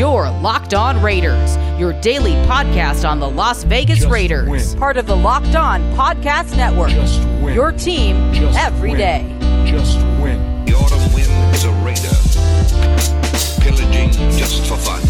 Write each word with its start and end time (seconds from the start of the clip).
Your 0.00 0.30
Locked 0.30 0.72
On 0.72 1.02
Raiders, 1.02 1.58
your 1.78 1.92
daily 2.00 2.32
podcast 2.48 3.06
on 3.06 3.20
the 3.20 3.28
Las 3.28 3.64
Vegas 3.64 3.98
Just 3.98 4.10
Raiders. 4.10 4.48
win. 4.48 4.78
Part 4.78 4.96
of 4.96 5.04
the 5.06 5.14
Locked 5.14 5.54
On 5.54 5.82
Podcast 5.92 6.56
Network. 6.56 6.88
Just 6.88 7.20
win. 7.42 7.52
Your 7.54 7.70
team 7.70 8.16
every 8.16 8.32
day. 8.32 8.40
Just 8.40 8.58
every 8.58 8.90
win. 8.92 8.98
day. 8.98 9.70
Just 9.70 9.96
win. 10.22 10.64
The 10.64 10.72
autumn 10.72 11.12
wind 11.12 11.54
is 11.54 11.64
a 11.64 11.72
raider, 11.84 12.16
pillaging 13.60 14.12
just 14.38 14.66
for 14.66 14.78
fun. 14.78 15.02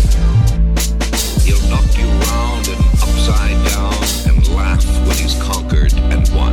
He'll 1.45 1.71
knock 1.71 1.87
you 1.97 2.09
round 2.27 2.67
and 2.67 2.85
upside 3.01 3.65
down 3.71 3.95
and 4.35 4.49
laugh 4.57 4.85
when 5.07 5.17
he's 5.17 5.41
conquered 5.41 5.93
and 5.95 6.29
won. 6.35 6.53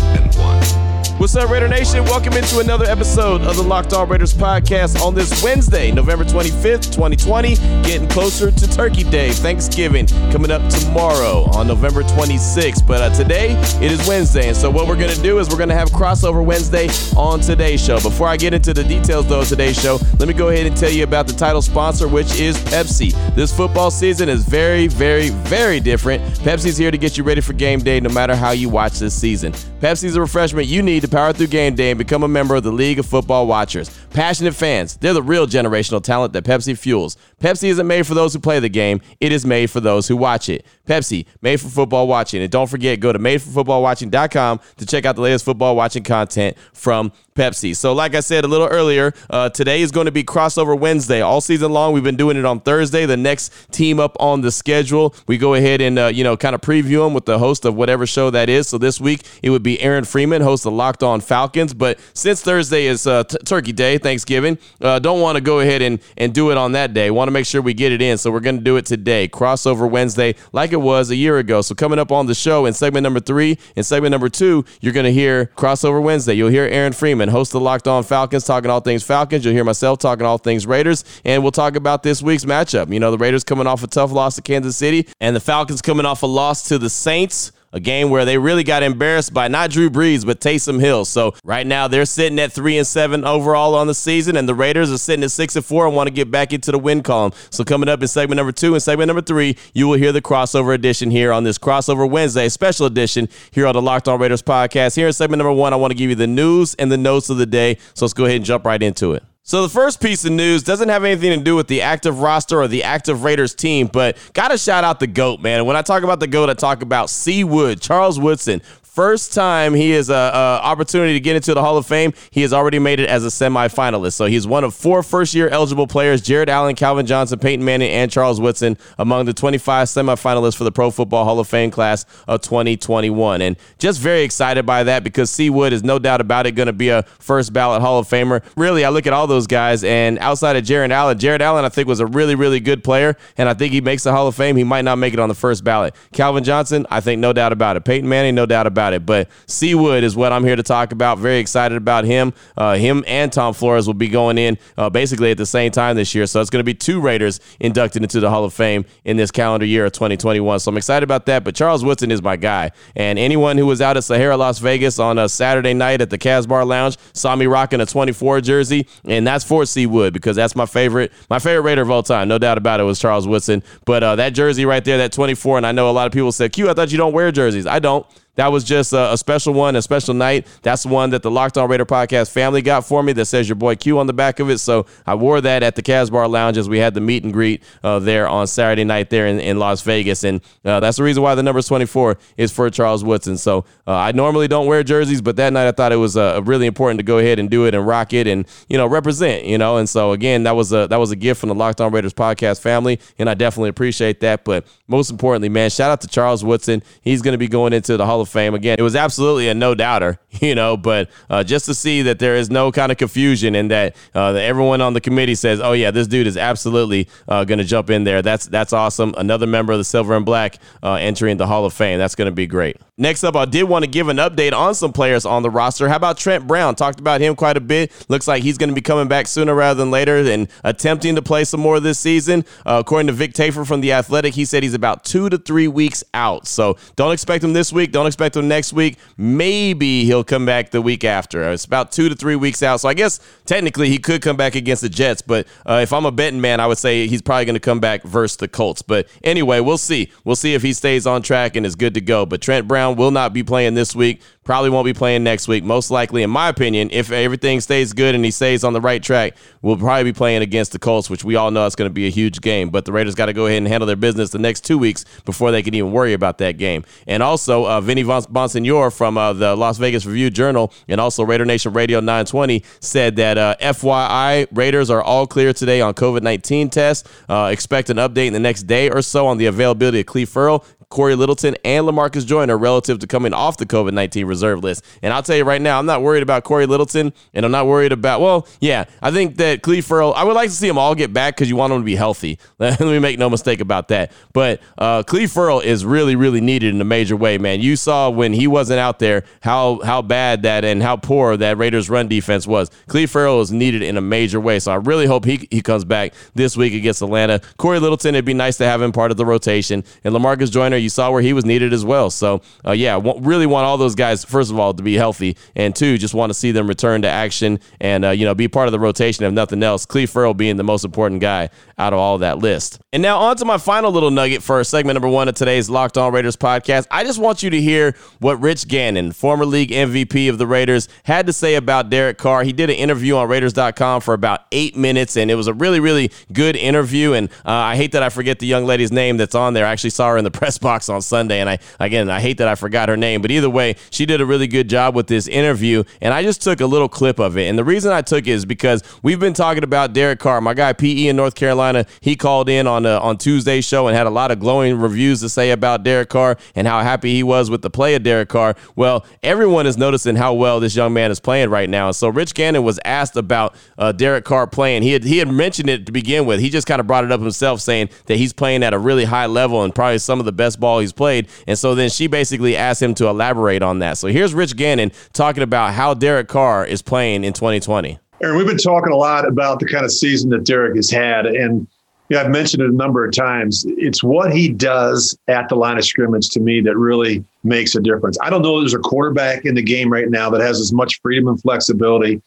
And 0.00 0.34
won. 0.36 0.91
What's 1.18 1.36
up, 1.36 1.50
Raider 1.50 1.68
Nation? 1.68 2.04
Welcome 2.04 2.32
into 2.32 2.58
another 2.58 2.84
episode 2.86 3.42
of 3.42 3.54
the 3.54 3.62
Locked 3.62 3.92
On 3.92 4.08
Raiders 4.08 4.34
podcast 4.34 5.00
on 5.00 5.14
this 5.14 5.40
Wednesday, 5.40 5.92
November 5.92 6.24
25th, 6.24 6.92
2020. 6.92 7.54
Getting 7.84 8.08
closer 8.08 8.50
to 8.50 8.66
Turkey 8.68 9.04
Day, 9.04 9.30
Thanksgiving 9.30 10.08
coming 10.32 10.50
up 10.50 10.68
tomorrow 10.68 11.42
on 11.52 11.68
November 11.68 12.02
26th. 12.02 12.84
But 12.88 13.02
uh, 13.02 13.10
today 13.14 13.52
it 13.80 13.92
is 13.92 14.06
Wednesday, 14.08 14.48
and 14.48 14.56
so 14.56 14.68
what 14.68 14.88
we're 14.88 14.96
going 14.96 15.14
to 15.14 15.22
do 15.22 15.38
is 15.38 15.48
we're 15.48 15.58
going 15.58 15.68
to 15.68 15.76
have 15.76 15.90
crossover 15.90 16.44
Wednesday 16.44 16.88
on 17.16 17.38
today's 17.38 17.84
show. 17.84 18.00
Before 18.00 18.26
I 18.26 18.36
get 18.36 18.52
into 18.52 18.74
the 18.74 18.82
details, 18.82 19.28
though, 19.28 19.42
of 19.42 19.48
today's 19.48 19.80
show, 19.80 19.98
let 20.18 20.26
me 20.26 20.34
go 20.34 20.48
ahead 20.48 20.66
and 20.66 20.76
tell 20.76 20.90
you 20.90 21.04
about 21.04 21.28
the 21.28 21.34
title 21.34 21.62
sponsor, 21.62 22.08
which 22.08 22.40
is 22.40 22.56
Pepsi. 22.64 23.12
This 23.36 23.56
football 23.56 23.92
season 23.92 24.28
is 24.28 24.44
very, 24.44 24.88
very, 24.88 25.28
very 25.28 25.78
different. 25.78 26.20
Pepsi's 26.40 26.76
here 26.76 26.90
to 26.90 26.98
get 26.98 27.16
you 27.16 27.22
ready 27.22 27.40
for 27.40 27.52
game 27.52 27.78
day 27.78 28.00
no 28.00 28.08
matter 28.10 28.34
how 28.34 28.50
you 28.50 28.68
watch 28.68 28.98
this 28.98 29.14
season. 29.14 29.54
Pepsi's 29.82 30.14
a 30.14 30.20
refreshment 30.20 30.68
you 30.68 30.80
need 30.80 31.00
to 31.00 31.08
power 31.08 31.32
through 31.32 31.48
game 31.48 31.74
day 31.74 31.90
and 31.90 31.98
become 31.98 32.22
a 32.22 32.28
member 32.28 32.54
of 32.54 32.62
the 32.62 32.70
League 32.70 33.00
of 33.00 33.06
Football 33.06 33.48
Watchers. 33.48 33.90
Passionate 34.10 34.54
fans, 34.54 34.96
they're 34.98 35.12
the 35.12 35.20
real 35.20 35.44
generational 35.44 36.00
talent 36.00 36.32
that 36.34 36.44
Pepsi 36.44 36.78
fuels. 36.78 37.16
Pepsi 37.40 37.64
isn't 37.64 37.88
made 37.88 38.06
for 38.06 38.14
those 38.14 38.32
who 38.32 38.38
play 38.38 38.60
the 38.60 38.68
game, 38.68 39.00
it 39.18 39.32
is 39.32 39.44
made 39.44 39.70
for 39.70 39.80
those 39.80 40.06
who 40.06 40.16
watch 40.16 40.48
it. 40.48 40.64
Pepsi, 40.86 41.26
made 41.40 41.60
for 41.60 41.68
football 41.68 42.06
watching. 42.06 42.42
And 42.42 42.50
don't 42.50 42.68
forget, 42.68 43.00
go 43.00 43.12
to 43.12 43.18
madeforfootballwatching.com 43.18 44.60
to 44.76 44.86
check 44.86 45.04
out 45.04 45.16
the 45.16 45.22
latest 45.22 45.44
football 45.44 45.74
watching 45.74 46.04
content 46.04 46.56
from 46.72 47.12
Pepsi. 47.34 47.74
So, 47.74 47.92
like 47.92 48.14
I 48.14 48.20
said 48.20 48.44
a 48.44 48.48
little 48.48 48.66
earlier, 48.66 49.14
uh, 49.30 49.48
today 49.48 49.80
is 49.80 49.90
going 49.90 50.06
to 50.06 50.12
be 50.12 50.22
crossover 50.22 50.78
Wednesday. 50.78 51.20
All 51.20 51.40
season 51.40 51.72
long, 51.72 51.92
we've 51.92 52.04
been 52.04 52.16
doing 52.16 52.36
it 52.36 52.44
on 52.44 52.60
Thursday. 52.60 53.06
The 53.06 53.16
next 53.16 53.52
team 53.72 53.98
up 53.98 54.16
on 54.20 54.42
the 54.42 54.52
schedule, 54.52 55.14
we 55.26 55.38
go 55.38 55.54
ahead 55.54 55.80
and 55.80 55.98
uh, 55.98 56.06
you 56.06 56.24
know 56.24 56.36
kind 56.36 56.54
of 56.54 56.60
preview 56.60 57.04
them 57.04 57.14
with 57.14 57.24
the 57.24 57.38
host 57.38 57.64
of 57.64 57.74
whatever 57.74 58.06
show 58.06 58.30
that 58.30 58.48
is. 58.48 58.68
So 58.68 58.76
this 58.76 59.00
week 59.00 59.22
it 59.42 59.50
would 59.50 59.62
be 59.62 59.71
Aaron 59.80 60.04
Freeman, 60.04 60.42
host 60.42 60.66
of 60.66 60.72
Locked 60.72 61.02
On 61.02 61.20
Falcons. 61.20 61.74
But 61.74 61.98
since 62.14 62.42
Thursday 62.42 62.86
is 62.86 63.06
uh, 63.06 63.24
t- 63.24 63.38
Turkey 63.44 63.72
Day, 63.72 63.98
Thanksgiving, 63.98 64.58
uh, 64.80 64.98
don't 64.98 65.20
want 65.20 65.36
to 65.36 65.40
go 65.40 65.60
ahead 65.60 65.82
and 65.82 66.00
and 66.16 66.34
do 66.34 66.50
it 66.50 66.56
on 66.56 66.72
that 66.72 66.94
day. 66.94 67.10
Want 67.10 67.28
to 67.28 67.32
make 67.32 67.46
sure 67.46 67.62
we 67.62 67.74
get 67.74 67.92
it 67.92 68.02
in. 68.02 68.18
So 68.18 68.30
we're 68.30 68.40
going 68.40 68.58
to 68.58 68.64
do 68.64 68.76
it 68.76 68.86
today, 68.86 69.28
crossover 69.28 69.88
Wednesday, 69.90 70.34
like 70.52 70.72
it 70.72 70.80
was 70.80 71.10
a 71.10 71.16
year 71.16 71.38
ago. 71.38 71.62
So 71.62 71.74
coming 71.74 71.98
up 71.98 72.12
on 72.12 72.26
the 72.26 72.34
show 72.34 72.66
in 72.66 72.72
segment 72.72 73.04
number 73.04 73.20
three 73.20 73.58
and 73.76 73.84
segment 73.84 74.10
number 74.12 74.28
two, 74.28 74.64
you're 74.80 74.92
going 74.92 75.04
to 75.04 75.12
hear 75.12 75.46
crossover 75.56 76.02
Wednesday. 76.02 76.34
You'll 76.34 76.50
hear 76.50 76.64
Aaron 76.64 76.92
Freeman, 76.92 77.28
host 77.28 77.54
of 77.54 77.62
Locked 77.62 77.88
On 77.88 78.02
Falcons, 78.02 78.44
talking 78.44 78.70
all 78.70 78.80
things 78.80 79.02
Falcons. 79.02 79.44
You'll 79.44 79.54
hear 79.54 79.64
myself 79.64 79.98
talking 79.98 80.26
all 80.26 80.38
things 80.38 80.66
Raiders, 80.66 81.04
and 81.24 81.42
we'll 81.42 81.52
talk 81.52 81.76
about 81.76 82.02
this 82.02 82.22
week's 82.22 82.44
matchup. 82.44 82.92
You 82.92 83.00
know, 83.00 83.10
the 83.10 83.18
Raiders 83.18 83.44
coming 83.44 83.66
off 83.66 83.82
a 83.82 83.86
tough 83.86 84.12
loss 84.12 84.36
to 84.36 84.42
Kansas 84.42 84.76
City, 84.76 85.06
and 85.20 85.34
the 85.36 85.40
Falcons 85.40 85.82
coming 85.82 86.06
off 86.06 86.22
a 86.22 86.26
loss 86.26 86.68
to 86.68 86.78
the 86.78 86.90
Saints. 86.90 87.52
A 87.74 87.80
game 87.80 88.10
where 88.10 88.26
they 88.26 88.36
really 88.36 88.64
got 88.64 88.82
embarrassed 88.82 89.32
by 89.32 89.48
not 89.48 89.70
Drew 89.70 89.88
Brees, 89.88 90.26
but 90.26 90.40
Taysom 90.40 90.78
Hill. 90.78 91.06
So 91.06 91.34
right 91.42 91.66
now 91.66 91.88
they're 91.88 92.04
sitting 92.04 92.38
at 92.38 92.52
three 92.52 92.76
and 92.76 92.86
seven 92.86 93.24
overall 93.24 93.74
on 93.74 93.86
the 93.86 93.94
season, 93.94 94.36
and 94.36 94.46
the 94.46 94.54
Raiders 94.54 94.92
are 94.92 94.98
sitting 94.98 95.24
at 95.24 95.30
six 95.30 95.56
and 95.56 95.64
four 95.64 95.86
and 95.86 95.96
want 95.96 96.06
to 96.06 96.12
get 96.12 96.30
back 96.30 96.52
into 96.52 96.70
the 96.70 96.78
win 96.78 97.02
column. 97.02 97.32
So 97.48 97.64
coming 97.64 97.88
up 97.88 98.02
in 98.02 98.08
segment 98.08 98.36
number 98.36 98.52
two 98.52 98.74
and 98.74 98.82
segment 98.82 99.06
number 99.06 99.22
three, 99.22 99.56
you 99.72 99.88
will 99.88 99.96
hear 99.96 100.12
the 100.12 100.20
crossover 100.20 100.74
edition 100.74 101.10
here 101.10 101.32
on 101.32 101.44
this 101.44 101.56
crossover 101.58 102.08
Wednesday 102.08 102.50
special 102.50 102.84
edition 102.84 103.28
here 103.52 103.66
on 103.66 103.74
the 103.74 103.82
Locked 103.82 104.06
On 104.06 104.20
Raiders 104.20 104.42
podcast. 104.42 104.94
Here 104.94 105.06
in 105.06 105.12
segment 105.14 105.38
number 105.38 105.52
one, 105.52 105.72
I 105.72 105.76
want 105.76 105.92
to 105.92 105.96
give 105.96 106.10
you 106.10 106.16
the 106.16 106.26
news 106.26 106.74
and 106.74 106.92
the 106.92 106.98
notes 106.98 107.30
of 107.30 107.38
the 107.38 107.46
day. 107.46 107.78
So 107.94 108.04
let's 108.04 108.12
go 108.12 108.26
ahead 108.26 108.36
and 108.36 108.44
jump 108.44 108.66
right 108.66 108.82
into 108.82 109.14
it. 109.14 109.22
So 109.44 109.62
the 109.62 109.68
first 109.68 110.00
piece 110.00 110.24
of 110.24 110.30
news 110.30 110.62
doesn't 110.62 110.88
have 110.88 111.02
anything 111.02 111.36
to 111.36 111.44
do 111.44 111.56
with 111.56 111.66
the 111.66 111.82
active 111.82 112.20
roster 112.20 112.60
or 112.60 112.68
the 112.68 112.84
active 112.84 113.24
Raiders 113.24 113.56
team, 113.56 113.88
but 113.88 114.16
gotta 114.34 114.56
shout 114.56 114.84
out 114.84 115.00
the 115.00 115.08
GOAT, 115.08 115.40
man. 115.40 115.58
And 115.58 115.66
when 115.66 115.74
I 115.74 115.82
talk 115.82 116.04
about 116.04 116.20
the 116.20 116.28
GOAT, 116.28 116.48
I 116.48 116.54
talk 116.54 116.80
about 116.80 117.10
C. 117.10 117.42
Wood, 117.42 117.80
Charles 117.80 118.20
Woodson. 118.20 118.62
First 118.92 119.32
time 119.32 119.72
he 119.72 119.92
has 119.92 120.10
a, 120.10 120.12
a 120.12 120.60
opportunity 120.62 121.14
to 121.14 121.20
get 121.20 121.34
into 121.34 121.54
the 121.54 121.62
Hall 121.62 121.78
of 121.78 121.86
Fame, 121.86 122.12
he 122.30 122.42
has 122.42 122.52
already 122.52 122.78
made 122.78 123.00
it 123.00 123.08
as 123.08 123.24
a 123.24 123.28
semifinalist. 123.28 124.12
So 124.12 124.26
he's 124.26 124.46
one 124.46 124.64
of 124.64 124.74
four 124.74 125.02
first-year 125.02 125.48
eligible 125.48 125.86
players: 125.86 126.20
Jared 126.20 126.50
Allen, 126.50 126.74
Calvin 126.74 127.06
Johnson, 127.06 127.38
Peyton 127.38 127.64
Manning, 127.64 127.88
and 127.88 128.10
Charles 128.10 128.38
Woodson 128.38 128.76
among 128.98 129.24
the 129.24 129.32
25 129.32 129.88
semifinalists 129.88 130.56
for 130.56 130.64
the 130.64 130.72
Pro 130.72 130.90
Football 130.90 131.24
Hall 131.24 131.40
of 131.40 131.48
Fame 131.48 131.70
class 131.70 132.04
of 132.28 132.42
2021. 132.42 133.40
And 133.40 133.56
just 133.78 133.98
very 133.98 134.24
excited 134.24 134.66
by 134.66 134.84
that 134.84 135.04
because 135.04 135.30
C. 135.30 135.48
Wood 135.48 135.72
is 135.72 135.82
no 135.82 135.98
doubt 135.98 136.20
about 136.20 136.46
it 136.46 136.52
going 136.52 136.66
to 136.66 136.74
be 136.74 136.90
a 136.90 137.02
first 137.18 137.54
ballot 137.54 137.80
Hall 137.80 137.98
of 137.98 138.06
Famer. 138.06 138.44
Really, 138.58 138.84
I 138.84 138.90
look 138.90 139.06
at 139.06 139.14
all 139.14 139.26
those 139.26 139.46
guys, 139.46 139.84
and 139.84 140.18
outside 140.18 140.56
of 140.56 140.64
Jared 140.64 140.92
Allen, 140.92 141.18
Jared 141.18 141.40
Allen 141.40 141.64
I 141.64 141.70
think 141.70 141.88
was 141.88 142.00
a 142.00 142.06
really, 142.06 142.34
really 142.34 142.60
good 142.60 142.84
player, 142.84 143.16
and 143.38 143.48
I 143.48 143.54
think 143.54 143.72
he 143.72 143.80
makes 143.80 144.02
the 144.02 144.12
Hall 144.12 144.28
of 144.28 144.34
Fame. 144.34 144.54
He 144.54 144.64
might 144.64 144.82
not 144.82 144.96
make 144.96 145.14
it 145.14 145.18
on 145.18 145.30
the 145.30 145.34
first 145.34 145.64
ballot. 145.64 145.94
Calvin 146.12 146.44
Johnson, 146.44 146.86
I 146.90 147.00
think 147.00 147.22
no 147.22 147.32
doubt 147.32 147.52
about 147.52 147.78
it. 147.78 147.86
Peyton 147.86 148.06
Manning, 148.06 148.34
no 148.34 148.44
doubt 148.44 148.66
about 148.66 148.80
it. 148.80 148.81
It 148.90 149.06
but 149.06 149.28
C. 149.46 149.74
Wood 149.74 150.02
is 150.02 150.16
what 150.16 150.32
I'm 150.32 150.44
here 150.44 150.56
to 150.56 150.62
talk 150.62 150.92
about. 150.92 151.18
Very 151.18 151.38
excited 151.38 151.76
about 151.76 152.04
him. 152.04 152.32
Uh, 152.56 152.74
him 152.74 153.04
and 153.06 153.32
Tom 153.32 153.54
Flores 153.54 153.86
will 153.86 153.94
be 153.94 154.08
going 154.08 154.38
in 154.38 154.58
uh, 154.76 154.90
basically 154.90 155.30
at 155.30 155.38
the 155.38 155.46
same 155.46 155.70
time 155.70 155.96
this 155.96 156.14
year. 156.14 156.26
So 156.26 156.40
it's 156.40 156.50
going 156.50 156.60
to 156.60 156.64
be 156.64 156.74
two 156.74 157.00
Raiders 157.00 157.40
inducted 157.60 158.02
into 158.02 158.20
the 158.20 158.30
Hall 158.30 158.44
of 158.44 158.52
Fame 158.52 158.84
in 159.04 159.16
this 159.16 159.30
calendar 159.30 159.66
year 159.66 159.84
of 159.86 159.92
2021. 159.92 160.60
So 160.60 160.70
I'm 160.70 160.76
excited 160.76 161.04
about 161.04 161.26
that. 161.26 161.44
But 161.44 161.54
Charles 161.54 161.84
Woodson 161.84 162.10
is 162.10 162.22
my 162.22 162.36
guy. 162.36 162.72
And 162.96 163.18
anyone 163.18 163.58
who 163.58 163.66
was 163.66 163.80
out 163.80 163.96
at 163.96 164.04
Sahara, 164.04 164.36
Las 164.36 164.58
Vegas 164.58 164.98
on 164.98 165.18
a 165.18 165.28
Saturday 165.28 165.74
night 165.74 166.00
at 166.00 166.10
the 166.10 166.18
Casbar 166.18 166.66
Lounge 166.66 166.96
saw 167.12 167.36
me 167.36 167.46
rocking 167.46 167.80
a 167.80 167.86
24 167.86 168.40
jersey. 168.40 168.86
And 169.04 169.26
that's 169.26 169.44
for 169.44 169.64
C. 169.64 169.86
Wood 169.86 170.12
because 170.12 170.36
that's 170.36 170.56
my 170.56 170.66
favorite, 170.66 171.12
my 171.30 171.38
favorite 171.38 171.62
Raider 171.62 171.82
of 171.82 171.90
all 171.90 172.02
time. 172.02 172.28
No 172.28 172.38
doubt 172.38 172.58
about 172.58 172.80
it 172.80 172.84
was 172.84 172.98
Charles 172.98 173.28
Woodson. 173.28 173.62
But 173.84 174.02
uh, 174.02 174.16
that 174.16 174.30
jersey 174.30 174.64
right 174.64 174.84
there, 174.84 174.98
that 174.98 175.12
24, 175.12 175.58
and 175.58 175.66
I 175.66 175.72
know 175.72 175.90
a 175.90 175.92
lot 175.92 176.06
of 176.06 176.12
people 176.12 176.32
said, 176.32 176.52
Q, 176.52 176.70
I 176.70 176.74
thought 176.74 176.90
you 176.90 176.98
don't 176.98 177.12
wear 177.12 177.30
jerseys. 177.30 177.66
I 177.66 177.78
don't. 177.78 178.06
That 178.36 178.50
was 178.50 178.64
just 178.64 178.94
a, 178.94 179.12
a, 179.12 179.18
special 179.18 179.52
one, 179.52 179.76
a 179.76 179.82
special 179.82 180.14
night. 180.14 180.46
That's 180.62 180.84
the 180.84 180.88
one 180.88 181.10
that 181.10 181.22
the 181.22 181.30
Locked 181.30 181.58
On 181.58 181.68
Raider 181.68 181.84
podcast 181.84 182.30
family 182.30 182.62
got 182.62 182.86
for 182.86 183.02
me 183.02 183.12
that 183.12 183.26
says 183.26 183.46
your 183.46 183.56
boy 183.56 183.76
Q 183.76 183.98
on 183.98 184.06
the 184.06 184.14
back 184.14 184.40
of 184.40 184.48
it. 184.48 184.56
So 184.56 184.86
I 185.04 185.14
wore 185.16 185.42
that 185.42 185.62
at 185.62 185.76
the 185.76 185.82
Casbar 185.82 186.30
Lounge 186.30 186.56
as 186.56 186.66
we 186.66 186.78
had 186.78 186.94
the 186.94 187.02
meet 187.02 187.24
and 187.24 187.32
greet 187.32 187.62
uh, 187.84 187.98
there 187.98 188.26
on 188.26 188.46
Saturday 188.46 188.84
night 188.84 189.10
there 189.10 189.26
in, 189.26 189.38
in 189.38 189.58
Las 189.58 189.82
Vegas. 189.82 190.24
And 190.24 190.40
uh, 190.64 190.80
that's 190.80 190.96
the 190.96 191.02
reason 191.02 191.22
why 191.22 191.34
the 191.34 191.42
number 191.42 191.60
24 191.60 192.16
is 192.38 192.50
for 192.50 192.70
Charles 192.70 193.04
Woodson. 193.04 193.36
So 193.36 193.66
uh, 193.86 193.92
I 193.96 194.12
normally 194.12 194.48
don't 194.48 194.66
wear 194.66 194.82
jerseys, 194.82 195.20
but 195.20 195.36
that 195.36 195.52
night 195.52 195.68
I 195.68 195.72
thought 195.72 195.92
it 195.92 195.96
was 195.96 196.16
uh, 196.16 196.40
really 196.42 196.66
important 196.66 197.00
to 197.00 197.04
go 197.04 197.18
ahead 197.18 197.38
and 197.38 197.50
do 197.50 197.66
it 197.66 197.74
and 197.74 197.86
rock 197.86 198.14
it 198.14 198.26
and, 198.26 198.46
you 198.66 198.78
know, 198.78 198.86
represent, 198.86 199.44
you 199.44 199.58
know. 199.58 199.76
And 199.76 199.86
so, 199.86 200.12
again, 200.12 200.44
that 200.44 200.56
was 200.56 200.72
a, 200.72 200.86
that 200.86 200.96
was 200.96 201.10
a 201.10 201.16
gift 201.16 201.38
from 201.38 201.50
the 201.50 201.54
Locked 201.54 201.82
On 201.82 201.92
Raiders 201.92 202.14
podcast 202.14 202.62
family. 202.62 202.98
And 203.18 203.28
I 203.28 203.34
definitely 203.34 203.68
appreciate 203.68 204.20
that. 204.20 204.42
But 204.42 204.66
most 204.88 205.10
importantly, 205.10 205.50
man, 205.50 205.68
shout 205.68 205.90
out 205.90 206.00
to 206.00 206.08
Charles 206.08 206.42
Woodson. 206.42 206.82
He's 207.02 207.20
going 207.20 207.32
to 207.32 207.38
be 207.38 207.48
going 207.48 207.74
into 207.74 207.98
the 207.98 208.06
Hall 208.06 208.21
of 208.22 208.28
Fame. 208.28 208.54
Again, 208.54 208.76
it 208.78 208.82
was 208.82 208.96
absolutely 208.96 209.48
a 209.48 209.54
no 209.54 209.74
doubter, 209.74 210.18
you 210.30 210.54
know, 210.54 210.76
but 210.76 211.10
uh, 211.28 211.44
just 211.44 211.66
to 211.66 211.74
see 211.74 212.02
that 212.02 212.18
there 212.18 212.36
is 212.36 212.50
no 212.50 212.72
kind 212.72 212.90
of 212.90 212.98
confusion 212.98 213.54
and 213.54 213.70
that, 213.70 213.96
uh, 214.14 214.32
that 214.32 214.42
everyone 214.42 214.80
on 214.80 214.94
the 214.94 215.00
committee 215.00 215.34
says, 215.34 215.60
oh, 215.60 215.72
yeah, 215.72 215.90
this 215.90 216.06
dude 216.06 216.26
is 216.26 216.36
absolutely 216.36 217.08
uh, 217.28 217.44
going 217.44 217.58
to 217.58 217.64
jump 217.64 217.90
in 217.90 218.04
there. 218.04 218.22
That's, 218.22 218.46
that's 218.46 218.72
awesome. 218.72 219.14
Another 219.16 219.46
member 219.46 219.72
of 219.72 219.78
the 219.78 219.84
Silver 219.84 220.16
and 220.16 220.24
Black 220.24 220.58
uh, 220.82 220.94
entering 220.94 221.36
the 221.36 221.46
Hall 221.46 221.64
of 221.64 221.72
Fame. 221.72 221.98
That's 221.98 222.14
going 222.14 222.26
to 222.26 222.34
be 222.34 222.46
great. 222.46 222.76
Next 222.98 223.24
up, 223.24 223.36
I 223.36 223.46
did 223.46 223.64
want 223.64 223.84
to 223.84 223.90
give 223.90 224.08
an 224.08 224.18
update 224.18 224.52
on 224.52 224.74
some 224.74 224.92
players 224.92 225.24
on 225.24 225.42
the 225.42 225.50
roster. 225.50 225.88
How 225.88 225.96
about 225.96 226.18
Trent 226.18 226.46
Brown? 226.46 226.74
Talked 226.74 227.00
about 227.00 227.20
him 227.20 227.34
quite 227.34 227.56
a 227.56 227.60
bit. 227.60 227.90
Looks 228.08 228.28
like 228.28 228.42
he's 228.42 228.58
going 228.58 228.68
to 228.68 228.74
be 228.74 228.82
coming 228.82 229.08
back 229.08 229.26
sooner 229.26 229.54
rather 229.54 229.78
than 229.78 229.90
later 229.90 230.18
and 230.18 230.48
attempting 230.62 231.14
to 231.16 231.22
play 231.22 231.44
some 231.44 231.60
more 231.60 231.80
this 231.80 231.98
season. 231.98 232.44
Uh, 232.66 232.78
according 232.80 233.06
to 233.06 233.12
Vic 233.12 233.32
Tafur 233.32 233.66
from 233.66 233.80
The 233.80 233.92
Athletic, 233.92 234.34
he 234.34 234.44
said 234.44 234.62
he's 234.62 234.74
about 234.74 235.04
two 235.04 235.28
to 235.30 235.38
three 235.38 235.68
weeks 235.68 236.04
out. 236.14 236.46
So 236.46 236.76
don't 236.94 237.12
expect 237.12 237.42
him 237.42 237.54
this 237.54 237.72
week. 237.72 237.92
Don't 237.92 238.06
expect 238.12 238.36
him 238.36 238.48
next 238.48 238.72
week. 238.72 238.98
Maybe 239.16 240.04
he'll 240.04 240.24
come 240.24 240.46
back 240.46 240.70
the 240.70 240.82
week 240.82 241.04
after. 241.04 241.50
It's 241.50 241.64
about 241.64 241.92
two 241.92 242.08
to 242.08 242.14
three 242.14 242.36
weeks 242.36 242.62
out. 242.62 242.80
So 242.80 242.88
I 242.88 242.94
guess 242.94 243.20
technically 243.46 243.88
he 243.88 243.98
could 243.98 244.22
come 244.22 244.36
back 244.36 244.54
against 244.54 244.82
the 244.82 244.88
Jets. 244.88 245.22
But 245.22 245.46
uh, 245.66 245.80
if 245.82 245.92
I'm 245.92 246.06
a 246.06 246.12
betting 246.12 246.40
man, 246.40 246.60
I 246.60 246.66
would 246.66 246.78
say 246.78 247.06
he's 247.06 247.22
probably 247.22 247.46
going 247.46 247.54
to 247.54 247.60
come 247.60 247.80
back 247.80 248.02
versus 248.02 248.36
the 248.36 248.48
Colts. 248.48 248.82
But 248.82 249.08
anyway, 249.24 249.60
we'll 249.60 249.78
see. 249.78 250.12
We'll 250.24 250.36
see 250.36 250.54
if 250.54 250.62
he 250.62 250.72
stays 250.72 251.06
on 251.06 251.22
track 251.22 251.56
and 251.56 251.64
is 251.64 251.74
good 251.74 251.94
to 251.94 252.00
go. 252.00 252.26
But 252.26 252.40
Trent 252.40 252.68
Brown 252.68 252.96
will 252.96 253.10
not 253.10 253.32
be 253.32 253.42
playing 253.42 253.74
this 253.74 253.94
week. 253.94 254.20
Probably 254.44 254.70
won't 254.70 254.84
be 254.84 254.92
playing 254.92 255.22
next 255.22 255.46
week. 255.46 255.62
Most 255.62 255.90
likely, 255.92 256.24
in 256.24 256.30
my 256.30 256.48
opinion, 256.48 256.88
if 256.90 257.12
everything 257.12 257.60
stays 257.60 257.92
good 257.92 258.16
and 258.16 258.24
he 258.24 258.32
stays 258.32 258.64
on 258.64 258.72
the 258.72 258.80
right 258.80 259.00
track, 259.00 259.36
we'll 259.62 259.76
probably 259.76 260.02
be 260.02 260.12
playing 260.12 260.42
against 260.42 260.72
the 260.72 260.80
Colts, 260.80 261.08
which 261.08 261.22
we 261.22 261.36
all 261.36 261.52
know 261.52 261.64
is 261.64 261.76
going 261.76 261.88
to 261.88 261.92
be 261.92 262.08
a 262.08 262.10
huge 262.10 262.40
game. 262.40 262.70
But 262.70 262.84
the 262.84 262.90
Raiders 262.90 263.14
got 263.14 263.26
to 263.26 263.32
go 263.32 263.46
ahead 263.46 263.58
and 263.58 263.68
handle 263.68 263.86
their 263.86 263.94
business 263.94 264.30
the 264.30 264.40
next 264.40 264.64
two 264.64 264.78
weeks 264.78 265.04
before 265.24 265.52
they 265.52 265.62
can 265.62 265.74
even 265.74 265.92
worry 265.92 266.12
about 266.12 266.38
that 266.38 266.58
game. 266.58 266.84
And 267.06 267.22
also, 267.22 267.68
uh, 267.68 267.80
Vinny 267.80 268.02
Bonsignore 268.02 268.92
from 268.92 269.16
uh, 269.16 269.32
the 269.32 269.54
Las 269.54 269.78
Vegas 269.78 270.04
Review 270.06 270.28
Journal 270.28 270.72
and 270.88 271.00
also 271.00 271.24
Raider 271.24 271.44
Nation 271.44 271.72
Radio 271.72 272.00
920 272.00 272.64
said 272.80 273.14
that 273.16 273.38
uh, 273.38 273.54
FYI, 273.60 274.48
Raiders 274.50 274.90
are 274.90 275.02
all 275.02 275.24
clear 275.28 275.52
today 275.52 275.80
on 275.80 275.94
COVID 275.94 276.22
19 276.22 276.68
tests. 276.68 277.08
Uh, 277.28 277.50
expect 277.52 277.90
an 277.90 277.98
update 277.98 278.26
in 278.26 278.32
the 278.32 278.40
next 278.40 278.64
day 278.64 278.90
or 278.90 279.02
so 279.02 279.28
on 279.28 279.38
the 279.38 279.46
availability 279.46 280.00
of 280.00 280.06
Cleve 280.06 280.28
Ferrell. 280.28 280.64
Cory 280.92 281.14
Littleton 281.14 281.56
and 281.64 281.86
Lamarcus 281.86 282.26
Joyner 282.26 282.58
relative 282.58 282.98
to 282.98 283.06
coming 283.06 283.32
off 283.32 283.56
the 283.56 283.64
COVID 283.64 283.94
19 283.94 284.26
reserve 284.26 284.62
list. 284.62 284.84
And 285.00 285.14
I'll 285.14 285.22
tell 285.22 285.34
you 285.34 285.44
right 285.44 285.60
now, 285.60 285.78
I'm 285.78 285.86
not 285.86 286.02
worried 286.02 286.22
about 286.22 286.44
Cory 286.44 286.66
Littleton 286.66 287.14
and 287.32 287.46
I'm 287.46 287.50
not 287.50 287.66
worried 287.66 287.92
about, 287.92 288.20
well, 288.20 288.46
yeah, 288.60 288.84
I 289.00 289.10
think 289.10 289.38
that 289.38 289.62
Cleve 289.62 289.86
Ferrell, 289.86 290.12
I 290.12 290.22
would 290.22 290.34
like 290.34 290.50
to 290.50 290.54
see 290.54 290.68
them 290.68 290.76
all 290.76 290.94
get 290.94 291.10
back 291.10 291.34
because 291.34 291.48
you 291.48 291.56
want 291.56 291.70
them 291.70 291.80
to 291.80 291.84
be 291.86 291.96
healthy. 291.96 292.38
Let 292.58 292.78
me 292.78 292.98
make 292.98 293.18
no 293.18 293.30
mistake 293.30 293.60
about 293.60 293.88
that. 293.88 294.12
But 294.34 294.60
uh, 294.76 295.02
Ferrell 295.02 295.60
is 295.60 295.82
really, 295.82 296.14
really 296.14 296.42
needed 296.42 296.74
in 296.74 296.80
a 296.82 296.84
major 296.84 297.16
way, 297.16 297.38
man. 297.38 297.62
You 297.62 297.74
saw 297.74 298.10
when 298.10 298.34
he 298.34 298.46
wasn't 298.46 298.78
out 298.78 298.98
there 298.98 299.24
how, 299.40 299.80
how 299.82 300.02
bad 300.02 300.42
that 300.42 300.62
and 300.62 300.82
how 300.82 300.98
poor 300.98 301.38
that 301.38 301.56
Raiders 301.56 301.88
run 301.88 302.06
defense 302.06 302.46
was. 302.46 302.70
Cleve 302.88 303.10
Ferrell 303.10 303.40
is 303.40 303.50
needed 303.50 303.80
in 303.80 303.96
a 303.96 304.02
major 304.02 304.40
way. 304.40 304.58
So 304.58 304.70
I 304.70 304.74
really 304.74 305.06
hope 305.06 305.24
he, 305.24 305.48
he 305.50 305.62
comes 305.62 305.86
back 305.86 306.12
this 306.34 306.54
week 306.54 306.74
against 306.74 307.00
Atlanta. 307.00 307.40
Cory 307.56 307.78
Littleton, 307.78 308.14
it'd 308.14 308.26
be 308.26 308.34
nice 308.34 308.58
to 308.58 308.66
have 308.66 308.82
him 308.82 308.92
part 308.92 309.10
of 309.10 309.16
the 309.16 309.24
rotation. 309.24 309.84
And 310.04 310.14
Lamarcus 310.14 310.52
Joyner, 310.52 310.81
you 310.82 310.88
saw 310.88 311.10
where 311.10 311.22
he 311.22 311.32
was 311.32 311.44
needed 311.44 311.72
as 311.72 311.84
well. 311.84 312.10
So, 312.10 312.42
uh, 312.66 312.72
yeah, 312.72 313.00
really 313.20 313.46
want 313.46 313.64
all 313.64 313.78
those 313.78 313.94
guys, 313.94 314.24
first 314.24 314.50
of 314.50 314.58
all, 314.58 314.74
to 314.74 314.82
be 314.82 314.94
healthy, 314.94 315.36
and 315.56 315.74
two, 315.74 315.98
just 315.98 316.14
want 316.14 316.30
to 316.30 316.34
see 316.34 316.52
them 316.52 316.66
return 316.66 317.02
to 317.02 317.08
action 317.08 317.60
and, 317.80 318.04
uh, 318.04 318.10
you 318.10 318.24
know, 318.24 318.34
be 318.34 318.48
part 318.48 318.68
of 318.68 318.72
the 318.72 318.80
rotation, 318.80 319.24
if 319.24 319.32
nothing 319.32 319.62
else. 319.62 319.86
Cleve 319.86 320.10
Ferrell 320.10 320.34
being 320.34 320.56
the 320.56 320.64
most 320.64 320.84
important 320.84 321.20
guy 321.20 321.48
out 321.78 321.92
of 321.92 321.98
all 321.98 322.14
of 322.14 322.20
that 322.20 322.38
list. 322.38 322.80
And 322.92 323.02
now 323.02 323.18
on 323.18 323.36
to 323.36 323.44
my 323.44 323.58
final 323.58 323.90
little 323.90 324.10
nugget 324.10 324.42
for 324.42 324.62
segment 324.64 324.94
number 324.96 325.08
one 325.08 325.28
of 325.28 325.34
today's 325.34 325.70
Locked 325.70 325.96
On 325.96 326.12
Raiders 326.12 326.36
podcast. 326.36 326.86
I 326.90 327.04
just 327.04 327.18
want 327.18 327.42
you 327.42 327.50
to 327.50 327.60
hear 327.60 327.94
what 328.18 328.40
Rich 328.40 328.68
Gannon, 328.68 329.12
former 329.12 329.44
league 329.44 329.70
MVP 329.70 330.28
of 330.28 330.38
the 330.38 330.46
Raiders, 330.46 330.88
had 331.04 331.26
to 331.26 331.32
say 331.32 331.54
about 331.54 331.90
Derek 331.90 332.18
Carr. 332.18 332.44
He 332.44 332.52
did 332.52 332.70
an 332.70 332.76
interview 332.76 333.16
on 333.16 333.28
Raiders.com 333.28 334.00
for 334.00 334.14
about 334.14 334.42
eight 334.52 334.76
minutes, 334.76 335.16
and 335.16 335.30
it 335.30 335.34
was 335.34 335.46
a 335.46 335.54
really, 335.54 335.80
really 335.80 336.10
good 336.32 336.56
interview. 336.56 337.12
And 337.14 337.30
uh, 337.44 337.50
I 337.52 337.76
hate 337.76 337.92
that 337.92 338.02
I 338.02 338.08
forget 338.08 338.38
the 338.38 338.46
young 338.46 338.64
lady's 338.64 338.92
name 338.92 339.16
that's 339.16 339.34
on 339.34 339.54
there. 339.54 339.66
I 339.66 339.72
actually 339.72 339.90
saw 339.90 340.10
her 340.10 340.16
in 340.16 340.24
the 340.24 340.30
press 340.42 340.58
box 340.58 340.71
on 340.88 341.02
Sunday, 341.02 341.40
and 341.40 341.48
I 341.48 341.58
again 341.80 342.10
I 342.10 342.20
hate 342.20 342.38
that 342.38 342.48
I 342.48 342.54
forgot 342.54 342.88
her 342.88 342.96
name. 342.96 343.22
But 343.22 343.30
either 343.30 343.50
way, 343.50 343.76
she 343.90 344.06
did 344.06 344.20
a 344.20 344.26
really 344.26 344.46
good 344.46 344.68
job 344.68 344.94
with 344.94 345.06
this 345.06 345.26
interview, 345.28 345.84
and 346.00 346.14
I 346.14 346.22
just 346.22 346.42
took 346.42 346.60
a 346.60 346.66
little 346.66 346.88
clip 346.88 347.18
of 347.18 347.36
it. 347.36 347.48
And 347.48 347.58
the 347.58 347.64
reason 347.64 347.92
I 347.92 348.02
took 348.02 348.26
it 348.26 348.30
is 348.30 348.44
because 348.44 348.82
we've 349.02 349.20
been 349.20 349.34
talking 349.34 349.64
about 349.64 349.92
Derek 349.92 350.18
Carr, 350.18 350.40
my 350.40 350.54
guy 350.54 350.72
PE 350.72 351.06
in 351.06 351.16
North 351.16 351.34
Carolina. 351.34 351.86
He 352.00 352.16
called 352.16 352.48
in 352.48 352.66
on 352.66 352.86
uh, 352.86 353.00
on 353.00 353.18
Tuesday's 353.18 353.64
show 353.64 353.86
and 353.88 353.96
had 353.96 354.06
a 354.06 354.10
lot 354.10 354.30
of 354.30 354.40
glowing 354.40 354.78
reviews 354.78 355.20
to 355.20 355.28
say 355.28 355.50
about 355.50 355.82
Derek 355.82 356.08
Carr 356.08 356.36
and 356.54 356.66
how 356.66 356.80
happy 356.80 357.12
he 357.14 357.22
was 357.22 357.50
with 357.50 357.62
the 357.62 357.70
play 357.70 357.94
of 357.94 358.02
Derek 358.02 358.28
Carr. 358.28 358.54
Well, 358.76 359.04
everyone 359.22 359.66
is 359.66 359.76
noticing 359.76 360.16
how 360.16 360.34
well 360.34 360.60
this 360.60 360.76
young 360.76 360.92
man 360.92 361.10
is 361.10 361.20
playing 361.20 361.50
right 361.50 361.68
now. 361.68 361.90
So 361.90 362.08
Rich 362.08 362.34
Gannon 362.34 362.62
was 362.62 362.78
asked 362.84 363.16
about 363.16 363.54
uh, 363.78 363.92
Derek 363.92 364.24
Carr 364.24 364.46
playing. 364.46 364.82
He 364.82 364.92
had 364.92 365.04
he 365.04 365.18
had 365.18 365.28
mentioned 365.28 365.68
it 365.68 365.86
to 365.86 365.92
begin 365.92 366.26
with. 366.26 366.40
He 366.40 366.50
just 366.50 366.66
kind 366.66 366.80
of 366.80 366.86
brought 366.86 367.04
it 367.04 367.12
up 367.12 367.20
himself, 367.20 367.60
saying 367.60 367.90
that 368.06 368.16
he's 368.16 368.32
playing 368.32 368.62
at 368.62 368.74
a 368.74 368.78
really 368.78 369.04
high 369.04 369.26
level 369.26 369.62
and 369.62 369.74
probably 369.74 369.98
some 369.98 370.18
of 370.18 370.26
the 370.26 370.32
best 370.32 370.51
ball 370.56 370.80
he's 370.80 370.92
played. 370.92 371.28
And 371.46 371.58
so 371.58 371.74
then 371.74 371.90
she 371.90 372.06
basically 372.06 372.56
asked 372.56 372.82
him 372.82 372.94
to 372.94 373.06
elaborate 373.06 373.62
on 373.62 373.80
that. 373.80 373.98
So 373.98 374.08
here's 374.08 374.34
Rich 374.34 374.56
Gannon 374.56 374.92
talking 375.12 375.42
about 375.42 375.74
how 375.74 375.94
Derek 375.94 376.28
Carr 376.28 376.66
is 376.66 376.82
playing 376.82 377.24
in 377.24 377.32
2020. 377.32 377.98
Aaron, 378.22 378.36
we've 378.36 378.46
been 378.46 378.56
talking 378.56 378.92
a 378.92 378.96
lot 378.96 379.26
about 379.26 379.58
the 379.58 379.66
kind 379.66 379.84
of 379.84 379.90
season 379.90 380.30
that 380.30 380.44
Derek 380.44 380.76
has 380.76 380.90
had, 380.90 381.26
and 381.26 381.66
you 382.08 382.16
know, 382.16 382.24
I've 382.24 382.30
mentioned 382.30 382.62
it 382.62 382.68
a 382.68 382.74
number 382.74 383.04
of 383.04 383.12
times. 383.12 383.64
It's 383.66 384.02
what 384.04 384.32
he 384.32 384.48
does 384.48 385.16
at 385.28 385.48
the 385.48 385.54
line 385.54 385.78
of 385.78 385.84
scrimmage 385.84 386.28
to 386.30 386.40
me 386.40 386.60
that 386.60 386.76
really 386.76 387.24
makes 387.42 387.74
a 387.74 387.80
difference. 387.80 388.18
I 388.20 388.30
don't 388.30 388.42
know 388.42 388.60
there's 388.60 388.74
a 388.74 388.78
quarterback 388.78 389.44
in 389.44 389.54
the 389.54 389.62
game 389.62 389.90
right 389.90 390.10
now 390.10 390.28
that 390.30 390.40
has 390.40 390.60
as 390.60 390.72
much 390.72 391.00
freedom 391.00 391.28
and 391.28 391.40
flexibility 391.40 392.20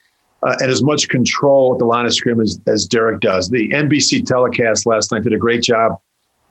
uh, 0.43 0.55
and 0.59 0.71
as 0.71 0.81
much 0.81 1.07
control 1.07 1.73
at 1.73 1.79
the 1.79 1.85
line 1.85 2.05
of 2.05 2.13
scrimmage 2.13 2.51
as 2.67 2.85
Derek 2.85 3.21
does. 3.21 3.49
The 3.49 3.69
NBC 3.69 4.25
telecast 4.25 4.85
last 4.85 5.11
night 5.11 5.23
did 5.23 5.33
a 5.33 5.37
great 5.37 5.61
job 5.61 5.99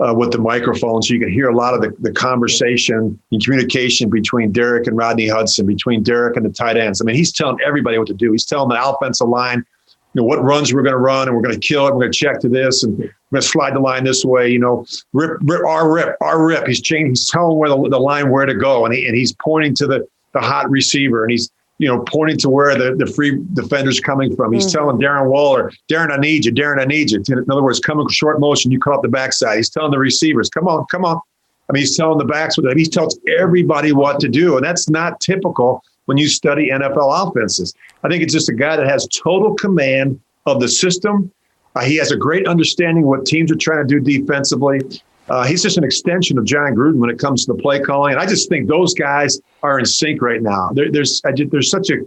uh, 0.05 0.13
with 0.13 0.31
the 0.33 0.39
microphone, 0.39 1.03
so 1.03 1.15
you 1.15 1.21
can 1.21 1.33
hear 1.33 1.49
a 1.49 1.57
lot 1.57 1.73
of 1.73 1.81
the, 1.81 1.95
the 2.01 2.13
conversation 2.13 3.19
and 3.31 3.45
communication 3.45 4.11
between 4.11 4.53
Derek 4.53 4.87
and 4.87 4.97
Rodney 4.97 5.29
Hudson, 5.29 5.67
between 5.67 6.03
Derek 6.03 6.37
and 6.37 6.45
the 6.45 6.51
tight 6.51 6.77
ends. 6.77 7.01
I 7.01 7.05
mean, 7.05 7.17
he's 7.17 7.33
telling 7.33 7.59
everybody 7.65 7.97
what 7.99 8.09
to 8.09 8.15
do. 8.15 8.33
He's 8.33 8.45
telling 8.45 8.69
the 8.69 8.89
offensive 8.89 9.29
line, 9.29 9.65
you 10.13 10.21
know, 10.21 10.25
what 10.25 10.43
runs 10.43 10.75
we're 10.75 10.83
going 10.83 10.93
to 10.93 10.99
run, 10.99 11.29
and 11.29 11.37
we're 11.37 11.43
going 11.43 11.59
to 11.59 11.67
kill 11.67 11.87
it. 11.87 11.95
We're 11.95 12.01
going 12.01 12.13
to 12.13 12.19
check 12.19 12.41
to 12.41 12.49
this, 12.49 12.83
and 12.83 12.99
we're 12.99 13.07
going 13.33 13.41
to 13.41 13.43
slide 13.43 13.75
the 13.75 13.81
line 13.81 14.05
this 14.05 14.25
way. 14.25 14.51
You 14.51 14.59
know, 14.59 14.85
rip, 15.13 15.39
rip, 15.43 15.65
our 15.65 15.91
rip, 15.91 16.17
our 16.21 16.45
rip. 16.45 16.67
He's 16.67 16.83
changing. 16.83 17.11
He's 17.11 17.29
telling 17.31 17.57
where 17.57 17.71
the, 17.71 17.89
the 17.89 17.99
line 17.99 18.31
where 18.31 18.45
to 18.45 18.55
go, 18.55 18.85
and 18.85 18.95
he, 18.95 19.07
and 19.07 19.17
he's 19.17 19.35
pointing 19.43 19.75
to 19.77 19.87
the 19.87 20.07
the 20.35 20.41
hot 20.41 20.69
receiver, 20.69 21.23
and 21.23 21.31
he's 21.31 21.51
you 21.79 21.89
know, 21.89 22.05
pointing 22.07 22.39
to 22.39 22.49
where 22.49 22.77
the, 22.77 22.95
the 22.95 23.07
free 23.07 23.41
defender's 23.53 24.01
coming 24.01 24.35
from. 24.37 24.53
He's 24.53 24.67
mm-hmm. 24.67 24.79
telling 24.79 24.99
Darren 24.99 25.29
Waller, 25.29 25.73
Darren, 25.91 26.13
I 26.13 26.17
need 26.17 26.45
you. 26.45 26.53
Darren, 26.53 26.81
I 26.81 26.85
need 26.85 27.11
you. 27.11 27.23
In 27.29 27.51
other 27.51 27.63
words, 27.63 27.81
coming 27.81 28.09
short 28.09 28.39
motion, 28.41 28.71
you 28.71 28.79
cut 28.79 28.95
off 28.95 29.03
the 29.03 29.09
backside. 29.09 29.57
He's 29.57 29.71
telling 29.71 29.91
the 29.91 29.99
receivers, 29.99 30.49
come 30.49 30.69
on, 30.69 30.87
come 30.91 31.05
on. 31.05 31.21
I 31.69 31.73
mean, 31.73 31.81
he's 31.81 31.97
telling 31.97 32.19
the 32.19 32.25
backs 32.25 32.57
with 32.57 32.67
that. 32.67 32.77
He 32.77 32.85
tells 32.85 33.19
everybody 33.39 33.93
what 33.93 34.21
to 34.21 34.29
do. 34.29 34.57
And 34.57 34.65
that's 34.65 34.89
not 34.89 35.21
typical 35.21 35.83
when 36.05 36.19
you 36.19 36.29
study 36.29 36.71
NFL 36.71 37.29
offenses. 37.29 37.75
I 38.03 38.09
think 38.09 38.23
it's 38.23 38.35
just 38.35 38.49
a 38.49 38.55
guy 38.55 38.77
that 38.77 38.87
has 38.87 39.09
total 39.09 39.55
command 39.55 40.21
of 40.47 40.61
the 40.61 40.69
system. 40.69 41.33
Uh, 41.75 41.81
he 41.81 41.97
has 41.97 42.13
a 42.13 42.17
great 42.17 42.47
understanding 42.47 43.05
of 43.05 43.09
what 43.09 43.25
teams 43.25 43.51
are 43.51 43.57
trying 43.57 43.87
to 43.87 44.01
do 44.01 44.01
defensively. 44.01 44.81
Uh, 45.29 45.45
he's 45.45 45.63
just 45.63 45.79
an 45.79 45.85
extension 45.85 46.37
of 46.39 46.45
Jon 46.45 46.75
Gruden 46.75 46.97
when 46.97 47.11
it 47.11 47.19
comes 47.19 47.47
to 47.47 47.53
the 47.53 47.63
play 47.63 47.81
calling, 47.81 48.13
and 48.13 48.21
I 48.21 48.27
just 48.27 48.49
think 48.49 48.69
those 48.69 48.93
guys 48.93 49.41
are 49.63 49.79
in 49.79 49.87
sync 49.87 50.21
right 50.21 50.43
now. 50.43 50.71
There, 50.73 50.91
there's 50.91 51.23
there's 51.51 51.71
such 51.71 51.91
a, 51.91 52.01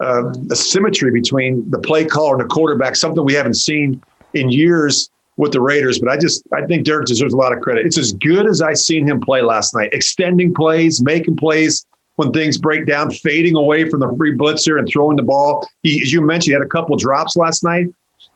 a, 0.00 0.32
a, 0.50 0.56
symmetry 0.56 1.12
between 1.12 1.68
the 1.70 1.78
play 1.78 2.04
caller 2.04 2.36
and 2.36 2.44
the 2.44 2.52
quarterback, 2.52 2.96
something 2.96 3.24
we 3.24 3.34
haven't 3.34 3.54
seen 3.54 4.02
in 4.32 4.50
years 4.50 5.10
with 5.36 5.52
the 5.52 5.60
Raiders. 5.60 6.00
But 6.00 6.08
I 6.08 6.16
just 6.16 6.42
I 6.52 6.66
think 6.66 6.84
Derek 6.84 7.06
deserves 7.06 7.34
a 7.34 7.36
lot 7.36 7.52
of 7.52 7.60
credit. 7.60 7.86
It's 7.86 7.98
as 7.98 8.12
good 8.12 8.46
as 8.46 8.60
I 8.60 8.72
seen 8.72 9.06
him 9.06 9.20
play 9.20 9.42
last 9.42 9.74
night, 9.74 9.90
extending 9.92 10.52
plays, 10.52 11.00
making 11.00 11.36
plays 11.36 11.86
when 12.16 12.32
things 12.32 12.58
break 12.58 12.86
down, 12.86 13.12
fading 13.12 13.54
away 13.54 13.88
from 13.88 14.00
the 14.00 14.12
free 14.16 14.36
blitzer 14.36 14.78
and 14.78 14.88
throwing 14.88 15.16
the 15.16 15.22
ball. 15.22 15.68
He, 15.84 16.02
as 16.02 16.12
you 16.12 16.20
mentioned, 16.20 16.50
he 16.50 16.52
had 16.52 16.62
a 16.62 16.68
couple 16.68 16.96
drops 16.96 17.36
last 17.36 17.62
night 17.62 17.86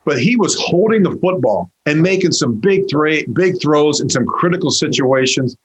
but 0.05 0.19
he 0.19 0.35
was 0.35 0.55
holding 0.59 1.03
the 1.03 1.11
football 1.17 1.69
and 1.85 2.01
making 2.01 2.31
some 2.31 2.55
big 2.55 2.89
throw, 2.89 3.17
big 3.33 3.61
throws 3.61 3.99
in 3.99 4.09
some 4.09 4.25
critical 4.25 4.71
situations. 4.71 5.55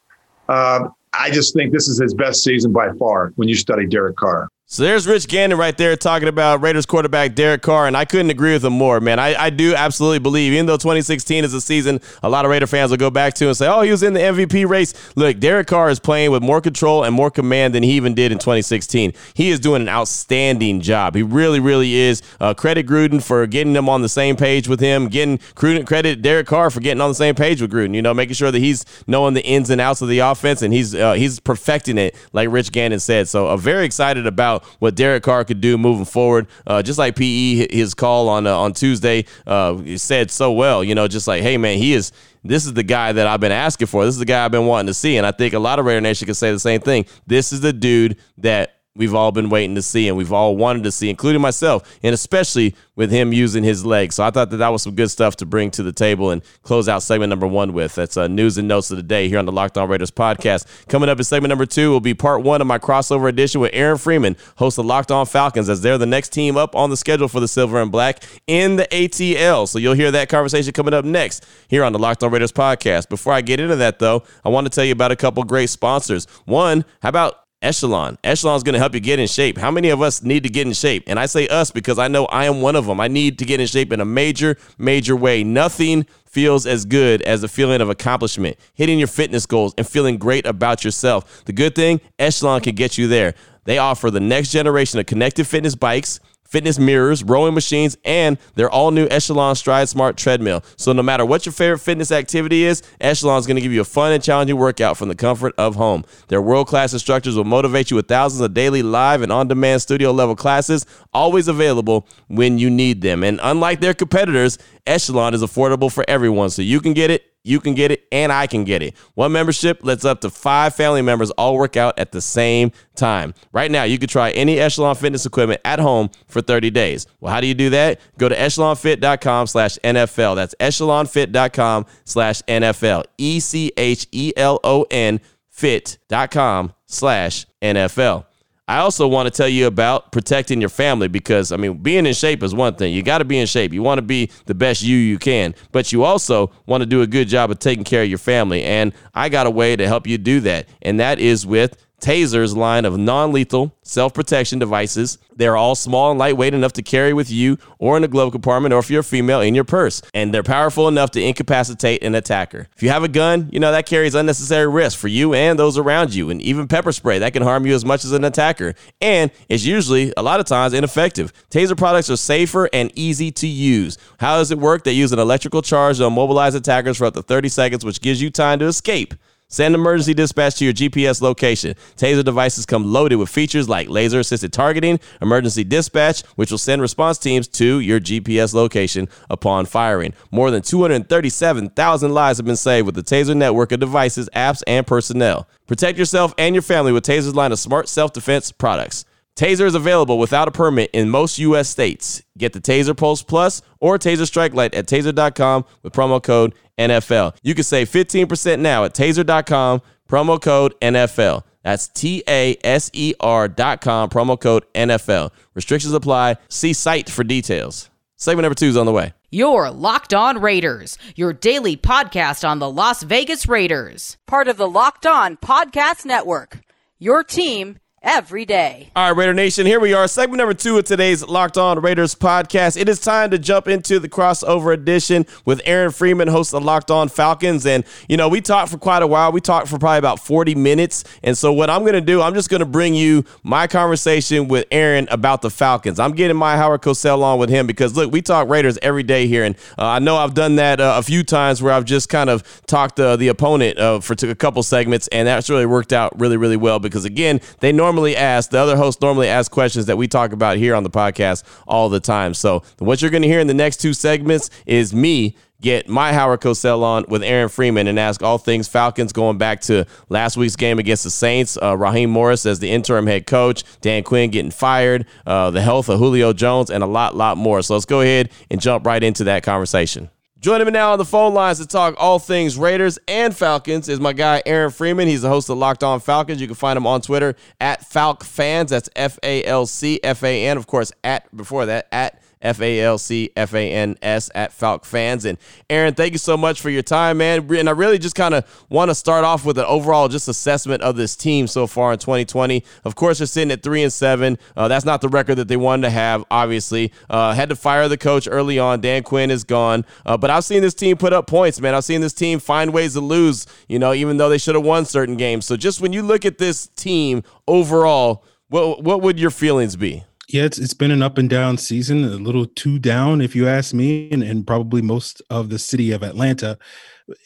Uh, 0.48 0.88
I 1.12 1.30
just 1.30 1.54
think 1.54 1.72
this 1.72 1.88
is 1.88 2.00
his 2.00 2.14
best 2.14 2.42
season 2.42 2.72
by 2.72 2.92
far 2.98 3.32
when 3.36 3.48
you 3.48 3.54
study 3.54 3.86
Derek 3.86 4.16
Carr. 4.16 4.48
So 4.66 4.82
there's 4.82 5.06
Rich 5.06 5.28
Gannon 5.28 5.58
right 5.58 5.76
there 5.76 5.94
talking 5.94 6.26
about 6.26 6.62
Raiders 6.62 6.86
quarterback 6.86 7.34
Derek 7.34 7.60
Carr, 7.60 7.86
and 7.86 7.94
I 7.94 8.06
couldn't 8.06 8.30
agree 8.30 8.54
with 8.54 8.64
him 8.64 8.72
more, 8.72 8.98
man. 8.98 9.18
I, 9.18 9.34
I 9.34 9.50
do 9.50 9.74
absolutely 9.74 10.20
believe, 10.20 10.54
even 10.54 10.64
though 10.64 10.78
2016 10.78 11.44
is 11.44 11.52
a 11.52 11.60
season 11.60 12.00
a 12.22 12.30
lot 12.30 12.46
of 12.46 12.50
Raider 12.50 12.66
fans 12.66 12.90
will 12.90 12.96
go 12.96 13.10
back 13.10 13.34
to 13.34 13.46
and 13.46 13.56
say, 13.56 13.68
oh, 13.68 13.82
he 13.82 13.90
was 13.90 14.02
in 14.02 14.14
the 14.14 14.20
MVP 14.20 14.66
race. 14.66 14.94
Look, 15.16 15.38
Derek 15.38 15.66
Carr 15.66 15.90
is 15.90 16.00
playing 16.00 16.30
with 16.30 16.42
more 16.42 16.62
control 16.62 17.04
and 17.04 17.14
more 17.14 17.30
command 17.30 17.74
than 17.74 17.82
he 17.82 17.92
even 17.92 18.14
did 18.14 18.32
in 18.32 18.38
2016. 18.38 19.12
He 19.34 19.50
is 19.50 19.60
doing 19.60 19.82
an 19.82 19.88
outstanding 19.90 20.80
job. 20.80 21.14
He 21.14 21.22
really, 21.22 21.60
really 21.60 21.94
is. 21.94 22.22
Uh, 22.40 22.54
credit 22.54 22.86
Gruden 22.86 23.22
for 23.22 23.46
getting 23.46 23.74
them 23.74 23.90
on 23.90 24.00
the 24.00 24.08
same 24.08 24.34
page 24.34 24.66
with 24.66 24.80
him, 24.80 25.08
getting 25.08 25.38
credit 25.54 26.22
Derek 26.22 26.46
Carr 26.46 26.70
for 26.70 26.80
getting 26.80 27.02
on 27.02 27.10
the 27.10 27.14
same 27.14 27.34
page 27.34 27.60
with 27.60 27.70
Gruden, 27.70 27.94
you 27.94 28.00
know, 28.00 28.14
making 28.14 28.34
sure 28.34 28.50
that 28.50 28.60
he's 28.60 28.86
knowing 29.06 29.34
the 29.34 29.44
ins 29.44 29.68
and 29.68 29.80
outs 29.80 30.00
of 30.00 30.08
the 30.08 30.20
offense, 30.20 30.62
and 30.62 30.72
he's, 30.72 30.94
uh, 30.94 31.12
he's 31.12 31.38
perfecting 31.38 31.98
it, 31.98 32.16
like 32.32 32.48
Rich 32.50 32.72
Gannon 32.72 32.98
said. 32.98 33.28
So 33.28 33.48
I'm 33.48 33.52
uh, 33.52 33.56
very 33.58 33.84
excited 33.84 34.26
about 34.26 34.63
what 34.78 34.94
Derek 34.94 35.22
Carr 35.22 35.44
could 35.44 35.60
do 35.60 35.78
moving 35.78 36.04
forward. 36.04 36.46
Uh, 36.66 36.82
just 36.82 36.98
like 36.98 37.16
PE, 37.16 37.74
his 37.74 37.94
call 37.94 38.28
on 38.28 38.46
uh, 38.46 38.56
on 38.56 38.72
Tuesday 38.72 39.24
uh, 39.46 39.80
said 39.96 40.30
so 40.30 40.52
well. 40.52 40.82
You 40.84 40.94
know, 40.94 41.08
just 41.08 41.26
like, 41.26 41.42
hey 41.42 41.56
man, 41.56 41.78
he 41.78 41.92
is. 41.92 42.12
This 42.46 42.66
is 42.66 42.74
the 42.74 42.82
guy 42.82 43.12
that 43.12 43.26
I've 43.26 43.40
been 43.40 43.52
asking 43.52 43.86
for. 43.86 44.04
This 44.04 44.14
is 44.14 44.18
the 44.18 44.26
guy 44.26 44.44
I've 44.44 44.50
been 44.50 44.66
wanting 44.66 44.88
to 44.88 44.94
see, 44.94 45.16
and 45.16 45.26
I 45.26 45.30
think 45.30 45.54
a 45.54 45.58
lot 45.58 45.78
of 45.78 45.86
Raider 45.86 46.02
Nation 46.02 46.26
can 46.26 46.34
say 46.34 46.52
the 46.52 46.58
same 46.58 46.80
thing. 46.80 47.06
This 47.26 47.52
is 47.52 47.62
the 47.62 47.72
dude 47.72 48.18
that 48.38 48.73
we've 48.96 49.14
all 49.14 49.32
been 49.32 49.50
waiting 49.50 49.74
to 49.74 49.82
see 49.82 50.06
and 50.06 50.16
we've 50.16 50.32
all 50.32 50.56
wanted 50.56 50.84
to 50.84 50.92
see, 50.92 51.10
including 51.10 51.40
myself, 51.40 51.98
and 52.02 52.14
especially 52.14 52.76
with 52.94 53.10
him 53.10 53.32
using 53.32 53.64
his 53.64 53.84
legs. 53.84 54.14
So 54.14 54.22
I 54.22 54.30
thought 54.30 54.50
that 54.50 54.58
that 54.58 54.68
was 54.68 54.82
some 54.82 54.94
good 54.94 55.10
stuff 55.10 55.34
to 55.36 55.46
bring 55.46 55.72
to 55.72 55.82
the 55.82 55.92
table 55.92 56.30
and 56.30 56.42
close 56.62 56.88
out 56.88 57.02
segment 57.02 57.30
number 57.30 57.46
one 57.46 57.72
with. 57.72 57.96
That's 57.96 58.16
uh, 58.16 58.28
news 58.28 58.56
and 58.56 58.68
notes 58.68 58.92
of 58.92 58.96
the 58.96 59.02
day 59.02 59.28
here 59.28 59.38
on 59.40 59.46
the 59.46 59.52
Locked 59.52 59.76
On 59.78 59.88
Raiders 59.88 60.12
podcast. 60.12 60.66
Coming 60.88 61.08
up 61.08 61.18
in 61.18 61.24
segment 61.24 61.48
number 61.48 61.66
two 61.66 61.90
will 61.90 62.00
be 62.00 62.14
part 62.14 62.42
one 62.42 62.60
of 62.60 62.68
my 62.68 62.78
crossover 62.78 63.28
edition 63.28 63.60
with 63.60 63.72
Aaron 63.74 63.98
Freeman, 63.98 64.36
host 64.58 64.78
of 64.78 64.86
Locked 64.86 65.10
On 65.10 65.26
Falcons, 65.26 65.68
as 65.68 65.82
they're 65.82 65.98
the 65.98 66.06
next 66.06 66.28
team 66.28 66.56
up 66.56 66.76
on 66.76 66.90
the 66.90 66.96
schedule 66.96 67.26
for 67.26 67.40
the 67.40 67.48
Silver 67.48 67.82
and 67.82 67.90
Black 67.90 68.22
in 68.46 68.76
the 68.76 68.86
ATL. 68.92 69.66
So 69.66 69.80
you'll 69.80 69.94
hear 69.94 70.12
that 70.12 70.28
conversation 70.28 70.72
coming 70.72 70.94
up 70.94 71.04
next 71.04 71.44
here 71.66 71.82
on 71.82 71.92
the 71.92 71.98
Locked 71.98 72.22
On 72.22 72.30
Raiders 72.30 72.52
podcast. 72.52 73.08
Before 73.08 73.32
I 73.32 73.40
get 73.40 73.58
into 73.58 73.74
that, 73.76 73.98
though, 73.98 74.22
I 74.44 74.50
want 74.50 74.66
to 74.66 74.70
tell 74.70 74.84
you 74.84 74.92
about 74.92 75.10
a 75.10 75.16
couple 75.16 75.42
great 75.42 75.68
sponsors. 75.70 76.26
One, 76.44 76.84
how 77.02 77.08
about 77.08 77.43
Echelon. 77.64 78.18
Echelon 78.22 78.56
is 78.56 78.62
going 78.62 78.74
to 78.74 78.78
help 78.78 78.94
you 78.94 79.00
get 79.00 79.18
in 79.18 79.26
shape. 79.26 79.56
How 79.56 79.70
many 79.70 79.88
of 79.88 80.02
us 80.02 80.22
need 80.22 80.42
to 80.42 80.48
get 80.50 80.66
in 80.66 80.72
shape? 80.74 81.04
And 81.06 81.18
I 81.18 81.26
say 81.26 81.48
us 81.48 81.70
because 81.70 81.98
I 81.98 82.08
know 82.08 82.26
I 82.26 82.44
am 82.44 82.60
one 82.60 82.76
of 82.76 82.86
them. 82.86 83.00
I 83.00 83.08
need 83.08 83.38
to 83.38 83.44
get 83.44 83.58
in 83.58 83.66
shape 83.66 83.92
in 83.92 84.00
a 84.00 84.04
major, 84.04 84.56
major 84.78 85.16
way. 85.16 85.42
Nothing 85.42 86.06
feels 86.26 86.66
as 86.66 86.84
good 86.84 87.22
as 87.22 87.40
the 87.40 87.48
feeling 87.48 87.80
of 87.80 87.88
accomplishment, 87.88 88.58
hitting 88.74 88.98
your 88.98 89.08
fitness 89.08 89.46
goals, 89.46 89.72
and 89.78 89.88
feeling 89.88 90.18
great 90.18 90.46
about 90.46 90.84
yourself. 90.84 91.44
The 91.46 91.52
good 91.52 91.74
thing, 91.74 92.00
Echelon 92.18 92.60
can 92.60 92.74
get 92.74 92.98
you 92.98 93.08
there. 93.08 93.34
They 93.64 93.78
offer 93.78 94.10
the 94.10 94.20
next 94.20 94.50
generation 94.50 95.00
of 95.00 95.06
connected 95.06 95.46
fitness 95.46 95.74
bikes 95.74 96.20
fitness 96.54 96.78
mirrors, 96.78 97.24
rowing 97.24 97.52
machines, 97.52 97.96
and 98.04 98.38
their 98.54 98.70
all 98.70 98.92
new 98.92 99.08
Echelon 99.10 99.56
Stride 99.56 99.88
Smart 99.88 100.16
treadmill. 100.16 100.62
So, 100.76 100.92
no 100.92 101.02
matter 101.02 101.26
what 101.26 101.44
your 101.44 101.52
favorite 101.52 101.80
fitness 101.80 102.12
activity 102.12 102.62
is, 102.62 102.80
Echelon 103.00 103.40
is 103.40 103.46
going 103.48 103.56
to 103.56 103.60
give 103.60 103.72
you 103.72 103.80
a 103.80 103.84
fun 103.84 104.12
and 104.12 104.22
challenging 104.22 104.56
workout 104.56 104.96
from 104.96 105.08
the 105.08 105.16
comfort 105.16 105.52
of 105.58 105.74
home. 105.74 106.04
Their 106.28 106.40
world 106.40 106.68
class 106.68 106.92
instructors 106.92 107.34
will 107.34 107.42
motivate 107.42 107.90
you 107.90 107.96
with 107.96 108.06
thousands 108.06 108.40
of 108.40 108.54
daily 108.54 108.84
live 108.84 109.22
and 109.22 109.32
on 109.32 109.48
demand 109.48 109.82
studio 109.82 110.12
level 110.12 110.36
classes, 110.36 110.86
always 111.12 111.48
available 111.48 112.06
when 112.28 112.56
you 112.56 112.70
need 112.70 113.00
them. 113.00 113.24
And 113.24 113.40
unlike 113.42 113.80
their 113.80 113.92
competitors, 113.92 114.56
Echelon 114.86 115.34
is 115.34 115.42
affordable 115.42 115.92
for 115.92 116.04
everyone, 116.06 116.50
so 116.50 116.62
you 116.62 116.80
can 116.80 116.92
get 116.92 117.10
it 117.10 117.33
you 117.44 117.60
can 117.60 117.74
get 117.74 117.92
it 117.92 118.06
and 118.10 118.32
I 118.32 118.46
can 118.46 118.64
get 118.64 118.82
it. 118.82 118.96
One 119.14 119.30
membership 119.32 119.80
lets 119.82 120.04
up 120.04 120.22
to 120.22 120.30
five 120.30 120.74
family 120.74 121.02
members 121.02 121.30
all 121.32 121.56
work 121.56 121.76
out 121.76 121.98
at 121.98 122.10
the 122.10 122.20
same 122.20 122.72
time. 122.96 123.34
Right 123.52 123.70
now, 123.70 123.84
you 123.84 123.98
can 123.98 124.08
try 124.08 124.30
any 124.30 124.58
Echelon 124.58 124.96
fitness 124.96 125.26
equipment 125.26 125.60
at 125.64 125.78
home 125.78 126.10
for 126.26 126.40
30 126.40 126.70
days. 126.70 127.06
Well, 127.20 127.32
how 127.32 127.40
do 127.40 127.46
you 127.46 127.54
do 127.54 127.70
that? 127.70 128.00
Go 128.18 128.28
to 128.28 128.34
echelonfit.com 128.36 129.46
slash 129.46 129.78
NFL. 129.84 130.36
That's 130.36 130.54
echelonfit.com 130.58 131.86
slash 132.04 132.42
NFL. 132.42 133.04
E 133.18 133.38
C 133.40 133.72
H 133.76 134.08
E 134.10 134.32
L 134.36 134.58
O 134.64 134.86
N 134.90 135.20
fit.com 135.50 136.72
slash 136.86 137.46
NFL. 137.62 138.26
I 138.66 138.78
also 138.78 139.06
want 139.06 139.26
to 139.26 139.30
tell 139.30 139.48
you 139.48 139.66
about 139.66 140.10
protecting 140.10 140.58
your 140.58 140.70
family 140.70 141.06
because, 141.06 141.52
I 141.52 141.58
mean, 141.58 141.78
being 141.78 142.06
in 142.06 142.14
shape 142.14 142.42
is 142.42 142.54
one 142.54 142.74
thing. 142.76 142.94
You 142.94 143.02
got 143.02 143.18
to 143.18 143.24
be 143.26 143.38
in 143.38 143.46
shape. 143.46 143.74
You 143.74 143.82
want 143.82 143.98
to 143.98 144.02
be 144.02 144.30
the 144.46 144.54
best 144.54 144.82
you 144.82 144.96
you 144.96 145.18
can, 145.18 145.54
but 145.70 145.92
you 145.92 146.02
also 146.02 146.50
want 146.64 146.80
to 146.80 146.86
do 146.86 147.02
a 147.02 147.06
good 147.06 147.28
job 147.28 147.50
of 147.50 147.58
taking 147.58 147.84
care 147.84 148.02
of 148.02 148.08
your 148.08 148.18
family. 148.18 148.62
And 148.64 148.94
I 149.14 149.28
got 149.28 149.46
a 149.46 149.50
way 149.50 149.76
to 149.76 149.86
help 149.86 150.06
you 150.06 150.16
do 150.16 150.40
that, 150.40 150.66
and 150.80 150.98
that 150.98 151.18
is 151.18 151.46
with 151.46 151.76
Taser's 152.00 152.56
line 152.56 152.84
of 152.84 152.98
non 152.98 153.32
lethal 153.32 153.74
self 153.82 154.12
protection 154.12 154.58
devices. 154.58 155.18
They're 155.36 155.56
all 155.56 155.74
small 155.74 156.10
and 156.10 156.18
lightweight 156.18 156.54
enough 156.54 156.74
to 156.74 156.82
carry 156.82 157.12
with 157.12 157.30
you 157.30 157.58
or 157.78 157.96
in 157.96 158.04
a 158.04 158.08
glove 158.08 158.30
compartment 158.32 158.72
or 158.72 158.78
if 158.78 158.90
you're 158.90 159.00
a 159.00 159.04
female 159.04 159.40
in 159.40 159.54
your 159.54 159.64
purse. 159.64 160.02
And 160.12 160.32
they're 160.32 160.42
powerful 160.42 160.86
enough 160.86 161.10
to 161.12 161.22
incapacitate 161.22 162.02
an 162.02 162.14
attacker. 162.14 162.68
If 162.76 162.82
you 162.82 162.90
have 162.90 163.04
a 163.04 163.08
gun, 163.08 163.48
you 163.50 163.58
know 163.58 163.72
that 163.72 163.86
carries 163.86 164.14
unnecessary 164.14 164.68
risk 164.68 164.98
for 164.98 165.08
you 165.08 165.34
and 165.34 165.58
those 165.58 165.78
around 165.78 166.14
you. 166.14 166.30
And 166.30 166.40
even 166.42 166.68
pepper 166.68 166.92
spray 166.92 167.18
that 167.20 167.32
can 167.32 167.42
harm 167.42 167.66
you 167.66 167.74
as 167.74 167.84
much 167.84 168.04
as 168.04 168.12
an 168.12 168.24
attacker. 168.24 168.74
And 169.00 169.30
it's 169.48 169.64
usually, 169.64 170.12
a 170.16 170.22
lot 170.22 170.40
of 170.40 170.46
times, 170.46 170.74
ineffective. 170.74 171.32
Taser 171.50 171.76
products 171.76 172.10
are 172.10 172.16
safer 172.16 172.68
and 172.72 172.92
easy 172.94 173.30
to 173.32 173.46
use. 173.46 173.98
How 174.18 174.36
does 174.36 174.50
it 174.50 174.58
work? 174.58 174.84
They 174.84 174.92
use 174.92 175.12
an 175.12 175.18
electrical 175.18 175.62
charge 175.62 175.98
to 175.98 176.04
immobilize 176.04 176.54
attackers 176.54 176.98
for 176.98 177.06
up 177.06 177.14
to 177.14 177.22
30 177.22 177.48
seconds, 177.48 177.84
which 177.84 178.00
gives 178.00 178.20
you 178.20 178.30
time 178.30 178.58
to 178.58 178.66
escape. 178.66 179.14
Send 179.54 179.76
emergency 179.76 180.14
dispatch 180.14 180.56
to 180.56 180.64
your 180.64 180.74
GPS 180.74 181.22
location. 181.22 181.76
Taser 181.96 182.24
devices 182.24 182.66
come 182.66 182.92
loaded 182.92 183.16
with 183.16 183.28
features 183.28 183.68
like 183.68 183.88
laser 183.88 184.18
assisted 184.18 184.52
targeting, 184.52 184.98
emergency 185.22 185.62
dispatch, 185.62 186.22
which 186.34 186.50
will 186.50 186.58
send 186.58 186.82
response 186.82 187.18
teams 187.18 187.46
to 187.46 187.78
your 187.78 188.00
GPS 188.00 188.52
location 188.52 189.08
upon 189.30 189.66
firing. 189.66 190.12
More 190.32 190.50
than 190.50 190.60
237,000 190.60 192.12
lives 192.12 192.38
have 192.38 192.46
been 192.46 192.56
saved 192.56 192.86
with 192.86 192.96
the 192.96 193.02
Taser 193.04 193.36
network 193.36 193.70
of 193.70 193.78
devices, 193.78 194.28
apps, 194.34 194.60
and 194.66 194.84
personnel. 194.84 195.46
Protect 195.68 196.00
yourself 196.00 196.34
and 196.36 196.56
your 196.56 196.62
family 196.62 196.90
with 196.90 197.04
Taser's 197.04 197.36
line 197.36 197.52
of 197.52 197.60
smart 197.60 197.88
self 197.88 198.12
defense 198.12 198.50
products. 198.50 199.04
Taser 199.36 199.66
is 199.66 199.74
available 199.74 200.18
without 200.18 200.46
a 200.46 200.52
permit 200.52 200.90
in 200.92 201.10
most 201.10 201.40
U.S. 201.40 201.68
states. 201.68 202.22
Get 202.38 202.52
the 202.52 202.60
Taser 202.60 202.96
Pulse 202.96 203.22
Plus 203.22 203.62
or 203.80 203.98
Taser 203.98 204.26
Strike 204.26 204.54
Light 204.54 204.74
at 204.74 204.86
taser.com 204.86 205.64
with 205.82 205.92
promo 205.92 206.22
code 206.22 206.54
NFL. 206.78 207.36
You 207.42 207.54
can 207.54 207.64
save 207.64 207.88
15% 207.88 208.58
now 208.60 208.84
at 208.84 208.94
taser.com, 208.94 209.82
promo 210.08 210.40
code 210.40 210.74
NFL. 210.80 211.42
That's 211.62 211.88
T 211.88 212.22
A 212.28 212.56
S 212.62 212.90
E 212.92 213.14
R 213.20 213.48
dot 213.48 213.80
com, 213.80 214.10
promo 214.10 214.38
code 214.38 214.64
NFL. 214.74 215.30
Restrictions 215.54 215.94
apply. 215.94 216.36
See 216.48 216.74
site 216.74 217.08
for 217.08 217.24
details. 217.24 217.90
Segment 218.16 218.44
number 218.44 218.54
two 218.54 218.66
is 218.66 218.76
on 218.76 218.86
the 218.86 218.92
way. 218.92 219.12
Your 219.30 219.70
Locked 219.70 220.14
On 220.14 220.40
Raiders, 220.40 220.96
your 221.16 221.32
daily 221.32 221.76
podcast 221.76 222.48
on 222.48 222.60
the 222.60 222.70
Las 222.70 223.02
Vegas 223.02 223.48
Raiders, 223.48 224.16
part 224.26 224.46
of 224.46 224.56
the 224.56 224.68
Locked 224.68 225.06
On 225.06 225.36
Podcast 225.36 226.04
Network. 226.04 226.60
Your 227.00 227.24
team 227.24 227.78
every 228.04 228.44
day. 228.44 228.90
All 228.94 229.08
right, 229.08 229.16
Raider 229.16 229.34
Nation, 229.34 229.66
here 229.66 229.80
we 229.80 229.94
are. 229.94 230.06
Segment 230.06 230.38
number 230.38 230.54
two 230.54 230.78
of 230.78 230.84
today's 230.84 231.26
Locked 231.26 231.56
On 231.56 231.80
Raiders 231.80 232.14
podcast. 232.14 232.76
It 232.76 232.88
is 232.88 233.00
time 233.00 233.30
to 233.30 233.38
jump 233.38 233.66
into 233.66 233.98
the 233.98 234.08
crossover 234.08 234.74
edition 234.74 235.26
with 235.46 235.62
Aaron 235.64 235.90
Freeman, 235.90 236.28
host 236.28 236.54
of 236.54 236.62
Locked 236.62 236.90
On 236.90 237.08
Falcons. 237.08 237.64
And, 237.64 237.84
you 238.08 238.18
know, 238.18 238.28
we 238.28 238.42
talked 238.42 238.70
for 238.70 238.78
quite 238.78 239.02
a 239.02 239.06
while. 239.06 239.32
We 239.32 239.40
talked 239.40 239.68
for 239.68 239.78
probably 239.78 239.98
about 239.98 240.20
40 240.20 240.54
minutes. 240.54 241.04
And 241.22 241.36
so, 241.36 241.52
what 241.52 241.70
I'm 241.70 241.80
going 241.80 241.94
to 241.94 242.00
do, 242.02 242.20
I'm 242.20 242.34
just 242.34 242.50
going 242.50 242.60
to 242.60 242.66
bring 242.66 242.94
you 242.94 243.24
my 243.42 243.66
conversation 243.66 244.48
with 244.48 244.66
Aaron 244.70 245.08
about 245.10 245.40
the 245.40 245.50
Falcons. 245.50 245.98
I'm 245.98 246.12
getting 246.12 246.36
my 246.36 246.56
Howard 246.56 246.82
Cosell 246.82 247.22
on 247.22 247.38
with 247.38 247.48
him 247.48 247.66
because, 247.66 247.96
look, 247.96 248.12
we 248.12 248.20
talk 248.20 248.48
Raiders 248.48 248.78
every 248.82 249.02
day 249.02 249.26
here. 249.26 249.44
And 249.44 249.56
uh, 249.78 249.86
I 249.86 249.98
know 249.98 250.16
I've 250.16 250.34
done 250.34 250.56
that 250.56 250.80
uh, 250.80 250.96
a 250.98 251.02
few 251.02 251.24
times 251.24 251.62
where 251.62 251.72
I've 251.72 251.86
just 251.86 252.10
kind 252.10 252.28
of 252.28 252.44
talked 252.66 252.96
the 252.96 253.28
opponent 253.28 253.78
uh, 253.78 254.00
for 254.00 254.14
a 254.28 254.34
couple 254.34 254.62
segments. 254.62 255.08
And 255.08 255.26
that's 255.26 255.48
really 255.48 255.66
worked 255.66 255.92
out 255.92 256.18
really, 256.20 256.36
really 256.36 256.56
well 256.56 256.78
because, 256.78 257.04
again, 257.04 257.40
they 257.60 257.72
normally 257.72 257.93
normally 257.94 258.16
ask, 258.16 258.50
the 258.50 258.58
other 258.58 258.76
hosts 258.76 259.00
normally 259.00 259.28
ask 259.28 259.52
questions 259.52 259.86
that 259.86 259.96
we 259.96 260.08
talk 260.08 260.32
about 260.32 260.56
here 260.56 260.74
on 260.74 260.82
the 260.82 260.90
podcast 260.90 261.44
all 261.68 261.88
the 261.88 262.00
time. 262.00 262.34
So 262.34 262.64
what 262.80 263.00
you're 263.00 263.10
going 263.10 263.22
to 263.22 263.28
hear 263.28 263.38
in 263.38 263.46
the 263.46 263.54
next 263.54 263.76
two 263.76 263.92
segments 263.92 264.50
is 264.66 264.92
me 264.92 265.36
get 265.60 265.88
my 265.88 266.12
Howard 266.12 266.40
Cosell 266.40 266.82
on 266.82 267.04
with 267.06 267.22
Aaron 267.22 267.48
Freeman 267.48 267.86
and 267.86 267.96
ask 267.98 268.20
all 268.20 268.36
things 268.36 268.66
Falcons 268.66 269.12
going 269.12 269.38
back 269.38 269.60
to 269.62 269.86
last 270.08 270.36
week's 270.36 270.56
game 270.56 270.80
against 270.80 271.04
the 271.04 271.10
Saints. 271.10 271.56
Uh, 271.62 271.76
Raheem 271.76 272.10
Morris 272.10 272.46
as 272.46 272.58
the 272.58 272.68
interim 272.68 273.06
head 273.06 273.28
coach, 273.28 273.62
Dan 273.80 274.02
Quinn 274.02 274.30
getting 274.30 274.50
fired, 274.50 275.06
uh, 275.24 275.52
the 275.52 275.62
health 275.62 275.88
of 275.88 276.00
Julio 276.00 276.32
Jones, 276.32 276.70
and 276.70 276.82
a 276.82 276.88
lot, 276.88 277.14
lot 277.14 277.38
more. 277.38 277.62
So 277.62 277.74
let's 277.74 277.86
go 277.86 278.00
ahead 278.00 278.30
and 278.50 278.60
jump 278.60 278.84
right 278.84 279.02
into 279.02 279.22
that 279.24 279.44
conversation. 279.44 280.10
Joining 280.44 280.66
me 280.66 280.72
now 280.72 280.92
on 280.92 280.98
the 280.98 281.06
phone 281.06 281.32
lines 281.32 281.58
to 281.58 281.66
talk 281.66 281.94
all 281.96 282.18
things 282.18 282.58
Raiders 282.58 282.98
and 283.08 283.34
Falcons 283.34 283.88
is 283.88 283.98
my 283.98 284.12
guy 284.12 284.42
Aaron 284.44 284.70
Freeman. 284.70 285.08
He's 285.08 285.22
the 285.22 285.30
host 285.30 285.48
of 285.48 285.56
Locked 285.56 285.82
On 285.82 286.00
Falcons. 286.00 286.38
You 286.38 286.46
can 286.46 286.54
find 286.54 286.76
him 286.76 286.86
on 286.86 287.00
Twitter 287.00 287.34
at 287.62 287.80
Falc 287.88 288.22
Fans. 288.22 288.68
That's 288.68 288.90
F 288.94 289.18
A 289.22 289.42
L 289.44 289.64
C 289.64 290.00
F 290.04 290.22
A 290.22 290.46
N. 290.46 290.58
Of 290.58 290.66
course, 290.66 290.92
at 291.02 291.34
before 291.34 291.64
that 291.64 291.88
at 291.90 292.20
F 292.44 292.60
A 292.60 292.80
L 292.80 292.98
C 292.98 293.30
F 293.34 293.54
A 293.54 293.70
N 293.70 293.96
S 294.02 294.30
at 294.34 294.52
Falc 294.52 294.84
Fans. 294.84 295.24
And 295.24 295.38
Aaron, 295.70 295.94
thank 295.94 296.12
you 296.12 296.18
so 296.18 296.36
much 296.36 296.60
for 296.60 296.70
your 296.70 296.82
time, 296.82 297.18
man. 297.18 297.50
And 297.54 297.68
I 297.68 297.72
really 297.72 297.98
just 297.98 298.14
kind 298.14 298.34
of 298.34 298.66
want 298.68 298.90
to 298.90 298.94
start 298.94 299.24
off 299.24 299.44
with 299.44 299.58
an 299.58 299.64
overall 299.64 300.08
just 300.08 300.28
assessment 300.28 300.82
of 300.82 300.96
this 300.96 301.16
team 301.16 301.46
so 301.46 301.66
far 301.66 301.92
in 301.92 301.98
2020. 301.98 302.62
Of 302.84 302.94
course, 302.94 303.18
they're 303.18 303.26
sitting 303.26 303.50
at 303.50 303.62
three 303.62 303.82
and 303.82 303.92
seven. 303.92 304.38
Uh, 304.56 304.68
that's 304.68 304.84
not 304.84 305.00
the 305.00 305.08
record 305.08 305.36
that 305.36 305.48
they 305.48 305.56
wanted 305.56 305.82
to 305.82 305.90
have. 305.90 306.24
Obviously, 306.30 306.92
uh, 307.08 307.32
had 307.32 307.48
to 307.48 307.56
fire 307.56 307.88
the 307.88 307.98
coach 307.98 308.28
early 308.30 308.58
on. 308.58 308.80
Dan 308.80 309.02
Quinn 309.02 309.30
is 309.30 309.44
gone, 309.44 309.84
uh, 310.04 310.16
but 310.16 310.30
I've 310.30 310.44
seen 310.44 310.60
this 310.60 310.74
team 310.74 310.96
put 310.96 311.12
up 311.12 311.26
points, 311.26 311.60
man. 311.60 311.74
I've 311.74 311.84
seen 311.84 312.02
this 312.02 312.12
team 312.12 312.38
find 312.38 312.72
ways 312.72 312.92
to 312.92 313.00
lose. 313.00 313.46
You 313.68 313.78
know, 313.78 313.94
even 313.94 314.18
though 314.18 314.28
they 314.28 314.38
should 314.38 314.54
have 314.54 314.64
won 314.64 314.84
certain 314.84 315.16
games. 315.16 315.46
So 315.46 315.56
just 315.56 315.80
when 315.80 315.92
you 315.92 316.02
look 316.02 316.24
at 316.24 316.38
this 316.38 316.66
team 316.68 317.22
overall, 317.48 318.24
what 318.48 318.82
what 318.82 319.02
would 319.02 319.18
your 319.18 319.30
feelings 319.30 319.76
be? 319.76 320.04
Yeah, 320.28 320.44
it's 320.44 320.58
it's 320.58 320.74
been 320.74 320.90
an 320.90 321.02
up 321.02 321.18
and 321.18 321.28
down 321.28 321.58
season, 321.58 322.04
a 322.04 322.08
little 322.16 322.46
too 322.46 322.78
down, 322.78 323.20
if 323.20 323.36
you 323.36 323.46
ask 323.46 323.74
me, 323.74 324.10
and, 324.10 324.22
and 324.22 324.46
probably 324.46 324.80
most 324.80 325.20
of 325.28 325.50
the 325.50 325.58
city 325.58 325.92
of 325.92 326.02
Atlanta. 326.02 326.56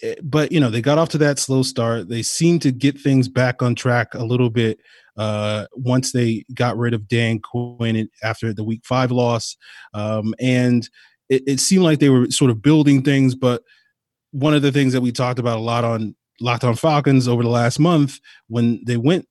Eh, 0.03 0.17
but 0.23 0.51
you 0.51 0.59
know, 0.59 0.71
they 0.71 0.83
got 0.83 0.99
off 0.99 1.09
to 1.11 1.19
that 1.19 1.39
slow 1.39 1.63
start. 1.63 2.09
They 2.09 2.23
seemed 2.23 2.63
to 2.63 2.73
get 2.73 3.01
things 3.01 3.29
back 3.29 3.63
on 3.63 3.77
track 3.77 4.15
a 4.15 4.25
little 4.25 4.51
bit 4.51 4.81
uh, 5.17 5.67
once 5.75 6.11
they 6.13 6.45
got 6.55 6.77
rid 6.77 6.93
of 6.93 7.07
Dan 7.07 7.39
Quinn 7.41 8.09
after 8.25 8.53
the 8.53 8.65
Week 8.65 8.83
Five 8.85 9.13
loss, 9.13 9.57
um, 9.95 10.35
and 10.41 10.89
it, 11.29 11.43
it 11.47 11.61
seemed 11.61 11.85
like 11.85 12.01
they 12.01 12.11
were 12.11 12.29
sort 12.31 12.51
of 12.51 12.63
building 12.63 13.03
things. 13.03 13.37
But 13.37 13.63
one 14.33 14.55
of 14.55 14.63
the 14.63 14.73
things 14.73 14.93
that 14.93 15.03
we 15.03 15.13
talked 15.13 15.39
about 15.39 15.59
a 15.59 15.61
lot 15.61 15.85
on 15.85 16.17
Locked 16.41 16.65
On 16.65 16.75
Falcons 16.75 17.29
over 17.29 17.43
the 17.43 17.49
last 17.49 17.79
month 17.79 18.19
when 18.49 18.83
they 18.87 18.97
went 18.97 19.27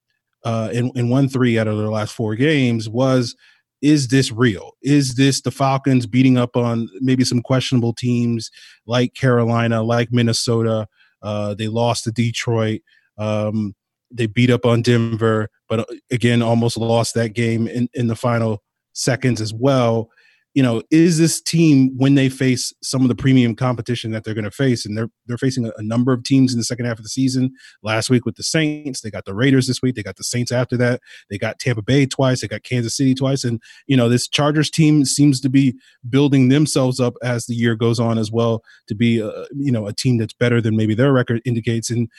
uh, 0.45 0.69
and, 0.73 0.91
and 0.95 1.09
won 1.09 1.27
three 1.27 1.57
out 1.57 1.67
of 1.67 1.77
their 1.77 1.87
last 1.87 2.13
four 2.13 2.35
games 2.35 2.89
was 2.89 3.35
is 3.81 4.07
this 4.07 4.31
real? 4.31 4.71
Is 4.81 5.15
this 5.15 5.41
the 5.41 5.51
Falcons 5.51 6.05
beating 6.05 6.37
up 6.37 6.55
on 6.55 6.89
maybe 6.99 7.23
some 7.23 7.41
questionable 7.41 7.93
teams 7.93 8.49
like 8.85 9.13
Carolina, 9.13 9.83
like 9.83 10.11
Minnesota? 10.11 10.87
Uh, 11.21 11.53
they 11.53 11.67
lost 11.67 12.03
to 12.05 12.11
Detroit. 12.11 12.81
Um, 13.17 13.75
they 14.11 14.25
beat 14.25 14.49
up 14.49 14.65
on 14.65 14.81
Denver, 14.81 15.49
but 15.67 15.81
uh, 15.81 15.85
again, 16.11 16.41
almost 16.41 16.77
lost 16.77 17.13
that 17.15 17.33
game 17.33 17.67
in, 17.67 17.89
in 17.93 18.07
the 18.07 18.15
final 18.15 18.63
seconds 18.93 19.41
as 19.41 19.53
well. 19.53 20.09
You 20.57 20.63
know, 20.63 20.81
is 20.89 21.19
this 21.19 21.39
team 21.39 21.91
when 21.97 22.15
they 22.15 22.29
face 22.29 22.73
some 22.81 23.03
of 23.03 23.09
the 23.09 23.15
premium 23.15 23.55
competition 23.55 24.09
that 24.09 24.23
they're 24.23 24.33
going 24.33 24.43
to 24.43 24.49
face, 24.49 24.87
and 24.87 24.97
they're 24.97 25.11
they're 25.27 25.37
facing 25.37 25.67
a, 25.67 25.71
a, 25.77 25.83
number 25.83 26.11
of 26.11 26.23
teams 26.23 26.51
in 26.51 26.57
the 26.57 26.63
second 26.63 26.87
half 26.87 26.97
of 26.97 27.03
the 27.03 27.09
season. 27.09 27.53
Last 27.83 28.09
week 28.09 28.25
with 28.25 28.37
the 28.37 28.43
Saints, 28.43 29.01
they 29.01 29.11
got 29.11 29.25
the 29.25 29.35
Raiders 29.35 29.67
this 29.67 29.83
week. 29.83 29.93
They 29.93 30.01
got 30.01 30.15
the 30.15 30.23
Saints 30.23 30.51
after 30.51 30.75
that. 30.77 30.99
They 31.29 31.37
got 31.37 31.59
Tampa 31.59 31.83
Bay 31.83 32.07
twice. 32.07 32.41
They 32.41 32.47
got 32.47 32.63
Kansas 32.63 32.97
City 32.97 33.13
twice, 33.13 33.43
and 33.43 33.61
you 33.85 33.95
know, 33.95 34.09
this 34.09 34.27
Chargers 34.27 34.71
team 34.71 35.05
seems 35.05 35.39
to 35.41 35.49
be 35.49 35.75
building 36.09 36.49
themselves 36.49 36.99
up 36.99 37.13
as 37.21 37.45
the 37.45 37.53
year 37.53 37.75
goes 37.75 37.99
on 37.99 38.17
as 38.17 38.31
well 38.31 38.63
to 38.87 38.95
be, 38.95 39.19
a, 39.19 39.29
you 39.55 39.71
know, 39.71 39.85
a 39.85 39.93
team 39.93 40.17
that's 40.17 40.33
better 40.33 40.59
than 40.59 40.75
maybe 40.75 40.95
their 40.95 41.13
record 41.13 41.39
indicates. 41.45 41.91
And 41.91 42.09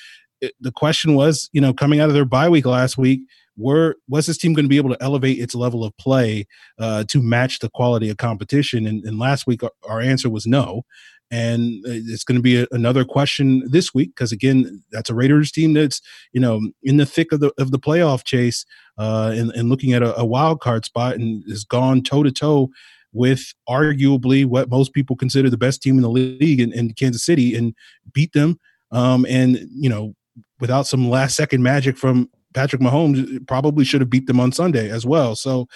it, 0.40 0.52
the 0.60 0.70
question 0.70 1.16
was, 1.16 1.50
you 1.52 1.60
know, 1.60 1.74
coming 1.74 1.98
out 1.98 2.08
of 2.08 2.14
their 2.14 2.24
bye 2.24 2.48
week 2.48 2.66
last 2.66 2.96
week 2.96 3.22
were 3.58 3.96
was 4.08 4.26
this 4.26 4.38
team 4.38 4.54
going 4.54 4.64
to 4.64 4.68
be 4.70 4.76
able 4.76 4.90
to 4.90 5.02
elevate 5.02 5.38
its 5.38 5.54
level 5.54 5.84
of 5.84 5.96
play 5.98 6.46
uh, 6.78 7.04
to 7.08 7.20
match 7.22 7.58
the 7.58 7.68
quality 7.68 8.08
of 8.08 8.16
competition? 8.16 8.86
And, 8.86 9.04
and 9.04 9.18
last 9.18 9.46
week, 9.46 9.62
our, 9.62 9.72
our, 9.88 10.00
answer 10.00 10.30
was 10.30 10.46
no. 10.46 10.82
And 11.30 11.84
it's 11.84 12.24
going 12.24 12.38
to 12.38 12.42
be 12.42 12.62
a, 12.62 12.66
another 12.70 13.04
question 13.04 13.64
this 13.68 13.92
week 13.92 14.14
because 14.14 14.32
again, 14.32 14.82
that's 14.92 15.10
a 15.10 15.14
Raiders 15.14 15.52
team 15.52 15.74
that's 15.74 16.00
you 16.32 16.40
know 16.40 16.60
in 16.82 16.96
the 16.96 17.04
thick 17.04 17.32
of 17.32 17.40
the 17.40 17.52
of 17.58 17.70
the 17.70 17.78
playoff 17.78 18.24
chase 18.24 18.64
uh, 18.96 19.32
and, 19.34 19.50
and 19.52 19.68
looking 19.68 19.92
at 19.92 20.02
a, 20.02 20.18
a 20.18 20.24
wild 20.24 20.60
card 20.60 20.84
spot 20.84 21.16
and 21.16 21.44
has 21.48 21.64
gone 21.64 22.02
toe 22.02 22.22
to 22.22 22.32
toe 22.32 22.70
with 23.12 23.54
arguably 23.68 24.44
what 24.46 24.70
most 24.70 24.92
people 24.92 25.16
consider 25.16 25.50
the 25.50 25.56
best 25.56 25.82
team 25.82 25.96
in 25.96 26.02
the 26.02 26.10
league 26.10 26.60
in, 26.60 26.72
in 26.72 26.92
Kansas 26.92 27.24
City 27.24 27.54
and 27.54 27.74
beat 28.12 28.32
them. 28.32 28.58
Um, 28.90 29.26
and 29.28 29.58
you 29.70 29.88
know, 29.88 30.14
without 30.60 30.86
some 30.86 31.10
last 31.10 31.36
second 31.36 31.62
magic 31.62 31.96
from 31.96 32.30
Patrick 32.58 32.82
Mahomes 32.82 33.46
probably 33.46 33.84
should 33.84 34.00
have 34.00 34.10
beat 34.10 34.26
them 34.26 34.40
on 34.40 34.50
Sunday 34.50 34.90
as 34.90 35.06
well. 35.06 35.36
So 35.36 35.68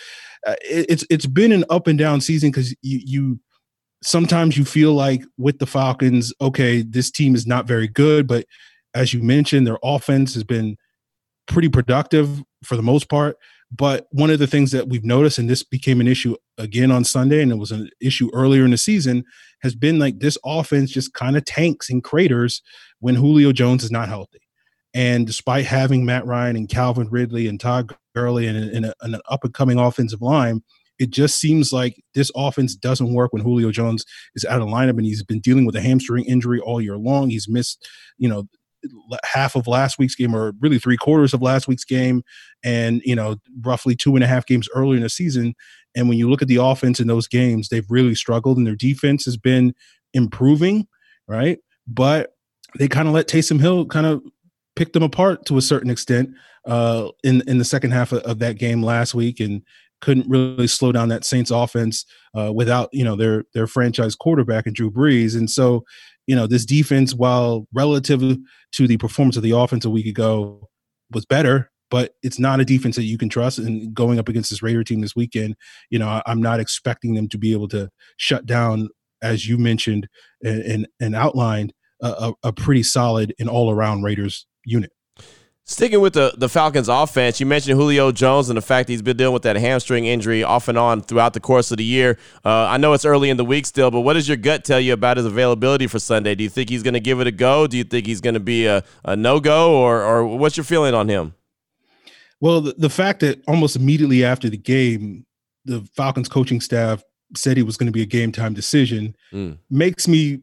uh, 0.45 0.57
it, 0.63 0.87
it's 0.89 1.05
it's 1.11 1.27
been 1.27 1.53
an 1.53 1.65
up 1.71 1.87
and 1.87 1.97
down 1.97 2.21
season 2.21 2.51
because 2.51 2.75
you 2.83 3.01
you 3.05 3.41
sometimes 4.03 4.59
you 4.59 4.65
feel 4.65 4.93
like 4.93 5.23
with 5.39 5.61
the 5.61 5.67
Falcons, 5.67 6.33
okay, 6.41 6.83
this 6.83 7.09
team 7.09 7.37
is 7.37 7.47
not 7.47 7.69
very 7.69 7.87
good, 7.87 8.27
but 8.27 8.47
as 8.95 9.15
you 9.15 9.23
mentioned, 9.23 9.65
their 9.65 9.79
offense 9.85 10.35
has 10.35 10.43
been 10.43 10.77
pretty 11.47 11.69
productive 11.69 12.43
for 12.65 12.75
the 12.75 12.83
most 12.83 13.09
part. 13.09 13.37
But 13.71 14.09
one 14.11 14.31
of 14.31 14.41
the 14.41 14.49
things 14.49 14.73
that 14.73 14.89
we've 14.89 15.05
noticed, 15.05 15.39
and 15.39 15.49
this 15.49 15.63
became 15.63 16.01
an 16.01 16.09
issue 16.09 16.35
again 16.59 16.91
on 16.91 17.05
Sunday, 17.05 17.41
and 17.43 17.53
it 17.53 17.59
was 17.59 17.71
an 17.71 17.91
issue 18.01 18.29
earlier 18.35 18.65
in 18.65 18.73
the 18.73 18.77
season, 18.77 19.23
has 19.63 19.77
been 19.77 20.01
like 20.01 20.19
this 20.19 20.37
offense 20.45 20.91
just 20.91 21.15
kind 21.15 21.37
of 21.37 21.45
tanks 21.45 21.89
and 21.89 22.03
craters 22.03 22.61
when 22.99 23.15
Julio 23.15 23.53
Jones 23.53 23.85
is 23.85 23.93
not 23.93 24.09
healthy. 24.09 24.42
And 24.95 25.27
despite 25.27 25.65
having 25.65 26.05
Matt 26.05 26.27
Ryan 26.27 26.57
and 26.57 26.69
Calvin 26.69 27.09
Ridley 27.11 27.49
and 27.49 27.59
Todd 27.59 27.95
Gurley 28.15 28.47
and, 28.47 28.59
and, 28.59 28.93
and 29.01 29.15
an 29.15 29.21
up 29.29 29.45
and 29.45 29.55
coming 29.55 29.79
offensive 29.79 30.21
line, 30.21 30.63
it 30.99 31.11
just 31.11 31.39
seems 31.39 31.73
like 31.73 32.03
this 32.15 32.31
offense 32.37 32.77
doesn't 32.77 33.13
work 33.13 33.33
when 33.33 33.43
Julio 33.43 33.71
Jones 33.73 34.05
is 34.35 34.45
out 34.45 34.61
of 34.61 34.69
lineup 34.69 34.91
and 34.91 35.05
he's 35.05 35.23
been 35.23 35.41
dealing 35.41 35.65
with 35.65 35.75
a 35.75 35.81
hamstring 35.81 36.25
injury 36.27 36.61
all 36.61 36.81
year 36.81 36.97
long. 36.97 37.31
He's 37.31 37.49
missed, 37.49 37.89
you 38.19 38.29
know, 38.29 38.47
half 39.25 39.55
of 39.55 39.67
last 39.67 39.99
week's 39.99 40.15
game 40.15 40.35
or 40.35 40.53
really 40.61 40.79
three 40.79 40.97
quarters 40.97 41.33
of 41.33 41.43
last 41.43 41.69
week's 41.69 41.85
game 41.85 42.23
and 42.65 43.01
you 43.05 43.15
know 43.15 43.37
roughly 43.61 43.95
two 43.95 44.15
and 44.17 44.25
a 44.25 44.27
half 44.27 44.45
games 44.45 44.69
earlier 44.75 44.97
in 44.97 45.03
the 45.03 45.09
season 45.09 45.55
and 45.95 46.09
when 46.09 46.19
you 46.19 46.29
look 46.29 46.43
at 46.43 46.49
the 46.49 46.57
offense 46.57 46.99
in 46.99 47.07
those 47.07 47.29
games 47.29 47.69
they've 47.69 47.87
really 47.91 48.15
struggled 48.15 48.57
and 48.57 48.67
their 48.67 48.75
defense 48.75 49.25
has 49.25 49.37
been 49.37 49.73
improving 50.15 50.87
right 51.29 51.59
but 51.87 52.35
they 52.77 52.89
kind 52.89 53.07
of 53.07 53.15
let 53.15 53.29
Taysom 53.29 53.61
Hill 53.61 53.87
kind 53.87 54.07
of 54.07 54.23
picked 54.77 54.93
them 54.93 55.03
apart 55.03 55.47
to 55.47 55.57
a 55.57 55.63
certain 55.63 55.91
extent 55.91 56.31
uh, 56.67 57.09
in 57.25 57.43
in 57.49 57.59
the 57.59 57.65
second 57.65 57.91
half 57.91 58.13
of, 58.13 58.21
of, 58.21 58.39
that 58.39 58.59
game 58.59 58.83
last 58.83 59.15
week, 59.15 59.41
and 59.41 59.63
couldn't 60.01 60.29
really 60.29 60.67
slow 60.67 60.93
down 60.93 61.09
that 61.09 61.25
Saints 61.25 61.51
offense 61.51 62.05
uh, 62.37 62.53
without 62.53 62.89
you 62.93 63.05
know 63.05 63.17
their 63.17 63.45
their 63.55 63.67
franchise 63.67 64.15
quarterback 64.15 64.67
and 64.67 64.75
Drew 64.75 64.91
Brees. 64.91 65.37
And 65.37 65.51
so, 65.51 65.85
you 66.27 66.37
know, 66.37 66.47
this 66.47 66.65
defense, 66.65 67.15
while 67.15 67.67
relative 67.73 68.21
to 68.73 68.87
the 68.87 68.97
performance 68.97 69.37
of 69.37 69.43
the 69.43 69.57
offense 69.57 69.85
a 69.85 69.91
week 69.91 70.07
ago, 70.07 70.69
was 71.11 71.27
better. 71.27 71.71
But 71.91 72.15
it's 72.23 72.39
not 72.39 72.59
a 72.59 72.65
defense 72.65 72.97
that 72.97 73.05
you 73.05 73.19
can 73.19 73.29
trust. 73.29 73.59
And 73.59 73.93
going 73.93 74.19
up 74.19 74.27
against 74.27 74.49
this 74.49 74.63
Raider 74.63 74.83
team 74.83 75.03
this 75.03 75.15
weekend, 75.15 75.57
you 75.91 75.99
know, 75.99 76.23
I'm 76.25 76.41
not 76.41 76.59
expecting 76.59 77.15
them 77.15 77.29
to 77.29 77.37
be 77.37 77.53
able 77.53 77.69
to 77.69 77.91
shut 78.17 78.47
down, 78.47 78.89
as 79.21 79.47
you 79.47 79.59
mentioned 79.59 80.09
and, 80.43 80.63
and, 80.63 80.89
and 81.01 81.15
outlined, 81.15 81.75
a, 82.01 82.33
a, 82.43 82.53
pretty 82.53 82.83
solid 82.83 83.33
and 83.39 83.49
all 83.49 83.71
around 83.71 84.03
Raiders 84.03 84.47
unit. 84.65 84.93
Sticking 85.65 86.01
with 86.01 86.15
the, 86.15 86.35
the 86.37 86.49
Falcons 86.49 86.89
offense, 86.89 87.39
you 87.39 87.47
mentioned 87.47 87.79
Julio 87.79 88.11
Jones 88.11 88.49
and 88.49 88.57
the 88.57 88.63
fact 88.63 88.89
he's 88.89 89.01
been 89.01 89.17
dealing 89.17 89.33
with 89.33 89.45
that 89.45 89.55
hamstring 89.55 90.07
injury 90.07 90.43
off 90.43 90.67
and 90.67 90.77
on 90.77 91.03
throughout 91.03 91.35
the 91.35 91.41
course 91.41 91.71
of 91.71 91.77
the 91.77 91.85
year. 91.85 92.19
Uh, 92.45 92.67
I 92.67 92.79
know 92.79 92.93
it's 92.95 93.05
early 93.05 93.31
in 93.31 93.37
the 93.37 93.45
week 93.45 93.65
still, 93.67 93.91
but 93.91 94.01
what 94.01 94.15
does 94.15 94.27
your 94.27 94.37
gut 94.37 94.65
tell 94.65 94.81
you 94.81 94.93
about 94.93 95.19
his 95.19 95.27
availability 95.27 95.87
for 95.87 96.01
Sunday? 96.01 96.35
Do 96.35 96.43
you 96.43 96.51
think 96.51 96.69
he's 96.69 96.83
going 96.83 96.95
to 96.95 97.01
give 97.01 97.21
it 97.21 97.29
a 97.29 97.31
go? 97.31 97.69
Do 97.69 97.77
you 97.79 97.85
think 97.85 98.07
he's 98.07 98.21
going 98.21 98.35
to 98.35 98.41
be 98.41 98.67
a, 98.67 98.83
a 99.05 99.15
no 99.15 99.39
go, 99.39 99.73
or, 99.75 100.03
or 100.03 100.27
what's 100.27 100.57
your 100.57 100.65
feeling 100.65 100.95
on 100.95 101.09
him? 101.09 101.33
Well, 102.41 102.61
the, 102.61 102.75
the 102.77 102.91
fact 102.91 103.21
that 103.21 103.41
almost 103.47 103.77
immediately 103.77 104.25
after 104.25 104.51
the 104.51 104.57
game, 104.57 105.25
the 105.65 105.89
Falcons 105.97 106.29
coaching 106.29 106.61
staff 106.61 107.05
said 107.37 107.57
he 107.57 107.63
was 107.63 107.77
going 107.77 107.87
to 107.87 107.93
be 107.93 108.03
a 108.03 108.07
game 108.07 108.33
time 108.33 108.53
decision 108.53 109.15
mm. 109.33 109.57
makes 109.71 110.09
me 110.09 110.41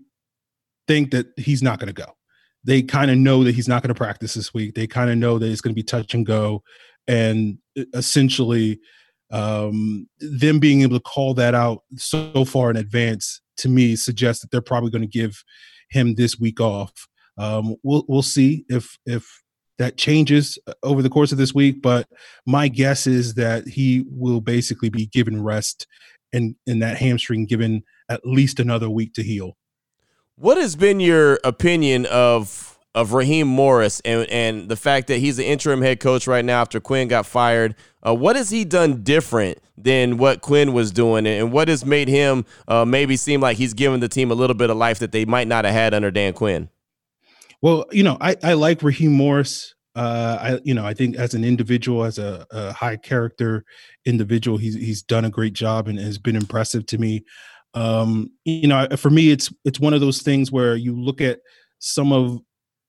think 0.87 1.11
that 1.11 1.27
he's 1.37 1.61
not 1.61 1.77
going 1.77 1.93
to 1.93 1.93
go 1.93 2.15
they 2.63 2.81
kind 2.81 3.09
of 3.09 3.17
know 3.17 3.43
that 3.43 3.55
he's 3.55 3.67
not 3.67 3.81
going 3.81 3.93
to 3.93 3.97
practice 3.97 4.33
this 4.33 4.53
week. 4.53 4.75
They 4.75 4.87
kind 4.87 5.09
of 5.09 5.17
know 5.17 5.39
that 5.39 5.49
it's 5.49 5.61
going 5.61 5.73
to 5.73 5.79
be 5.79 5.83
touch 5.83 6.13
and 6.13 6.25
go, 6.25 6.63
and 7.07 7.57
essentially, 7.93 8.79
um, 9.31 10.07
them 10.19 10.59
being 10.59 10.81
able 10.81 10.97
to 10.97 11.03
call 11.03 11.33
that 11.35 11.55
out 11.55 11.83
so 11.95 12.45
far 12.45 12.69
in 12.69 12.77
advance 12.77 13.41
to 13.57 13.69
me 13.69 13.95
suggests 13.95 14.41
that 14.41 14.51
they're 14.51 14.61
probably 14.61 14.91
going 14.91 15.01
to 15.01 15.07
give 15.07 15.43
him 15.89 16.15
this 16.15 16.39
week 16.39 16.59
off. 16.59 17.07
Um, 17.37 17.75
we'll 17.83 18.05
we'll 18.07 18.21
see 18.21 18.65
if 18.69 18.97
if 19.05 19.41
that 19.77 19.97
changes 19.97 20.59
uh, 20.67 20.73
over 20.83 21.01
the 21.01 21.09
course 21.09 21.31
of 21.31 21.37
this 21.37 21.53
week, 21.53 21.81
but 21.81 22.07
my 22.45 22.67
guess 22.67 23.07
is 23.07 23.35
that 23.35 23.67
he 23.67 24.05
will 24.09 24.41
basically 24.41 24.89
be 24.89 25.07
given 25.07 25.41
rest 25.41 25.87
and 26.33 26.55
in 26.67 26.79
that 26.79 26.97
hamstring 26.97 27.45
given 27.45 27.83
at 28.09 28.25
least 28.25 28.59
another 28.59 28.89
week 28.89 29.13
to 29.13 29.23
heal. 29.23 29.55
What 30.39 30.55
has 30.55 30.77
been 30.77 31.01
your 31.01 31.37
opinion 31.43 32.05
of 32.05 32.79
of 32.95 33.11
Raheem 33.11 33.45
Morris 33.45 33.99
and 34.05 34.25
and 34.29 34.69
the 34.69 34.77
fact 34.77 35.07
that 35.07 35.17
he's 35.17 35.35
the 35.35 35.45
interim 35.45 35.81
head 35.81 35.99
coach 35.99 36.27
right 36.27 36.45
now 36.45 36.61
after 36.61 36.79
Quinn 36.79 37.09
got 37.09 37.25
fired? 37.25 37.75
Uh, 38.07 38.15
what 38.15 38.37
has 38.37 38.49
he 38.49 38.63
done 38.63 39.03
different 39.03 39.57
than 39.77 40.17
what 40.17 40.39
Quinn 40.39 40.71
was 40.71 40.91
doing, 40.91 41.27
and 41.27 41.51
what 41.51 41.67
has 41.67 41.83
made 41.83 42.07
him 42.07 42.45
uh, 42.69 42.85
maybe 42.85 43.17
seem 43.17 43.41
like 43.41 43.57
he's 43.57 43.73
given 43.73 43.99
the 43.99 44.07
team 44.07 44.31
a 44.31 44.33
little 44.33 44.53
bit 44.53 44.69
of 44.69 44.77
life 44.77 44.99
that 44.99 45.11
they 45.11 45.25
might 45.25 45.49
not 45.49 45.65
have 45.65 45.73
had 45.73 45.93
under 45.93 46.09
Dan 46.09 46.31
Quinn? 46.31 46.69
Well, 47.61 47.85
you 47.91 48.03
know, 48.03 48.15
I, 48.21 48.37
I 48.41 48.53
like 48.53 48.81
Raheem 48.81 49.11
Morris. 49.11 49.75
Uh, 49.93 50.37
I 50.39 50.59
you 50.63 50.73
know 50.73 50.85
I 50.85 50.93
think 50.93 51.17
as 51.17 51.33
an 51.33 51.43
individual, 51.43 52.05
as 52.05 52.17
a, 52.17 52.47
a 52.51 52.71
high 52.71 52.95
character 52.95 53.65
individual, 54.05 54.57
he's 54.57 54.75
he's 54.75 55.03
done 55.03 55.25
a 55.25 55.29
great 55.29 55.51
job 55.51 55.89
and 55.89 55.99
has 55.99 56.17
been 56.17 56.37
impressive 56.37 56.85
to 56.85 56.97
me 56.97 57.25
um 57.75 58.29
you 58.45 58.67
know 58.67 58.87
for 58.97 59.09
me 59.09 59.29
it's 59.29 59.53
it's 59.63 59.79
one 59.79 59.93
of 59.93 60.01
those 60.01 60.21
things 60.21 60.51
where 60.51 60.75
you 60.75 60.99
look 60.99 61.21
at 61.21 61.39
some 61.79 62.11
of 62.11 62.39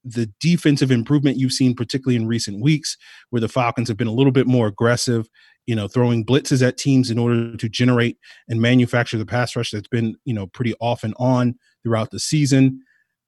the 0.03 0.27
defensive 0.39 0.89
improvement 0.89 1.37
you've 1.37 1.51
seen 1.51 1.75
particularly 1.75 2.15
in 2.15 2.27
recent 2.27 2.61
weeks 2.61 2.97
where 3.29 3.39
the 3.39 3.47
falcons 3.47 3.87
have 3.87 3.97
been 3.97 4.07
a 4.07 4.13
little 4.13 4.31
bit 4.31 4.47
more 4.47 4.67
aggressive 4.67 5.29
you 5.67 5.75
know 5.75 5.87
throwing 5.87 6.25
blitzes 6.25 6.65
at 6.65 6.77
teams 6.77 7.11
in 7.11 7.19
order 7.19 7.55
to 7.55 7.69
generate 7.69 8.17
and 8.47 8.59
manufacture 8.59 9.17
the 9.17 9.25
pass 9.25 9.55
rush 9.55 9.69
that's 9.71 9.87
been 9.87 10.15
you 10.25 10.33
know 10.33 10.47
pretty 10.47 10.73
off 10.79 11.03
and 11.03 11.13
on 11.19 11.53
throughout 11.83 12.09
the 12.09 12.19
season 12.19 12.81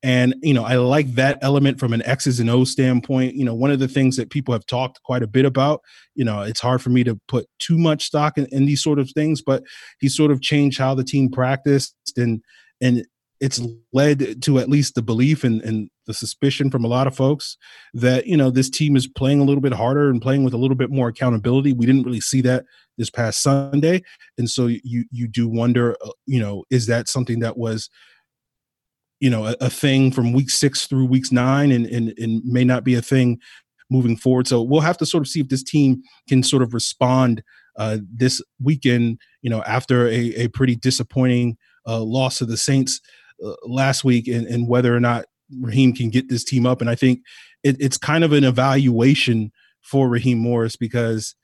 and, 0.03 0.35
you 0.41 0.53
know, 0.53 0.65
I 0.65 0.75
like 0.75 1.15
that 1.15 1.39
element 1.41 1.79
from 1.79 1.93
an 1.93 2.03
X's 2.03 2.41
and 2.41 2.49
O's 2.49 2.69
standpoint. 2.69 3.35
You 3.35 3.45
know, 3.45 3.55
one 3.55 3.71
of 3.71 3.79
the 3.79 3.87
things 3.87 4.17
that 4.17 4.29
people 4.29 4.53
have 4.53 4.65
talked 4.65 5.01
quite 5.03 5.23
a 5.23 5.27
bit 5.27 5.45
about, 5.45 5.81
you 6.13 6.25
know, 6.25 6.41
it's 6.41 6.59
hard 6.59 6.81
for 6.81 6.89
me 6.89 7.05
to 7.05 7.19
put 7.29 7.47
too 7.59 7.77
much 7.77 8.03
stock 8.03 8.37
in, 8.37 8.45
in 8.47 8.65
these 8.65 8.83
sort 8.83 8.99
of 8.99 9.09
things, 9.11 9.41
but 9.41 9.63
he 10.01 10.09
sort 10.09 10.31
of 10.31 10.41
changed 10.41 10.77
how 10.77 10.93
the 10.93 11.05
team 11.05 11.29
practiced 11.31 11.95
and, 12.17 12.43
and 12.81 13.05
it's 13.39 13.61
led 13.91 14.41
to 14.41 14.59
at 14.59 14.69
least 14.69 14.95
the 14.95 15.01
belief 15.01 15.43
and, 15.43 15.61
and 15.63 15.89
the 16.05 16.13
suspicion 16.13 16.69
from 16.69 16.83
a 16.85 16.87
lot 16.87 17.07
of 17.07 17.15
folks 17.15 17.57
that 17.93 18.25
you 18.25 18.37
know 18.37 18.49
this 18.49 18.69
team 18.69 18.95
is 18.95 19.05
playing 19.05 19.41
a 19.41 19.43
little 19.43 19.59
bit 19.59 19.73
harder 19.73 20.09
and 20.09 20.21
playing 20.21 20.45
with 20.45 20.53
a 20.53 20.57
little 20.57 20.77
bit 20.77 20.89
more 20.89 21.09
accountability. 21.09 21.73
We 21.73 21.85
didn't 21.85 22.03
really 22.03 22.21
see 22.21 22.39
that 22.41 22.63
this 22.97 23.09
past 23.09 23.41
Sunday, 23.41 24.03
and 24.37 24.49
so 24.49 24.67
you 24.67 25.03
you 25.11 25.27
do 25.27 25.49
wonder, 25.49 25.97
uh, 26.05 26.11
you 26.25 26.39
know, 26.39 26.63
is 26.69 26.87
that 26.87 27.09
something 27.09 27.39
that 27.39 27.57
was 27.57 27.89
you 29.23 29.29
know 29.29 29.45
a, 29.45 29.55
a, 29.61 29.69
thing 29.69 30.11
from 30.11 30.33
week 30.33 30.49
six 30.49 30.85
through 30.85 31.05
weeks 31.05 31.31
nine 31.31 31.71
and, 31.71 31.85
and 31.85 32.13
and 32.17 32.43
may 32.43 32.65
not 32.65 32.83
be 32.83 32.95
a 32.95 33.01
thing 33.01 33.39
moving 33.89 34.17
forward. 34.17 34.47
So 34.47 34.61
we'll 34.61 34.81
have 34.81 34.97
to 34.97 35.05
sort 35.05 35.21
of 35.21 35.29
see 35.29 35.39
if 35.39 35.47
this 35.47 35.63
team 35.63 36.01
can 36.27 36.43
sort 36.43 36.61
of 36.61 36.73
respond 36.73 37.41
uh, 37.77 37.99
this 38.11 38.41
weekend 38.61 39.19
you 39.41 39.49
know 39.49 39.63
after 39.63 40.07
a, 40.07 40.33
a 40.35 40.47
pretty 40.49 40.75
disappointing 40.75 41.57
uh, 41.87 42.01
loss 42.01 42.39
to 42.39 42.45
the 42.45 42.57
saints 42.57 42.99
uh, 43.45 43.53
last 43.65 44.03
week 44.03 44.27
and, 44.27 44.45
and 44.47 44.67
whether 44.67 44.93
or 44.93 44.99
not 44.99 45.25
raheem 45.61 45.93
can 45.93 46.09
get 46.09 46.27
this 46.29 46.43
team 46.43 46.65
up. 46.65 46.81
And 46.81 46.89
i 46.89 46.95
think 46.95 47.19
it, 47.63 47.77
it's 47.79 47.97
kind 47.97 48.23
of 48.23 48.33
an 48.33 48.43
evaluation 48.43 49.51
for 49.81 50.09
raheem 50.09 50.37
morris 50.37 50.75
because 50.75 51.35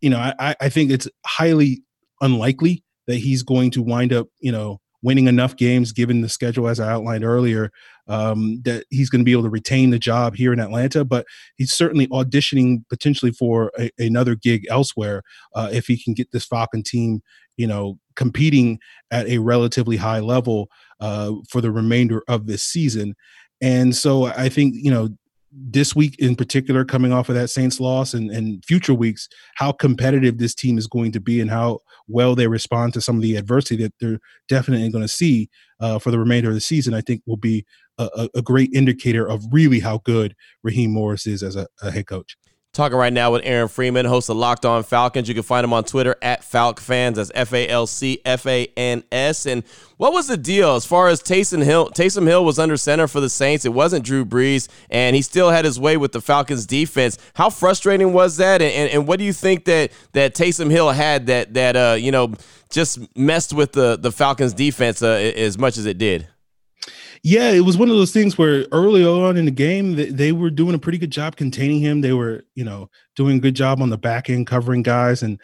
you 0.00 0.10
know 0.10 0.18
i, 0.18 0.54
I 0.60 0.68
think 0.68 0.90
it's 0.90 1.08
highly 1.26 1.82
unlikely 2.20 2.84
that 3.06 3.16
he's 3.16 3.42
going 3.42 3.70
to 3.72 3.82
wind 3.82 4.12
up, 4.12 4.28
you 4.40 4.52
know, 4.52 4.80
winning 5.04 5.28
enough 5.28 5.54
games 5.56 5.92
given 5.92 6.22
the 6.22 6.28
schedule 6.28 6.66
as 6.66 6.80
I 6.80 6.90
outlined 6.90 7.24
earlier 7.24 7.70
um, 8.08 8.62
that 8.64 8.86
he's 8.88 9.10
going 9.10 9.20
to 9.20 9.24
be 9.24 9.32
able 9.32 9.42
to 9.42 9.50
retain 9.50 9.90
the 9.90 9.98
job 9.98 10.34
here 10.34 10.52
in 10.52 10.58
Atlanta. 10.58 11.04
But 11.04 11.26
he's 11.56 11.74
certainly 11.74 12.06
auditioning 12.08 12.84
potentially 12.88 13.30
for 13.30 13.70
a, 13.78 13.90
another 13.98 14.34
gig 14.34 14.64
elsewhere 14.70 15.22
uh, 15.54 15.68
if 15.70 15.86
he 15.86 16.02
can 16.02 16.14
get 16.14 16.32
this 16.32 16.46
Falcon 16.46 16.82
team, 16.82 17.20
you 17.58 17.66
know, 17.66 17.98
competing 18.16 18.78
at 19.10 19.28
a 19.28 19.38
relatively 19.38 19.98
high 19.98 20.20
level 20.20 20.68
uh, 21.00 21.32
for 21.50 21.60
the 21.60 21.70
remainder 21.70 22.22
of 22.26 22.46
this 22.46 22.62
season. 22.62 23.14
And 23.60 23.94
so 23.94 24.24
I 24.24 24.48
think 24.48 24.74
you 24.76 24.90
know 24.90 25.10
this 25.56 25.94
week 25.94 26.16
in 26.18 26.34
particular, 26.34 26.84
coming 26.84 27.12
off 27.12 27.28
of 27.28 27.34
that 27.34 27.48
Saints 27.48 27.80
loss 27.80 28.14
and, 28.14 28.30
and 28.30 28.64
future 28.64 28.94
weeks, 28.94 29.28
how 29.56 29.72
competitive 29.72 30.38
this 30.38 30.54
team 30.54 30.78
is 30.78 30.86
going 30.86 31.12
to 31.12 31.20
be 31.20 31.40
and 31.40 31.50
how 31.50 31.78
well 32.08 32.34
they 32.34 32.48
respond 32.48 32.92
to 32.94 33.00
some 33.00 33.16
of 33.16 33.22
the 33.22 33.36
adversity 33.36 33.82
that 33.82 33.94
they're 34.00 34.18
definitely 34.48 34.90
going 34.90 35.02
to 35.02 35.08
see 35.08 35.48
uh, 35.80 35.98
for 35.98 36.10
the 36.10 36.18
remainder 36.18 36.48
of 36.48 36.54
the 36.54 36.60
season, 36.60 36.94
I 36.94 37.00
think 37.00 37.22
will 37.26 37.36
be 37.36 37.64
a, 37.98 38.28
a, 38.34 38.42
great 38.42 38.70
indicator 38.72 39.28
of 39.28 39.44
really 39.52 39.80
how 39.80 39.98
good 39.98 40.34
Raheem 40.62 40.90
Morris 40.90 41.26
is 41.26 41.42
as 41.42 41.56
a, 41.56 41.66
a 41.82 41.90
head 41.90 42.06
coach. 42.06 42.36
Talking 42.74 42.98
right 42.98 43.12
now 43.12 43.30
with 43.30 43.42
Aaron 43.44 43.68
Freeman, 43.68 44.04
host 44.04 44.28
of 44.28 44.36
Locked 44.36 44.66
On 44.66 44.82
Falcons. 44.82 45.28
You 45.28 45.34
can 45.34 45.44
find 45.44 45.62
him 45.62 45.72
on 45.72 45.84
Twitter 45.84 46.16
at 46.20 46.42
FalcFans. 46.42 47.14
That's 47.14 47.30
F 47.32 47.52
A 47.52 47.68
L 47.68 47.86
C 47.86 48.20
F 48.24 48.46
A 48.48 48.66
N 48.76 49.04
S. 49.12 49.46
And 49.46 49.62
what 49.96 50.12
was 50.12 50.26
the 50.26 50.36
deal 50.36 50.74
as 50.74 50.84
far 50.84 51.06
as 51.06 51.22
Taysom 51.22 51.62
Hill? 51.62 51.90
Taysom 51.90 52.26
Hill 52.26 52.44
was 52.44 52.58
under 52.58 52.76
center 52.76 53.06
for 53.06 53.20
the 53.20 53.30
Saints. 53.30 53.64
It 53.64 53.72
wasn't 53.72 54.04
Drew 54.04 54.24
Brees, 54.24 54.66
and 54.90 55.14
he 55.14 55.22
still 55.22 55.50
had 55.50 55.64
his 55.64 55.78
way 55.78 55.96
with 55.96 56.10
the 56.10 56.20
Falcons 56.20 56.66
defense. 56.66 57.16
How 57.34 57.48
frustrating 57.48 58.12
was 58.12 58.38
that? 58.38 58.60
And, 58.60 58.74
and, 58.74 58.90
and 58.90 59.06
what 59.06 59.20
do 59.20 59.24
you 59.24 59.32
think 59.32 59.66
that 59.66 59.92
that 60.10 60.34
Taysom 60.34 60.68
Hill 60.68 60.90
had 60.90 61.26
that 61.28 61.54
that 61.54 61.76
uh 61.76 61.96
you 61.96 62.10
know 62.10 62.34
just 62.70 62.98
messed 63.16 63.52
with 63.52 63.70
the 63.70 63.96
the 63.96 64.10
Falcons 64.10 64.52
defense 64.52 65.00
uh, 65.00 65.10
as 65.36 65.56
much 65.58 65.78
as 65.78 65.86
it 65.86 65.96
did? 65.96 66.26
Yeah, 67.26 67.52
it 67.52 67.62
was 67.62 67.78
one 67.78 67.88
of 67.88 67.96
those 67.96 68.12
things 68.12 68.36
where 68.36 68.66
early 68.70 69.02
on 69.02 69.38
in 69.38 69.46
the 69.46 69.50
game 69.50 69.96
they, 69.96 70.10
they 70.10 70.30
were 70.32 70.50
doing 70.50 70.74
a 70.74 70.78
pretty 70.78 70.98
good 70.98 71.10
job 71.10 71.36
containing 71.36 71.80
him. 71.80 72.02
They 72.02 72.12
were, 72.12 72.44
you 72.54 72.64
know, 72.64 72.90
doing 73.16 73.38
a 73.38 73.40
good 73.40 73.56
job 73.56 73.80
on 73.80 73.88
the 73.88 73.96
back 73.96 74.28
end 74.28 74.46
covering 74.46 74.82
guys. 74.82 75.22
And 75.22 75.40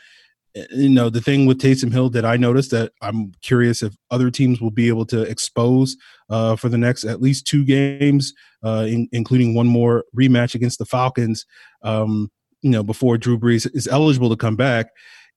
eh, 0.54 0.66
you 0.72 0.90
know, 0.90 1.08
the 1.08 1.22
thing 1.22 1.46
with 1.46 1.58
Taysom 1.58 1.90
Hill 1.90 2.10
that 2.10 2.26
I 2.26 2.36
noticed 2.36 2.70
that 2.72 2.92
I'm 3.00 3.32
curious 3.40 3.82
if 3.82 3.94
other 4.10 4.30
teams 4.30 4.60
will 4.60 4.70
be 4.70 4.88
able 4.88 5.06
to 5.06 5.22
expose 5.22 5.96
uh, 6.28 6.54
for 6.54 6.68
the 6.68 6.76
next 6.76 7.04
at 7.04 7.22
least 7.22 7.46
two 7.46 7.64
games, 7.64 8.34
uh, 8.62 8.84
in, 8.86 9.08
including 9.12 9.54
one 9.54 9.66
more 9.66 10.04
rematch 10.14 10.54
against 10.54 10.80
the 10.80 10.84
Falcons. 10.84 11.46
Um, 11.82 12.30
you 12.60 12.70
know, 12.70 12.82
before 12.82 13.16
Drew 13.16 13.38
Brees 13.38 13.66
is 13.74 13.88
eligible 13.88 14.28
to 14.28 14.36
come 14.36 14.54
back, 14.54 14.88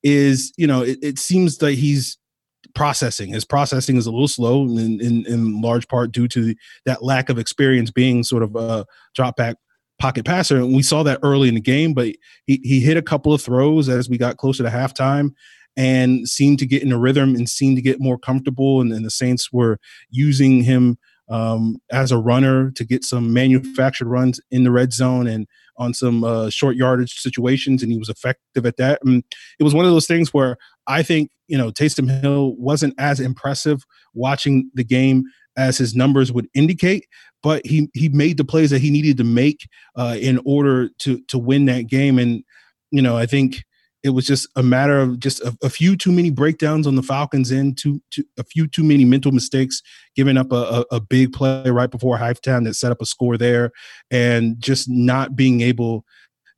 is 0.03 0.51
you 0.57 0.67
know, 0.67 0.81
it, 0.81 0.99
it 1.01 1.19
seems 1.19 1.59
that 1.59 1.71
he's 1.75 2.17
processing. 2.75 3.33
His 3.33 3.45
processing 3.45 3.97
is 3.97 4.05
a 4.05 4.11
little 4.11 4.27
slow, 4.27 4.63
in, 4.63 4.99
in, 5.01 5.25
in 5.25 5.61
large 5.61 5.87
part 5.87 6.11
due 6.11 6.27
to 6.29 6.55
that 6.85 7.03
lack 7.03 7.29
of 7.29 7.37
experience 7.37 7.91
being 7.91 8.23
sort 8.23 8.43
of 8.43 8.55
a 8.55 8.85
drop 9.15 9.35
back 9.35 9.57
pocket 9.99 10.25
passer. 10.25 10.57
And 10.57 10.75
we 10.75 10.83
saw 10.83 11.03
that 11.03 11.19
early 11.23 11.47
in 11.47 11.55
the 11.55 11.61
game, 11.61 11.93
but 11.93 12.07
he, 12.45 12.59
he 12.63 12.79
hit 12.79 12.97
a 12.97 13.01
couple 13.01 13.33
of 13.33 13.41
throws 13.41 13.89
as 13.89 14.09
we 14.09 14.17
got 14.17 14.37
closer 14.37 14.63
to 14.63 14.69
halftime 14.69 15.31
and 15.75 16.27
seemed 16.27 16.59
to 16.59 16.65
get 16.65 16.83
in 16.83 16.91
a 16.91 16.99
rhythm 16.99 17.35
and 17.35 17.49
seemed 17.49 17.77
to 17.77 17.81
get 17.81 17.99
more 17.99 18.17
comfortable. 18.17 18.81
And, 18.81 18.91
and 18.91 19.05
the 19.05 19.11
Saints 19.11 19.51
were 19.51 19.79
using 20.09 20.63
him 20.63 20.97
um, 21.29 21.77
as 21.91 22.11
a 22.11 22.17
runner 22.17 22.71
to 22.71 22.83
get 22.83 23.03
some 23.03 23.33
manufactured 23.33 24.07
runs 24.07 24.39
in 24.51 24.63
the 24.63 24.71
red 24.71 24.93
zone 24.93 25.27
and 25.27 25.47
on 25.77 25.93
some 25.93 26.23
uh, 26.23 26.49
short 26.49 26.75
yardage 26.75 27.19
situations, 27.19 27.81
and 27.81 27.91
he 27.91 27.97
was 27.97 28.09
effective 28.09 28.65
at 28.65 28.77
that. 28.77 28.99
And 29.03 29.23
it 29.59 29.63
was 29.63 29.73
one 29.73 29.85
of 29.85 29.91
those 29.91 30.07
things 30.07 30.33
where 30.33 30.57
I 30.87 31.03
think 31.03 31.31
you 31.47 31.57
know 31.57 31.71
Taysom 31.71 32.21
Hill 32.21 32.55
wasn't 32.57 32.93
as 32.97 33.19
impressive 33.19 33.83
watching 34.13 34.69
the 34.73 34.83
game 34.83 35.23
as 35.55 35.77
his 35.77 35.95
numbers 35.95 36.31
would 36.31 36.47
indicate, 36.53 37.07
but 37.41 37.65
he 37.65 37.89
he 37.93 38.09
made 38.09 38.37
the 38.37 38.45
plays 38.45 38.69
that 38.69 38.81
he 38.81 38.89
needed 38.89 39.17
to 39.17 39.23
make 39.23 39.67
uh, 39.95 40.17
in 40.19 40.39
order 40.45 40.89
to 40.99 41.21
to 41.27 41.37
win 41.37 41.65
that 41.65 41.87
game. 41.87 42.19
And 42.19 42.43
you 42.91 43.01
know, 43.01 43.17
I 43.17 43.25
think 43.25 43.63
it 44.03 44.09
was 44.09 44.27
just 44.27 44.47
a 44.55 44.63
matter 44.63 44.99
of 44.99 45.19
just 45.19 45.39
a, 45.41 45.57
a 45.63 45.69
few 45.69 45.95
too 45.95 46.11
many 46.11 46.29
breakdowns 46.29 46.85
on 46.85 46.95
the 46.95 47.03
Falcons 47.03 47.51
end, 47.51 47.77
too, 47.77 48.01
too 48.11 48.23
a 48.37 48.43
few 48.43 48.67
too 48.67 48.83
many 48.83 49.05
mental 49.05 49.31
mistakes, 49.31 49.81
giving 50.15 50.37
up 50.37 50.51
a, 50.51 50.85
a, 50.91 50.95
a 50.95 50.99
big 50.99 51.31
play 51.31 51.69
right 51.69 51.89
before 51.89 52.17
halftime 52.17 52.65
that 52.65 52.75
set 52.75 52.91
up 52.91 53.01
a 53.01 53.05
score 53.05 53.37
there, 53.37 53.71
and 54.11 54.59
just 54.59 54.89
not 54.89 55.35
being 55.35 55.61
able 55.61 56.03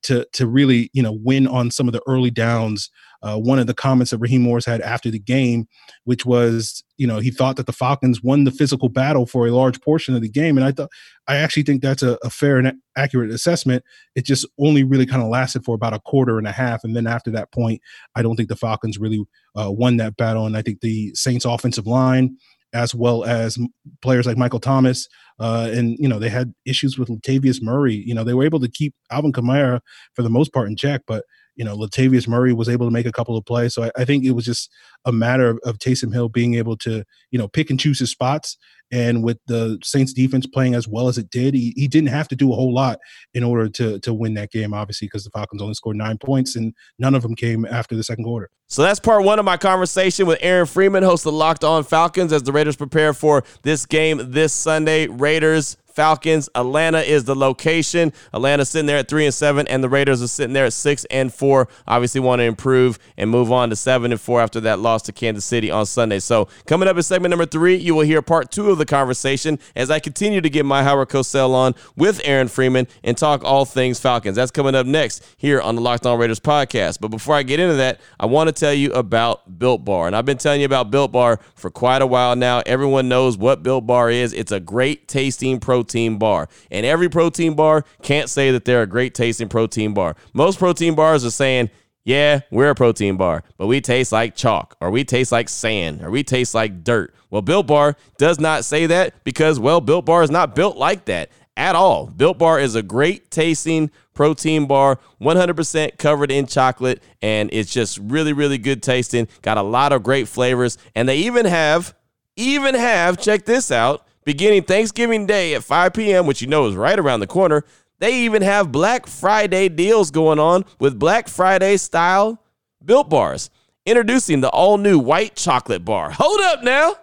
to 0.03 0.25
to 0.33 0.47
really 0.47 0.89
you 0.93 1.01
know 1.01 1.17
win 1.23 1.47
on 1.47 1.71
some 1.71 1.87
of 1.87 1.93
the 1.93 2.01
early 2.07 2.31
downs 2.31 2.89
uh, 3.25 3.37
one 3.39 3.57
of 3.57 3.65
the 3.65 3.73
comments 3.73 4.11
that 4.11 4.19
Raheem 4.19 4.43
Morris 4.43 4.65
had 4.65 4.81
after 4.81 5.09
the 5.09 5.19
game, 5.19 5.67
which 6.03 6.27
was, 6.27 6.83
you 6.97 7.07
know, 7.07 7.17
he 7.17 7.31
thought 7.31 7.55
that 7.55 7.65
the 7.65 7.73
Falcons 7.73 8.21
won 8.21 8.43
the 8.43 8.51
physical 8.51 8.87
battle 8.87 9.25
for 9.25 9.47
a 9.47 9.51
large 9.51 9.81
portion 9.81 10.15
of 10.15 10.21
the 10.21 10.29
game. 10.29 10.57
And 10.57 10.65
I 10.65 10.71
thought, 10.71 10.91
I 11.27 11.37
actually 11.37 11.63
think 11.63 11.81
that's 11.81 12.03
a, 12.03 12.19
a 12.23 12.29
fair 12.29 12.59
and 12.59 12.73
accurate 12.95 13.31
assessment. 13.31 13.83
It 14.15 14.25
just 14.25 14.45
only 14.59 14.83
really 14.83 15.07
kind 15.07 15.23
of 15.23 15.29
lasted 15.29 15.65
for 15.65 15.73
about 15.73 15.95
a 15.95 15.99
quarter 15.99 16.37
and 16.37 16.47
a 16.47 16.51
half. 16.51 16.83
And 16.83 16.95
then 16.95 17.07
after 17.07 17.31
that 17.31 17.51
point, 17.51 17.81
I 18.13 18.21
don't 18.21 18.35
think 18.35 18.49
the 18.49 18.55
Falcons 18.55 18.99
really 18.99 19.25
uh, 19.59 19.71
won 19.71 19.97
that 19.97 20.17
battle. 20.17 20.45
And 20.45 20.55
I 20.55 20.61
think 20.61 20.81
the 20.81 21.11
Saints 21.15 21.45
offensive 21.45 21.87
line, 21.87 22.37
as 22.73 22.93
well 22.93 23.23
as 23.23 23.57
players 24.03 24.27
like 24.27 24.37
Michael 24.37 24.59
Thomas. 24.59 25.07
Uh, 25.39 25.69
and, 25.73 25.97
you 25.97 26.07
know, 26.07 26.19
they 26.19 26.29
had 26.29 26.53
issues 26.65 26.99
with 26.99 27.09
Latavius 27.09 27.59
Murray. 27.59 28.03
You 28.05 28.13
know, 28.13 28.23
they 28.23 28.35
were 28.35 28.45
able 28.45 28.59
to 28.59 28.69
keep 28.69 28.93
Alvin 29.09 29.33
Kamara 29.33 29.79
for 30.13 30.21
the 30.21 30.29
most 30.29 30.53
part 30.53 30.67
in 30.67 30.75
check, 30.75 31.01
but 31.07 31.23
you 31.55 31.63
know, 31.63 31.75
Latavius 31.75 32.27
Murray 32.27 32.53
was 32.53 32.69
able 32.69 32.85
to 32.85 32.91
make 32.91 33.05
a 33.05 33.11
couple 33.11 33.37
of 33.37 33.45
plays. 33.45 33.73
So 33.73 33.83
I, 33.83 33.91
I 33.97 34.05
think 34.05 34.23
it 34.23 34.31
was 34.31 34.45
just 34.45 34.71
a 35.05 35.11
matter 35.11 35.49
of, 35.49 35.59
of, 35.63 35.77
Taysom 35.77 36.13
Hill 36.13 36.29
being 36.29 36.55
able 36.55 36.75
to, 36.77 37.03
you 37.31 37.39
know, 37.39 37.47
pick 37.47 37.69
and 37.69 37.79
choose 37.79 37.99
his 37.99 38.11
spots. 38.11 38.57
And 38.91 39.23
with 39.23 39.39
the 39.47 39.79
Saints 39.83 40.13
defense 40.13 40.45
playing 40.45 40.75
as 40.75 40.87
well 40.87 41.07
as 41.07 41.17
it 41.17 41.29
did, 41.29 41.53
he, 41.53 41.73
he 41.75 41.87
didn't 41.87 42.09
have 42.09 42.27
to 42.27 42.35
do 42.35 42.51
a 42.51 42.55
whole 42.55 42.73
lot 42.73 42.99
in 43.33 43.43
order 43.43 43.67
to 43.69 43.99
to 43.99 44.13
win 44.13 44.35
that 44.35 44.51
game, 44.51 44.73
obviously, 44.73 45.07
because 45.07 45.23
the 45.23 45.31
Falcons 45.31 45.61
only 45.61 45.73
scored 45.73 45.97
nine 45.97 46.17
points 46.17 46.55
and 46.55 46.73
none 46.99 47.15
of 47.15 47.23
them 47.23 47.35
came 47.35 47.65
after 47.65 47.95
the 47.95 48.03
second 48.03 48.25
quarter. 48.25 48.49
So 48.67 48.81
that's 48.81 48.99
part 48.99 49.23
one 49.23 49.39
of 49.39 49.45
my 49.45 49.57
conversation 49.57 50.25
with 50.27 50.39
Aaron 50.41 50.65
Freeman, 50.65 51.03
host 51.03 51.25
of 51.25 51.33
Locked 51.33 51.63
On 51.63 51.83
Falcons, 51.83 52.31
as 52.31 52.43
the 52.43 52.51
Raiders 52.51 52.75
prepare 52.75 53.13
for 53.13 53.43
this 53.63 53.85
game 53.85 54.19
this 54.31 54.53
Sunday. 54.53 55.07
Raiders 55.07 55.77
Falcons. 55.95 56.49
Atlanta 56.55 56.99
is 56.99 57.23
the 57.23 57.35
location. 57.35 58.11
Atlanta 58.33 58.65
sitting 58.65 58.85
there 58.85 58.97
at 58.97 59.07
three 59.07 59.25
and 59.25 59.33
seven, 59.33 59.65
and 59.69 59.81
the 59.81 59.87
Raiders 59.87 60.21
are 60.21 60.27
sitting 60.27 60.53
there 60.53 60.65
at 60.65 60.73
six 60.73 61.05
and 61.05 61.33
four. 61.33 61.69
Obviously, 61.87 62.19
want 62.19 62.41
to 62.41 62.43
improve 62.43 62.99
and 63.17 63.29
move 63.29 63.49
on 63.51 63.69
to 63.69 63.77
seven 63.77 64.11
and 64.11 64.19
four 64.19 64.41
after 64.41 64.59
that 64.59 64.79
loss 64.79 65.03
to 65.03 65.13
Kansas 65.13 65.45
City 65.45 65.71
on 65.71 65.85
Sunday. 65.85 66.19
So, 66.19 66.49
coming 66.65 66.89
up 66.89 66.97
in 66.97 67.03
segment 67.03 67.29
number 67.29 67.45
three, 67.45 67.75
you 67.75 67.95
will 67.95 68.03
hear 68.03 68.21
part 68.21 68.51
two 68.51 68.69
of 68.71 68.77
the 68.77 68.85
conversation 68.85 69.57
as 69.73 69.89
I 69.89 69.99
continue 69.99 70.41
to 70.41 70.49
get 70.49 70.65
my 70.65 70.83
Howard 70.83 71.07
Cosell 71.07 71.53
on 71.53 71.73
with 71.95 72.19
Aaron 72.25 72.49
Freeman 72.49 72.87
and 73.03 73.17
talk 73.17 73.45
all 73.45 73.63
things 73.63 73.97
Falcons. 73.97 74.35
That's 74.35 74.51
coming 74.51 74.75
up 74.75 74.85
next 74.85 75.25
here 75.37 75.61
on 75.61 75.75
the 75.75 75.81
Locked 75.81 76.05
On 76.05 76.19
Raiders 76.19 76.41
podcast. 76.41 76.99
But 76.99 77.07
before 77.07 77.35
I 77.35 77.43
get 77.43 77.61
into 77.61 77.75
that, 77.75 78.01
I 78.19 78.25
want 78.25 78.49
to 78.49 78.53
tell 78.53 78.73
you 78.73 78.91
about 78.91 79.57
Built 79.57 79.85
Bar, 79.85 80.07
and 80.07 80.15
I've 80.15 80.25
been 80.25 80.37
telling 80.37 80.59
you 80.59 80.65
about 80.65 80.91
Built 80.91 81.13
Bar 81.13 81.39
for 81.55 81.69
quite 81.69 82.01
a 82.01 82.07
while 82.07 82.35
now. 82.35 82.61
Everyone 82.65 83.07
knows 83.07 83.37
what 83.37 83.63
Built 83.63 83.87
Bar 83.87 84.11
is. 84.11 84.33
It's 84.33 84.51
a 84.51 84.59
great 84.59 85.07
tasting 85.07 85.61
protein 85.61 85.84
protein 85.85 86.17
bar. 86.17 86.49
And 86.71 86.85
every 86.85 87.09
protein 87.09 87.53
bar 87.53 87.85
can't 88.01 88.29
say 88.29 88.51
that 88.51 88.65
they're 88.65 88.81
a 88.81 88.87
great 88.87 89.13
tasting 89.13 89.49
protein 89.49 89.93
bar. 89.93 90.15
Most 90.33 90.57
protein 90.57 90.95
bars 90.95 91.23
are 91.23 91.31
saying, 91.31 91.69
yeah, 92.03 92.41
we're 92.51 92.69
a 92.69 92.75
protein 92.75 93.17
bar, 93.17 93.43
but 93.57 93.67
we 93.67 93.81
taste 93.81 94.11
like 94.11 94.35
chalk, 94.35 94.75
or 94.79 94.91
we 94.91 95.03
taste 95.03 95.31
like 95.31 95.49
sand, 95.49 96.03
or 96.03 96.11
we 96.11 96.23
taste 96.23 96.53
like 96.53 96.83
dirt. 96.83 97.13
Well, 97.31 97.41
Built 97.41 97.65
Bar 97.65 97.95
does 98.17 98.39
not 98.39 98.63
say 98.63 98.85
that 98.85 99.23
because, 99.23 99.59
well, 99.59 99.81
Built 99.81 100.05
Bar 100.05 100.21
is 100.21 100.29
not 100.29 100.55
built 100.55 100.77
like 100.77 101.05
that 101.05 101.29
at 101.57 101.75
all. 101.75 102.05
Built 102.05 102.37
Bar 102.37 102.59
is 102.59 102.75
a 102.75 102.83
great 102.83 103.31
tasting 103.31 103.89
protein 104.13 104.67
bar, 104.67 104.99
100% 105.19 105.97
covered 105.97 106.31
in 106.31 106.45
chocolate, 106.45 107.01
and 107.23 107.49
it's 107.51 107.73
just 107.73 107.97
really, 107.97 108.33
really 108.33 108.59
good 108.59 108.83
tasting. 108.83 109.27
Got 109.41 109.57
a 109.57 109.63
lot 109.63 109.91
of 109.91 110.03
great 110.03 110.27
flavors, 110.27 110.77
and 110.93 111.09
they 111.09 111.17
even 111.17 111.47
have, 111.47 111.95
even 112.35 112.75
have, 112.75 113.19
check 113.19 113.45
this 113.45 113.71
out, 113.71 114.04
beginning 114.25 114.63
Thanksgiving 114.63 115.25
Day 115.25 115.53
at 115.53 115.63
5 115.63 115.93
p.m., 115.93 116.25
which 116.25 116.41
you 116.41 116.47
know 116.47 116.67
is 116.67 116.75
right 116.75 116.99
around 116.99 117.21
the 117.21 117.27
corner. 117.27 117.63
They 117.99 118.23
even 118.23 118.41
have 118.41 118.71
Black 118.71 119.07
Friday 119.07 119.69
deals 119.69 120.11
going 120.11 120.39
on 120.39 120.65
with 120.79 120.99
Black 120.99 121.29
Friday 121.29 121.77
style 121.77 122.41
built 122.83 123.09
bars. 123.09 123.49
Introducing 123.85 124.41
the 124.41 124.49
all 124.49 124.77
new 124.77 124.99
white 124.99 125.35
chocolate 125.35 125.85
bar. 125.85 126.09
Hold 126.11 126.41
up 126.41 126.63
now. 126.63 126.95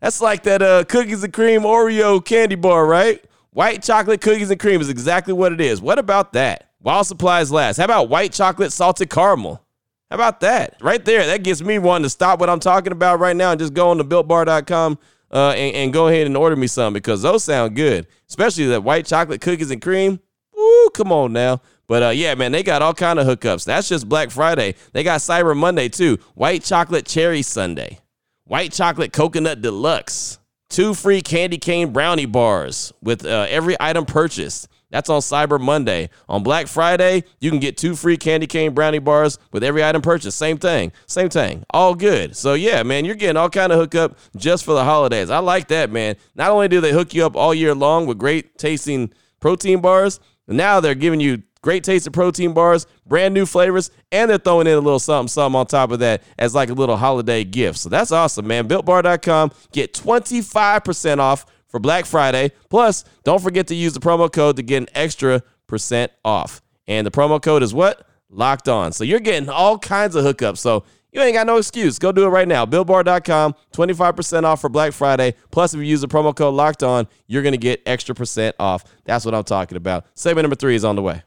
That's 0.00 0.20
like 0.20 0.42
that 0.44 0.62
uh, 0.62 0.84
cookies 0.84 1.22
and 1.22 1.32
cream 1.32 1.62
Oreo 1.62 2.24
candy 2.24 2.56
bar, 2.56 2.84
right? 2.86 3.24
White 3.50 3.82
chocolate 3.82 4.20
cookies 4.20 4.50
and 4.50 4.58
cream 4.58 4.80
is 4.80 4.88
exactly 4.88 5.32
what 5.32 5.52
it 5.52 5.60
is. 5.60 5.80
What 5.80 5.98
about 5.98 6.32
that? 6.32 6.70
While 6.78 7.04
supplies 7.04 7.52
last. 7.52 7.76
How 7.76 7.84
about 7.84 8.08
white 8.08 8.32
chocolate 8.32 8.72
salted 8.72 9.10
caramel? 9.10 9.64
How 10.10 10.16
about 10.16 10.40
that? 10.40 10.76
Right 10.80 11.02
there. 11.04 11.26
That 11.26 11.42
gets 11.42 11.62
me 11.62 11.78
wanting 11.78 12.02
to 12.02 12.10
stop 12.10 12.40
what 12.40 12.50
I'm 12.50 12.60
talking 12.60 12.92
about 12.92 13.20
right 13.20 13.36
now 13.36 13.52
and 13.52 13.60
just 13.60 13.74
go 13.74 13.90
on 13.90 13.98
to 13.98 14.04
builtbar.com 14.04 14.98
uh, 15.34 15.50
and, 15.50 15.74
and, 15.74 15.92
go 15.92 16.06
ahead 16.06 16.26
and 16.26 16.36
order 16.36 16.54
me 16.54 16.68
some 16.68 16.92
because 16.92 17.22
those 17.22 17.42
sound 17.42 17.74
good, 17.74 18.06
especially 18.28 18.66
that 18.66 18.84
white 18.84 19.04
chocolate 19.04 19.40
cookies 19.40 19.72
and 19.72 19.82
cream. 19.82 20.20
Woo, 20.56 20.90
come 20.90 21.10
on 21.10 21.32
now. 21.32 21.60
But 21.88 22.02
uh, 22.02 22.08
yeah, 22.10 22.34
man, 22.34 22.52
they 22.52 22.62
got 22.62 22.82
all 22.82 22.94
kind 22.94 23.18
of 23.18 23.26
hookups. 23.26 23.64
That's 23.64 23.88
just 23.88 24.08
Black 24.08 24.30
Friday. 24.30 24.76
They 24.92 25.02
got 25.02 25.20
Cyber 25.20 25.56
Monday 25.56 25.88
too. 25.88 26.18
White 26.34 26.62
chocolate 26.62 27.04
cherry 27.04 27.42
Sunday, 27.42 27.98
white 28.44 28.72
chocolate 28.72 29.12
coconut 29.12 29.60
deluxe, 29.60 30.38
two 30.70 30.94
free 30.94 31.20
candy 31.20 31.58
cane 31.58 31.92
brownie 31.92 32.26
bars 32.26 32.92
with 33.02 33.26
uh, 33.26 33.46
every 33.50 33.76
item 33.80 34.06
purchased. 34.06 34.68
That's 34.94 35.10
on 35.10 35.22
Cyber 35.22 35.60
Monday. 35.60 36.08
On 36.28 36.44
Black 36.44 36.68
Friday, 36.68 37.24
you 37.40 37.50
can 37.50 37.58
get 37.58 37.76
two 37.76 37.96
free 37.96 38.16
candy 38.16 38.46
cane 38.46 38.74
brownie 38.74 39.00
bars 39.00 39.40
with 39.50 39.64
every 39.64 39.82
item 39.82 40.00
purchased. 40.00 40.38
Same 40.38 40.56
thing. 40.56 40.92
Same 41.06 41.28
thing. 41.28 41.64
All 41.70 41.96
good. 41.96 42.36
So 42.36 42.54
yeah, 42.54 42.80
man, 42.84 43.04
you're 43.04 43.16
getting 43.16 43.36
all 43.36 43.50
kind 43.50 43.72
of 43.72 43.80
hookup 43.80 44.16
just 44.36 44.64
for 44.64 44.72
the 44.72 44.84
holidays. 44.84 45.30
I 45.30 45.38
like 45.38 45.66
that, 45.66 45.90
man. 45.90 46.14
Not 46.36 46.52
only 46.52 46.68
do 46.68 46.80
they 46.80 46.92
hook 46.92 47.12
you 47.12 47.26
up 47.26 47.34
all 47.34 47.52
year 47.52 47.74
long 47.74 48.06
with 48.06 48.18
great 48.18 48.56
tasting 48.56 49.12
protein 49.40 49.80
bars, 49.80 50.20
now 50.46 50.78
they're 50.78 50.94
giving 50.94 51.18
you 51.18 51.42
great 51.60 51.82
tasting 51.82 52.12
protein 52.12 52.52
bars, 52.52 52.86
brand 53.04 53.34
new 53.34 53.46
flavors, 53.46 53.90
and 54.12 54.30
they're 54.30 54.38
throwing 54.38 54.68
in 54.68 54.74
a 54.74 54.80
little 54.80 55.00
something, 55.00 55.26
something 55.26 55.58
on 55.58 55.66
top 55.66 55.90
of 55.90 55.98
that 55.98 56.22
as 56.38 56.54
like 56.54 56.70
a 56.70 56.74
little 56.74 56.96
holiday 56.96 57.42
gift. 57.42 57.78
So 57.78 57.88
that's 57.88 58.12
awesome, 58.12 58.46
man. 58.46 58.68
BuiltBar.com. 58.68 59.50
Get 59.72 59.92
25% 59.92 61.18
off 61.18 61.46
for 61.74 61.80
Black 61.80 62.06
Friday. 62.06 62.52
Plus, 62.70 63.04
don't 63.24 63.42
forget 63.42 63.66
to 63.66 63.74
use 63.74 63.94
the 63.94 64.00
promo 64.00 64.32
code 64.32 64.54
to 64.58 64.62
get 64.62 64.76
an 64.76 64.88
extra 64.94 65.42
percent 65.66 66.12
off. 66.24 66.62
And 66.86 67.04
the 67.04 67.10
promo 67.10 67.42
code 67.42 67.64
is 67.64 67.74
what? 67.74 68.06
Locked 68.30 68.68
on. 68.68 68.92
So 68.92 69.02
you're 69.02 69.18
getting 69.18 69.48
all 69.48 69.76
kinds 69.76 70.14
of 70.14 70.24
hookups. 70.24 70.58
So 70.58 70.84
you 71.10 71.20
ain't 71.20 71.34
got 71.34 71.48
no 71.48 71.56
excuse. 71.56 71.98
Go 71.98 72.12
do 72.12 72.26
it 72.26 72.28
right 72.28 72.46
now. 72.46 72.64
BuiltBar.com, 72.64 73.56
25% 73.72 74.44
off 74.44 74.60
for 74.60 74.68
Black 74.68 74.92
Friday. 74.92 75.34
Plus, 75.50 75.74
if 75.74 75.78
you 75.78 75.86
use 75.86 76.00
the 76.00 76.06
promo 76.06 76.32
code 76.32 76.54
locked 76.54 76.84
on, 76.84 77.08
you're 77.26 77.42
going 77.42 77.54
to 77.54 77.58
get 77.58 77.82
extra 77.86 78.14
percent 78.14 78.54
off. 78.60 78.84
That's 79.04 79.24
what 79.24 79.34
I'm 79.34 79.42
talking 79.42 79.76
about. 79.76 80.06
Segment 80.14 80.44
number 80.44 80.54
three 80.54 80.76
is 80.76 80.84
on 80.84 80.94
the 80.94 81.02
way. 81.02 81.24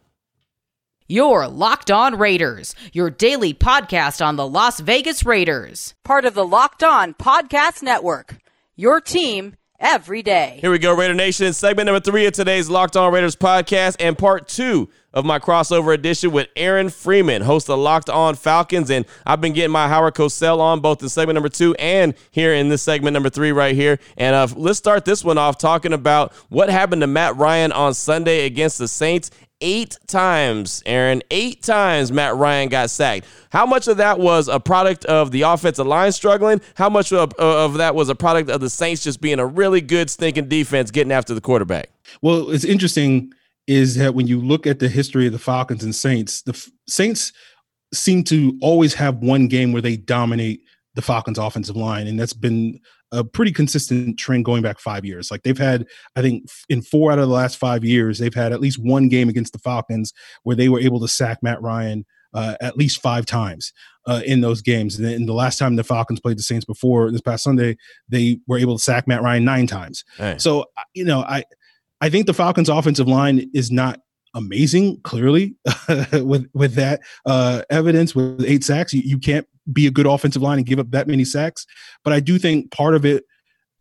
Your 1.10 1.49
Locked 1.49 1.91
On 1.91 2.17
Raiders, 2.17 2.73
your 2.93 3.10
daily 3.10 3.53
podcast 3.53 4.25
on 4.25 4.38
the 4.38 4.47
Las 4.47 4.79
Vegas 4.79 5.25
Raiders. 5.25 5.93
Part 6.05 6.23
of 6.23 6.36
the 6.36 6.47
Locked 6.47 6.83
On 6.83 7.13
Podcast 7.13 7.83
Network. 7.83 8.38
Your 8.77 9.01
team 9.01 9.57
every 9.79 10.23
day. 10.23 10.57
Here 10.61 10.71
we 10.71 10.79
go, 10.79 10.95
Raider 10.95 11.13
Nation. 11.13 11.53
Segment 11.53 11.85
number 11.85 11.99
three 11.99 12.25
of 12.25 12.33
today's 12.33 12.69
Locked 12.69 12.97
On 12.97 13.11
Raiders 13.11 13.35
podcast 13.35 13.97
and 13.99 14.17
part 14.17 14.47
two 14.47 14.89
of 15.13 15.25
my 15.25 15.39
crossover 15.39 15.93
edition 15.93 16.31
with 16.31 16.47
Aaron 16.55 16.89
Freeman, 16.89 17.41
host 17.41 17.69
of 17.69 17.79
Locked 17.79 18.09
On 18.09 18.35
Falcons. 18.35 18.89
And 18.89 19.05
I've 19.25 19.41
been 19.41 19.53
getting 19.53 19.71
my 19.71 19.87
Howard 19.87 20.15
Cosell 20.15 20.59
on 20.59 20.79
both 20.79 21.01
in 21.01 21.09
segment 21.09 21.35
number 21.35 21.49
two 21.49 21.73
and 21.75 22.13
here 22.31 22.53
in 22.53 22.69
this 22.69 22.83
segment 22.83 23.13
number 23.13 23.29
three 23.29 23.51
right 23.51 23.75
here. 23.75 23.99
And 24.17 24.35
uh, 24.35 24.47
let's 24.55 24.77
start 24.77 25.05
this 25.05 25.23
one 25.23 25.37
off 25.37 25.57
talking 25.57 25.93
about 25.93 26.33
what 26.49 26.69
happened 26.69 27.01
to 27.01 27.07
Matt 27.07 27.35
Ryan 27.35 27.71
on 27.71 27.93
Sunday 27.93 28.45
against 28.45 28.77
the 28.77 28.87
Saints 28.87 29.31
eight 29.62 29.98
times, 30.08 30.84
Aaron. 30.86 31.22
Eight 31.32 31.63
times 31.63 32.12
Matt 32.12 32.36
Ryan 32.36 32.70
got 32.70 32.89
sacked. 32.89 33.26
How 33.50 33.65
much 33.65 33.88
of 33.88 33.98
that 33.98 34.20
was 34.20 34.48
a 34.48 34.60
product 34.60 35.06
of 35.06 35.32
the 35.32 35.43
offensive 35.43 35.88
line 35.88 36.12
struggling? 36.12 36.62
How 36.76 36.89
much 36.89 37.12
of, 37.12 37.34
uh, 37.39 37.65
of 37.65 37.76
that 37.76 37.96
was 37.96 38.10
a 38.10 38.15
product 38.15 38.50
of 38.50 38.62
the 38.62 38.70
Saints 38.70 39.04
just 39.04 39.22
being 39.22 39.39
a 39.39 39.46
really 39.46 39.82
good 39.82 40.10
stinking 40.10 40.48
defense 40.48 40.91
getting 40.91 41.12
after 41.12 41.34
the 41.34 41.41
quarterback? 41.41 41.89
Well, 42.22 42.50
it's 42.52 42.65
interesting 42.65 43.32
is 43.67 43.96
that 43.96 44.15
when 44.15 44.28
you 44.28 44.39
look 44.39 44.65
at 44.65 44.80
the 44.80 44.88
history 44.88 45.28
of 45.28 45.34
the 45.34 45.39
Falcons 45.39 45.84
and 45.84 45.93
Saints, 45.93 46.41
the 46.41 46.54
F- 46.54 46.70
Saints 46.88 47.34
seem 47.93 48.24
to 48.26 48.58
always 48.62 48.93
have 48.93 49.17
one 49.17 49.48
game 49.48 49.72
where 49.74 49.82
they 49.82 49.98
dominate 49.98 50.62
the 50.96 51.02
Falcons 51.02 51.38
offensive 51.38 51.76
line 51.76 52.08
and 52.08 52.20
that's 52.20 52.34
been 52.34 52.80
a 53.12 53.24
pretty 53.24 53.52
consistent 53.52 54.17
trend 54.17 54.46
going 54.46 54.62
back 54.62 54.80
five 54.80 55.06
years. 55.06 55.32
Like 55.32 55.43
they've 55.43 55.58
had, 55.58 55.86
I 56.15 56.22
think, 56.22 56.50
in 56.70 56.82
four 56.82 57.12
out 57.12 57.20
of 57.20 57.28
the 57.28 57.34
last 57.34 57.58
five 57.58 57.84
years, 57.84 58.20
they've 58.20 58.34
had 58.34 58.52
at 58.52 58.60
least 58.60 58.80
one 58.80 59.08
game 59.08 59.30
against 59.30 59.54
the 59.54 59.60
Falcons 59.60 60.13
where 60.43 60.56
they 60.56 60.70
were 60.70 60.80
able 60.80 61.00
to 61.00 61.08
sack 61.08 61.39
Matt 61.41 61.62
Ryan 61.62 62.06
uh, 62.34 62.56
at 62.62 62.78
least 62.78 63.02
five 63.02 63.26
times 63.26 63.74
uh, 64.06 64.22
in 64.26 64.41
those 64.41 64.62
games. 64.62 64.96
And 64.96 65.06
then 65.06 65.26
the 65.26 65.34
last 65.34 65.58
time 65.58 65.76
the 65.76 65.84
Falcons 65.84 66.20
played 66.20 66.38
the 66.38 66.43
Saints 66.43 66.65
before 66.65 67.12
this 67.12 67.22
past 67.22 67.43
Sunday, 67.43 67.78
they 68.10 68.39
were 68.48 68.58
able 68.58 68.78
to 68.78 68.84
sack 68.84 69.08
Matt 69.08 69.22
Ryan 69.22 69.46
nine 69.46 69.67
times. 69.67 70.04
Hey. 70.17 70.36
So 70.38 70.65
you 70.93 71.06
know, 71.06 71.22
I 71.22 71.43
I 72.02 72.10
think 72.10 72.28
the 72.28 72.34
Falcons' 72.34 72.70
offensive 72.70 73.08
line 73.08 73.50
is 73.54 73.72
not 73.72 74.00
amazing. 74.38 75.02
Clearly, 75.02 75.56
with 76.13 76.47
with 76.54 76.76
that 76.76 77.02
uh, 77.26 77.63
evidence, 77.69 78.15
with 78.15 78.45
eight 78.45 78.63
sacks, 78.63 78.93
you, 78.93 79.02
you 79.04 79.17
can't 79.17 79.47
be 79.73 79.88
a 79.88 79.91
good 79.91 80.06
offensive 80.06 80.41
line 80.41 80.60
and 80.60 80.67
give 80.67 80.80
up 80.80 80.91
that 80.91 81.08
many 81.08 81.26
sacks. 81.26 81.65
But 82.04 82.13
I 82.13 82.19
do 82.19 82.38
think 82.38 82.71
part 82.71 82.95
of 82.95 83.06
it, 83.06 83.26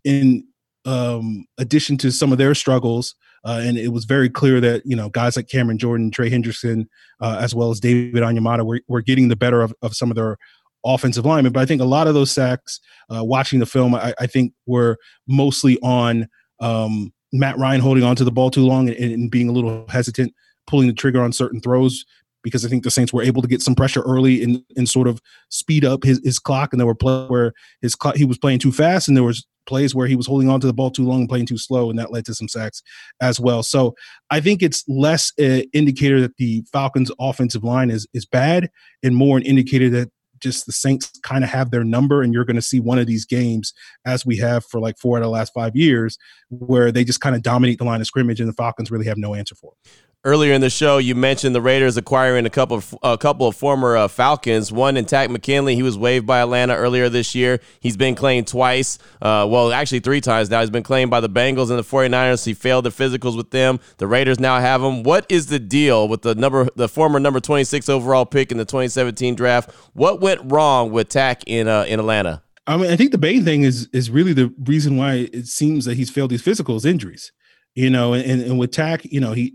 in 0.05 0.45
um, 0.85 1.47
addition 1.59 1.97
to 1.99 2.11
some 2.11 2.33
of 2.33 2.39
their 2.39 2.55
struggles, 2.55 3.15
uh, 3.45 3.61
and 3.63 3.79
it 3.79 3.89
was 3.89 4.05
very 4.07 4.29
clear 4.29 4.61
that 4.61 4.83
you 4.85 4.97
know 4.97 5.09
guys 5.11 5.37
like 5.37 5.49
Cameron 5.49 5.79
Jordan, 5.79 6.11
Trey 6.11 6.31
Hendrickson, 6.31 6.87
uh, 7.21 7.39
as 7.41 7.55
well 7.55 7.71
as 7.71 7.79
David 7.79 8.23
Onyemata 8.23 8.65
were, 8.65 8.81
were 8.89 9.03
getting 9.03 9.29
the 9.29 9.37
better 9.37 9.63
of, 9.63 9.75
of 9.83 9.95
some 9.95 10.11
of 10.11 10.17
their 10.17 10.39
offensive 10.85 11.27
linemen. 11.27 11.53
But 11.53 11.61
I 11.61 11.67
think 11.67 11.83
a 11.83 11.87
lot 11.87 12.07
of 12.07 12.15
those 12.15 12.31
sacks, 12.31 12.81
uh, 13.15 13.23
watching 13.25 13.59
the 13.59 13.67
film, 13.67 13.95
I, 13.95 14.15
I, 14.21 14.27
think 14.27 14.53
were 14.67 14.99
mostly 15.27 15.79
on 15.83 16.29
um, 16.61 17.13
Matt 17.33 17.59
Ryan 17.59 17.81
holding 17.81 18.05
on 18.05 18.17
to 18.17 18.25
the 18.25 18.31
ball 18.31 18.51
too 18.51 18.65
long 18.65 18.89
and, 18.89 18.99
and, 18.99 19.31
being 19.31 19.49
a 19.49 19.53
little 19.53 19.85
hesitant, 19.89 20.33
pulling 20.67 20.87
the 20.87 20.93
trigger 20.93 21.21
on 21.21 21.33
certain 21.33 21.61
throws 21.61 22.05
because 22.47 22.65
I 22.65 22.69
think 22.69 22.85
the 22.85 22.93
Saints 22.93 23.13
were 23.13 23.25
able 23.25 23.43
to 23.43 23.49
get 23.49 23.61
some 23.61 23.75
pressure 23.75 24.03
early 24.03 24.41
and, 24.41 24.63
and 24.77 24.89
sort 24.89 25.09
of 25.09 25.21
speed 25.49 25.85
up 25.85 26.05
his, 26.05 26.21
his 26.23 26.39
clock. 26.39 26.73
And 26.73 26.79
there 26.79 26.87
were 26.87 26.95
plays 26.95 27.29
where 27.29 27.53
his 27.83 27.97
he 28.15 28.25
was 28.25 28.39
playing 28.39 28.61
too 28.61 28.71
fast, 28.71 29.09
and 29.09 29.17
there 29.17 29.25
was 29.25 29.45
plays 29.67 29.97
where 29.97 30.07
he 30.07 30.15
was 30.15 30.29
holding 30.29 30.49
on 30.49 30.61
to 30.61 30.67
the 30.69 30.73
ball 30.73 30.93
too 30.93 31.05
long 31.05 31.23
and 31.23 31.29
playing 31.29 31.47
too 31.47 31.59
slow, 31.59 31.91
and 31.91 31.99
that 31.99 32.13
led 32.13 32.25
to 32.27 32.35
some 32.35 32.47
sacks 32.47 32.85
as 33.21 33.41
well. 33.41 33.65
So 33.65 33.97
I 34.31 34.39
think 34.39 34.63
it's 34.63 34.85
less 34.87 35.33
an 35.39 35.65
indicator 35.73 36.21
that 36.21 36.37
the 36.37 36.63
Falcons' 36.73 37.11
offensive 37.19 37.65
line 37.65 37.91
is 37.91 38.07
is 38.15 38.25
bad, 38.25 38.71
and 39.03 39.17
more 39.17 39.37
an 39.37 39.43
indicator 39.43 39.91
that 39.91 40.11
just 40.39 40.67
the 40.67 40.73
Saints 40.73 41.11
kind 41.25 41.43
of 41.43 41.51
have 41.51 41.73
their 41.73 41.83
number, 41.83 42.23
and 42.23 42.33
you're 42.33 42.45
going 42.45 42.55
to 42.55 42.63
see 42.63 42.79
one 42.79 43.01
of 43.01 43.09
these 43.09 43.27
games, 43.27 43.73
as 44.05 44.25
we 44.25 44.37
have 44.37 44.65
for 44.65 44.79
like 44.79 44.99
four 44.99 45.17
out 45.17 45.23
of 45.23 45.27
the 45.27 45.31
last 45.31 45.53
five 45.53 45.75
years, 45.75 46.17
where 46.51 46.93
they 46.93 47.03
just 47.03 47.21
kind 47.21 47.35
of 47.35 47.43
dominate 47.43 47.79
the 47.79 47.85
line 47.85 48.01
of 48.01 48.07
scrimmage, 48.07 48.39
and 48.39 48.49
the 48.49 48.55
Falcons 48.55 48.91
really 48.93 49.07
have 49.07 49.19
no 49.19 49.35
answer 49.35 49.57
for 49.57 49.73
it. 49.73 49.91
Earlier 50.27 50.55
in 50.55 50.61
the 50.61 50.71
show, 50.71 50.99
you 50.99 51.15
mentioned 51.15 51.55
the 51.55 51.61
Raiders 51.61 51.97
acquiring 51.97 52.47
a 52.47 52.51
couple 52.51 52.79
of 52.79 52.99
a 53.01 53.17
couple 53.17 53.47
of 53.47 53.55
former 53.55 53.97
uh, 53.97 54.09
Falcons. 54.09 54.73
One 54.73 54.97
in 54.97 55.05
Takk 55.05 55.31
McKinley, 55.31 55.77
he 55.77 55.85
was 55.85 55.97
waived 55.97 56.27
by 56.27 56.41
Atlanta 56.41 56.75
earlier 56.75 57.09
this 57.09 57.37
year. 57.37 57.61
He's 57.79 57.97
been 57.97 58.17
claimed 58.17 58.49
twice. 58.49 58.99
Uh, 59.23 59.47
well, 59.49 59.73
actually 59.73 60.01
three 60.01 60.21
times 60.21 60.51
now. 60.51 60.63
He's 60.63 60.69
been 60.71 60.83
claimed 60.83 61.13
by 61.13 61.21
the 61.21 61.29
Bengals 61.29 61.71
and 61.71 61.79
the 61.79 61.85
49ers. 61.85 62.45
He 62.45 62.55
failed 62.55 62.87
the 62.87 62.91
physicals 62.91 63.37
with 63.37 63.53
them. 63.53 63.79
The 63.99 64.09
Raiders 64.09 64.41
now 64.41 64.59
have 64.59 64.83
him. 64.83 65.05
What 65.05 65.27
is 65.29 65.47
the 65.47 65.61
deal 65.61 66.09
with 66.09 66.23
the 66.23 66.35
number 66.35 66.67
the 66.75 66.89
former 66.89 67.21
number 67.21 67.39
26 67.39 67.89
overall 67.89 68.27
pick 68.27 68.51
in 68.51 68.59
the 68.59 68.65
2017 68.65 69.37
draft? 69.37 69.71
What 69.93 70.21
went 70.21 70.41
wrong 70.51 70.91
with 70.91 71.09
Takk 71.09 71.45
in 71.47 71.69
uh, 71.69 71.85
in 71.87 72.01
Atlanta? 72.01 72.43
I 72.67 72.77
mean, 72.77 72.91
I 72.91 72.97
think 72.97 73.13
the 73.13 73.19
main 73.19 73.45
thing 73.45 73.63
is 73.63 73.89
is 73.93 74.11
really 74.11 74.33
the 74.33 74.53
reason 74.65 74.97
why 74.97 75.29
it 75.33 75.47
seems 75.47 75.85
that 75.85 75.97
he's 75.97 76.11
failed 76.11 76.31
these 76.31 76.43
physicals 76.43 76.85
injuries. 76.85 77.31
You 77.77 77.91
know, 77.91 78.15
and, 78.15 78.41
and 78.41 78.59
with 78.59 78.73
Tack, 78.73 79.05
you 79.05 79.21
know, 79.21 79.35
he 79.35 79.53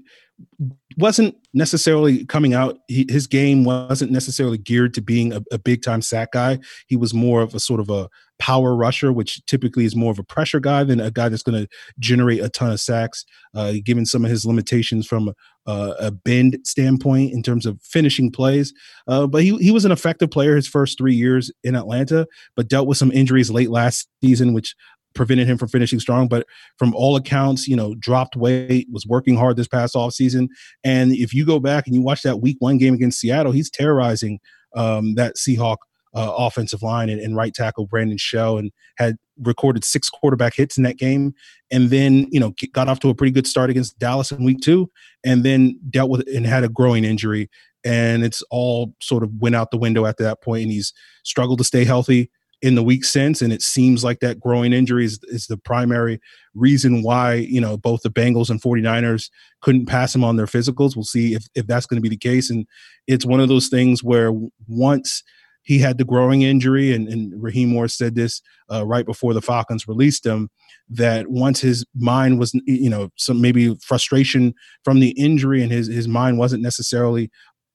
wasn't 0.97 1.35
necessarily 1.53 2.25
coming 2.25 2.53
out. 2.53 2.79
He, 2.87 3.05
his 3.09 3.27
game 3.27 3.63
wasn't 3.63 4.11
necessarily 4.11 4.57
geared 4.57 4.93
to 4.95 5.01
being 5.01 5.33
a, 5.33 5.41
a 5.51 5.57
big 5.57 5.81
time 5.81 6.01
sack 6.01 6.33
guy. 6.33 6.59
He 6.87 6.95
was 6.95 7.13
more 7.13 7.41
of 7.41 7.55
a 7.55 7.59
sort 7.59 7.79
of 7.79 7.89
a 7.89 8.09
power 8.39 8.75
rusher, 8.75 9.13
which 9.13 9.45
typically 9.45 9.85
is 9.85 9.95
more 9.95 10.11
of 10.11 10.17
a 10.17 10.23
pressure 10.23 10.59
guy 10.59 10.83
than 10.83 10.99
a 10.99 11.11
guy 11.11 11.29
that's 11.29 11.43
going 11.43 11.61
to 11.61 11.69
generate 11.99 12.41
a 12.41 12.49
ton 12.49 12.71
of 12.71 12.79
sacks. 12.79 13.23
Uh, 13.53 13.73
given 13.83 14.05
some 14.05 14.23
of 14.23 14.31
his 14.31 14.45
limitations 14.45 15.05
from 15.05 15.33
a, 15.65 15.93
a 15.99 16.11
bend 16.11 16.57
standpoint 16.63 17.33
in 17.33 17.43
terms 17.43 17.65
of 17.65 17.81
finishing 17.81 18.31
plays, 18.31 18.73
uh, 19.07 19.27
but 19.27 19.43
he 19.43 19.57
he 19.57 19.71
was 19.71 19.85
an 19.85 19.91
effective 19.91 20.31
player 20.31 20.55
his 20.55 20.67
first 20.67 20.97
three 20.97 21.13
years 21.13 21.51
in 21.63 21.75
Atlanta, 21.75 22.25
but 22.55 22.67
dealt 22.67 22.87
with 22.87 22.97
some 22.97 23.11
injuries 23.11 23.51
late 23.51 23.69
last 23.69 24.07
season, 24.23 24.53
which 24.53 24.75
prevented 25.13 25.47
him 25.47 25.57
from 25.57 25.69
finishing 25.69 25.99
strong. 25.99 26.27
But 26.27 26.45
from 26.77 26.93
all 26.95 27.15
accounts, 27.15 27.67
you 27.67 27.75
know, 27.75 27.95
dropped 27.95 28.35
weight, 28.35 28.87
was 28.91 29.05
working 29.05 29.35
hard 29.35 29.57
this 29.57 29.67
past 29.67 29.95
off 29.95 30.13
season. 30.13 30.49
And 30.83 31.11
if 31.13 31.33
you 31.33 31.45
go 31.45 31.59
back 31.59 31.87
and 31.87 31.95
you 31.95 32.01
watch 32.01 32.21
that 32.23 32.41
week 32.41 32.57
one 32.59 32.77
game 32.77 32.93
against 32.93 33.19
Seattle, 33.19 33.51
he's 33.51 33.69
terrorizing 33.69 34.39
um, 34.75 35.15
that 35.15 35.35
Seahawk 35.35 35.77
uh, 36.13 36.33
offensive 36.37 36.81
line 36.81 37.09
and, 37.09 37.21
and, 37.21 37.37
right 37.37 37.53
tackle 37.53 37.87
Brandon 37.87 38.17
Shell 38.17 38.57
and 38.57 38.71
had 38.97 39.15
recorded 39.41 39.85
six 39.85 40.09
quarterback 40.09 40.53
hits 40.53 40.77
in 40.77 40.83
that 40.83 40.97
game. 40.97 41.33
And 41.71 41.89
then, 41.89 42.27
you 42.31 42.39
know, 42.39 42.53
got 42.73 42.89
off 42.89 42.99
to 43.01 43.09
a 43.09 43.15
pretty 43.15 43.31
good 43.31 43.47
start 43.47 43.69
against 43.69 43.97
Dallas 43.97 44.29
in 44.31 44.43
week 44.43 44.59
two 44.59 44.91
and 45.23 45.45
then 45.45 45.79
dealt 45.89 46.09
with 46.09 46.27
and 46.27 46.45
had 46.45 46.65
a 46.65 46.69
groin 46.69 47.05
injury. 47.05 47.49
And 47.85 48.25
it's 48.25 48.43
all 48.51 48.93
sort 49.01 49.23
of 49.23 49.31
went 49.39 49.55
out 49.55 49.71
the 49.71 49.77
window 49.77 50.05
after 50.05 50.23
that 50.23 50.43
point, 50.43 50.63
and 50.63 50.71
he's 50.71 50.93
struggled 51.23 51.59
to 51.59 51.63
stay 51.63 51.85
healthy 51.85 52.29
in 52.61 52.75
the 52.75 52.83
week 52.83 53.03
since, 53.03 53.41
and 53.41 53.51
it 53.51 53.61
seems 53.61 54.03
like 54.03 54.19
that 54.19 54.39
groin 54.39 54.73
injury 54.73 55.05
is, 55.05 55.19
is 55.23 55.47
the 55.47 55.57
primary 55.57 56.19
reason 56.53 57.01
why 57.01 57.33
you 57.33 57.61
know 57.61 57.77
both 57.77 58.01
the 58.01 58.09
Bengals 58.09 58.49
and 58.49 58.61
49ers 58.61 59.29
couldn't 59.61 59.87
pass 59.87 60.13
him 60.13 60.23
on 60.23 60.35
their 60.35 60.45
physicals. 60.45 60.95
We'll 60.95 61.03
see 61.03 61.33
if 61.33 61.47
if 61.55 61.67
that's 61.67 61.85
going 61.85 61.97
to 61.97 62.01
be 62.01 62.09
the 62.09 62.17
case, 62.17 62.49
and 62.49 62.67
it's 63.07 63.25
one 63.25 63.39
of 63.39 63.49
those 63.49 63.67
things 63.67 64.03
where 64.03 64.31
once 64.67 65.23
he 65.63 65.79
had 65.79 65.97
the 65.97 66.05
groin 66.05 66.41
injury, 66.41 66.93
and, 66.93 67.07
and 67.07 67.41
Raheem 67.41 67.69
Moore 67.69 67.87
said 67.87 68.15
this 68.15 68.41
uh, 68.71 68.85
right 68.85 69.05
before 69.05 69.33
the 69.33 69.41
Falcons 69.41 69.87
released 69.87 70.25
him 70.25 70.49
that 70.89 71.27
once 71.29 71.61
his 71.61 71.85
mind 71.95 72.39
was, 72.39 72.53
you 72.65 72.89
know, 72.89 73.09
some 73.15 73.41
maybe 73.41 73.75
frustration 73.75 74.53
from 74.83 74.99
the 74.99 75.11
injury 75.11 75.61
and 75.61 75.71
his 75.71 75.87
his 75.87 76.07
mind 76.07 76.37
wasn't 76.37 76.63
necessarily 76.63 77.29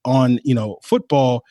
on, 0.05 0.39
you 0.43 0.53
know, 0.53 0.77
football. 0.83 1.43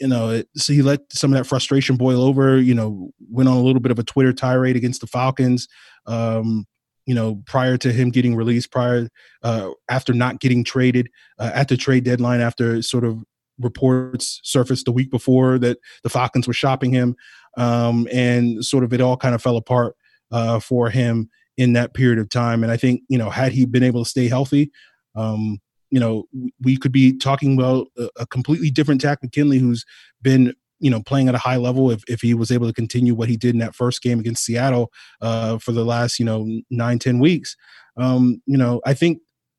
You 0.00 0.08
know, 0.08 0.42
so 0.56 0.72
he 0.72 0.82
let 0.82 1.00
some 1.12 1.32
of 1.32 1.38
that 1.38 1.44
frustration 1.44 1.96
boil 1.96 2.22
over. 2.22 2.58
You 2.58 2.74
know, 2.74 3.10
went 3.30 3.48
on 3.48 3.56
a 3.56 3.62
little 3.62 3.80
bit 3.80 3.92
of 3.92 3.98
a 3.98 4.04
Twitter 4.04 4.32
tirade 4.32 4.76
against 4.76 5.00
the 5.00 5.06
Falcons. 5.06 5.68
Um, 6.06 6.66
you 7.06 7.14
know, 7.14 7.42
prior 7.46 7.76
to 7.78 7.92
him 7.92 8.10
getting 8.10 8.36
released, 8.36 8.70
prior 8.70 9.08
uh, 9.42 9.70
after 9.88 10.12
not 10.12 10.40
getting 10.40 10.64
traded 10.64 11.08
uh, 11.38 11.50
at 11.54 11.68
the 11.68 11.76
trade 11.76 12.04
deadline, 12.04 12.40
after 12.40 12.82
sort 12.82 13.04
of 13.04 13.22
reports 13.58 14.40
surfaced 14.42 14.84
the 14.84 14.92
week 14.92 15.10
before 15.10 15.58
that 15.58 15.78
the 16.02 16.08
Falcons 16.08 16.46
were 16.46 16.54
shopping 16.54 16.92
him, 16.92 17.16
um, 17.56 18.08
and 18.12 18.64
sort 18.64 18.84
of 18.84 18.92
it 18.92 19.00
all 19.00 19.16
kind 19.16 19.34
of 19.34 19.42
fell 19.42 19.56
apart 19.56 19.96
uh, 20.30 20.60
for 20.60 20.90
him 20.90 21.28
in 21.56 21.72
that 21.74 21.94
period 21.94 22.18
of 22.18 22.28
time. 22.28 22.62
And 22.62 22.72
I 22.72 22.76
think 22.76 23.02
you 23.08 23.18
know, 23.18 23.30
had 23.30 23.52
he 23.52 23.66
been 23.66 23.82
able 23.82 24.04
to 24.04 24.10
stay 24.10 24.28
healthy, 24.28 24.70
um, 25.14 25.58
you 25.90 26.00
know, 26.00 26.24
we 26.60 26.76
could 26.76 26.92
be 26.92 27.16
talking 27.16 27.58
about 27.58 27.88
a, 28.16 28.26
completely 28.26 28.70
different 28.70 29.00
Takk 29.00 29.22
McKinley 29.22 29.58
who's 29.58 29.84
been 30.22 30.54
you 30.78 30.90
know 30.90 31.02
playing 31.02 31.28
at 31.28 31.34
a 31.34 31.38
high 31.38 31.56
level 31.56 31.90
if, 31.90 32.02
if 32.08 32.22
he 32.22 32.32
was 32.32 32.50
able 32.50 32.66
to 32.66 32.72
continue 32.72 33.14
what 33.14 33.28
he 33.28 33.36
did 33.36 33.54
in 33.54 33.58
that 33.58 33.74
first 33.74 34.00
game 34.00 34.18
against 34.18 34.44
seattle 34.44 34.90
uh, 35.20 35.58
for 35.58 35.72
the 35.72 35.84
last 35.84 36.18
you 36.18 36.24
know 36.24 36.46
nine 36.70 36.98
ten 36.98 37.18
weeks 37.18 37.54
um, 37.98 38.40
you 38.46 38.56
know 38.56 38.80
i 38.86 38.94
think 38.94 39.18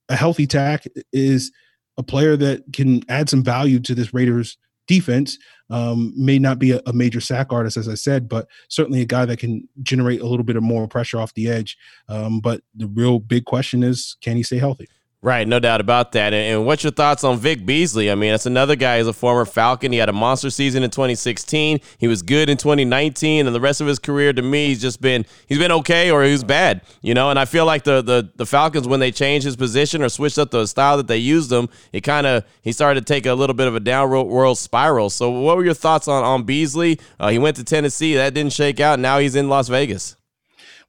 a 0.10 0.15
healthy 0.15 0.46
Takk 0.46 0.88
is 1.13 1.52
a 1.98 2.04
player 2.04 2.36
that 2.38 2.63
can 2.74 3.02
add 3.10 3.30
some 3.30 3.44
value 3.44 3.80
to 3.80 3.96
this 3.96 4.13
Raiders 4.13 4.58
defense. 4.88 5.38
Um, 5.70 6.13
may 6.17 6.38
not 6.38 6.60
be 6.60 6.72
a, 6.72 6.82
a, 6.86 6.91
major 6.91 7.22
sack 7.22 7.54
artist, 7.54 7.78
as 7.78 7.88
I 7.88 7.94
said, 7.94 8.28
but 8.28 8.48
certainly 8.67 9.00
a 9.02 9.06
guy 9.06 9.24
that 9.24 9.39
can 9.39 9.70
generate 9.82 10.20
a 10.20 10.26
little 10.26 10.44
bit 10.44 10.58
of 10.58 10.63
more 10.63 10.86
pressure 10.86 11.17
off 11.17 11.34
the 11.34 11.48
edge. 11.48 11.78
Um, 12.10 12.41
but 12.41 12.62
the 12.76 12.88
real 12.88 13.20
big 13.20 13.46
question 13.46 13.84
is, 13.84 14.17
can 14.20 14.36
he 14.36 14.44
stay 14.44 14.58
healthy? 14.58 14.89
Right, 15.24 15.48
no 15.48 15.60
doubt 15.60 15.82
about 15.82 16.14
that. 16.14 16.34
And, 16.34 16.66
what's 16.66 16.84
your 16.84 16.92
thoughts 16.92 17.24
on 17.24 17.38
Vic 17.38 17.64
Beasley? 17.64 18.10
I 18.10 18.16
mean, 18.16 18.32
that's 18.32 18.48
another 18.48 18.76
guy. 18.76 18.98
He's 18.98 19.06
a 19.06 19.14
former 19.14 19.46
Falcon. 19.46 19.92
He 19.92 20.00
had 20.00 20.10
a 20.10 20.14
monster 20.14 20.50
season 20.50 20.82
in 20.82 20.90
2016. 20.90 21.80
He 22.00 22.08
was 22.08 22.24
good 22.24 22.50
in 22.50 22.58
2019, 22.58 23.46
and 23.46 23.56
the 23.56 23.62
rest 23.62 23.82
of 23.82 23.88
his 23.88 24.00
career, 24.00 24.34
to 24.34 24.42
me, 24.42 24.70
he's 24.70 24.82
just 24.82 25.00
been 25.00 25.28
he's 25.46 25.60
been 25.60 25.72
okay 25.74 26.10
or 26.10 26.24
he's 26.24 26.44
bad. 26.44 26.82
You 27.04 27.14
know, 27.14 27.30
and 27.30 27.38
I 27.38 27.46
feel 27.46 27.68
like 27.68 27.84
the 27.84 28.02
the 28.02 28.32
the 28.36 28.48
Falcons 28.48 28.88
when 28.88 29.00
they 29.00 29.12
changed 29.12 29.46
his 29.46 29.56
position 29.56 30.02
or 30.02 30.10
switched 30.10 30.40
up 30.40 30.50
the 30.50 30.66
style 30.66 30.98
that 30.98 31.08
they 31.08 31.18
used 31.18 31.52
him, 31.52 31.70
it 31.94 32.02
kind 32.02 32.26
of 32.26 32.44
he 32.64 32.72
started 32.72 33.06
to 33.06 33.14
take 33.14 33.28
a 33.28 33.36
little 33.36 33.54
bit 33.54 33.68
of 33.68 33.76
a 33.76 33.80
downward 33.80 34.56
spiral. 34.56 35.12
So, 35.12 35.30
what 35.30 35.56
were 35.56 35.64
your 35.64 35.76
thoughts 35.76 36.08
on 36.08 36.24
on 36.24 36.44
Beasley? 36.44 37.00
Uh, 37.20 37.30
he 37.30 37.38
went 37.38 37.58
to 37.58 37.64
Tennessee, 37.64 38.16
that 38.16 38.34
didn't 38.34 38.54
shake 38.54 38.80
out. 38.80 38.98
Now 38.98 39.20
he's 39.20 39.36
in 39.36 39.50
Las 39.50 39.68
Vegas. 39.68 40.16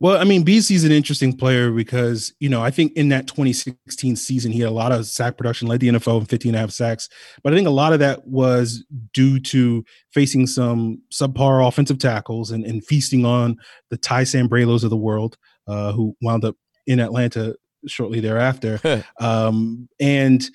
Well, 0.03 0.21
I 0.21 0.25
mean, 0.25 0.43
Beasley's 0.43 0.83
an 0.83 0.91
interesting 0.91 1.33
player 1.33 1.71
because, 1.71 2.35
you 2.41 2.49
know, 2.49 2.61
I 2.61 2.73
think 2.73 2.93
in 2.95 3.11
that 3.11 3.29
2016 3.29 4.17
season, 4.17 4.51
he 4.51 4.59
had 4.59 4.69
a 4.69 4.73
lot 4.73 4.91
of 4.91 5.07
sack 5.07 5.37
production, 5.37 5.69
led 5.69 5.79
the 5.79 5.91
NFL 5.91 6.19
in 6.19 6.27
15 6.27 6.49
and 6.49 6.57
a 6.57 6.59
half 6.59 6.73
sacks. 6.73 7.09
But 7.45 7.53
I 7.53 7.57
think 7.57 7.69
a 7.69 7.71
lot 7.71 7.93
of 7.93 8.01
that 8.01 8.27
was 8.27 8.85
due 9.15 9.39
to 9.39 9.85
facing 10.13 10.49
some 10.49 11.01
subpar 11.13 11.65
offensive 11.69 12.01
tackles 12.01 12.51
and, 12.51 12.65
and 12.65 12.85
feasting 12.85 13.25
on 13.25 13.59
the 13.91 13.97
Ty 13.97 14.23
Sambrailos 14.23 14.83
of 14.83 14.91
the 14.91 14.97
world, 14.97 15.39
uh, 15.69 15.93
who 15.93 16.17
wound 16.21 16.45
up 16.45 16.57
in 16.89 16.99
Atlanta 16.99 17.55
shortly 17.87 18.19
thereafter. 18.19 19.05
um, 19.21 19.89
and, 20.01 20.51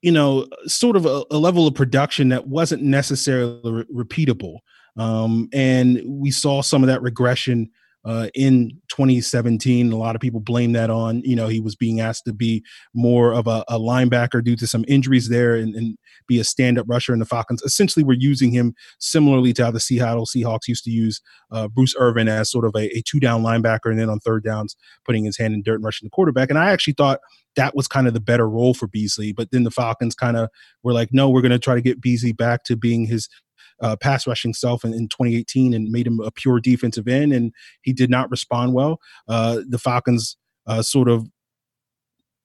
you 0.00 0.12
know, 0.12 0.46
sort 0.64 0.96
of 0.96 1.04
a, 1.04 1.26
a, 1.30 1.36
level 1.36 1.66
of 1.66 1.74
production 1.74 2.30
that 2.30 2.46
wasn't 2.46 2.82
necessarily 2.82 3.84
re- 3.92 4.04
repeatable. 4.04 4.60
Um, 4.96 5.50
and 5.52 6.00
we 6.06 6.30
saw 6.30 6.62
some 6.62 6.82
of 6.82 6.86
that 6.86 7.02
regression 7.02 7.68
uh, 8.06 8.28
in 8.34 8.70
2017. 8.88 9.92
A 9.92 9.96
lot 9.96 10.14
of 10.14 10.20
people 10.20 10.40
blame 10.40 10.72
that 10.72 10.90
on, 10.90 11.20
you 11.24 11.34
know, 11.34 11.48
he 11.48 11.60
was 11.60 11.74
being 11.74 12.00
asked 12.00 12.24
to 12.26 12.32
be 12.32 12.64
more 12.94 13.34
of 13.34 13.48
a, 13.48 13.64
a 13.68 13.78
linebacker 13.78 14.42
due 14.42 14.56
to 14.56 14.66
some 14.66 14.84
injuries 14.86 15.28
there 15.28 15.56
and, 15.56 15.74
and 15.74 15.98
be 16.28 16.38
a 16.38 16.44
stand 16.44 16.78
up 16.78 16.86
rusher. 16.88 17.12
And 17.12 17.20
the 17.20 17.26
Falcons 17.26 17.62
essentially 17.62 18.04
were 18.04 18.14
using 18.14 18.52
him 18.52 18.74
similarly 19.00 19.52
to 19.54 19.64
how 19.64 19.70
the 19.72 19.80
Seattle 19.80 20.24
Seahawks 20.24 20.68
used 20.68 20.84
to 20.84 20.90
use 20.90 21.20
uh, 21.50 21.66
Bruce 21.66 21.96
Irvin 21.98 22.28
as 22.28 22.50
sort 22.50 22.64
of 22.64 22.74
a, 22.76 22.96
a 22.96 23.02
two 23.02 23.18
down 23.18 23.42
linebacker 23.42 23.90
and 23.90 23.98
then 23.98 24.08
on 24.08 24.20
third 24.20 24.44
downs 24.44 24.76
putting 25.04 25.24
his 25.24 25.36
hand 25.36 25.52
in 25.52 25.62
dirt 25.62 25.76
and 25.76 25.84
rushing 25.84 26.06
the 26.06 26.10
quarterback. 26.10 26.48
And 26.48 26.58
I 26.58 26.70
actually 26.70 26.94
thought 26.94 27.18
that 27.56 27.74
was 27.74 27.88
kind 27.88 28.06
of 28.06 28.14
the 28.14 28.20
better 28.20 28.48
role 28.48 28.74
for 28.74 28.86
Beasley. 28.86 29.32
But 29.32 29.50
then 29.50 29.64
the 29.64 29.70
Falcons 29.70 30.14
kind 30.14 30.36
of 30.36 30.48
were 30.82 30.92
like, 30.92 31.08
no, 31.12 31.28
we're 31.28 31.40
going 31.40 31.50
to 31.50 31.58
try 31.58 31.74
to 31.74 31.80
get 31.80 32.00
Beasley 32.00 32.32
back 32.32 32.62
to 32.64 32.76
being 32.76 33.06
his 33.06 33.28
uh, 33.80 33.96
pass 33.96 34.26
rushing 34.26 34.54
self 34.54 34.84
in, 34.84 34.92
in 34.92 35.08
2018 35.08 35.74
and 35.74 35.90
made 35.90 36.06
him 36.06 36.20
a 36.20 36.30
pure 36.30 36.60
defensive 36.60 37.08
end, 37.08 37.32
and 37.32 37.52
he 37.82 37.92
did 37.92 38.10
not 38.10 38.30
respond 38.30 38.74
well. 38.74 39.00
Uh, 39.28 39.60
the 39.68 39.78
Falcons 39.78 40.36
uh, 40.66 40.82
sort 40.82 41.08
of 41.08 41.28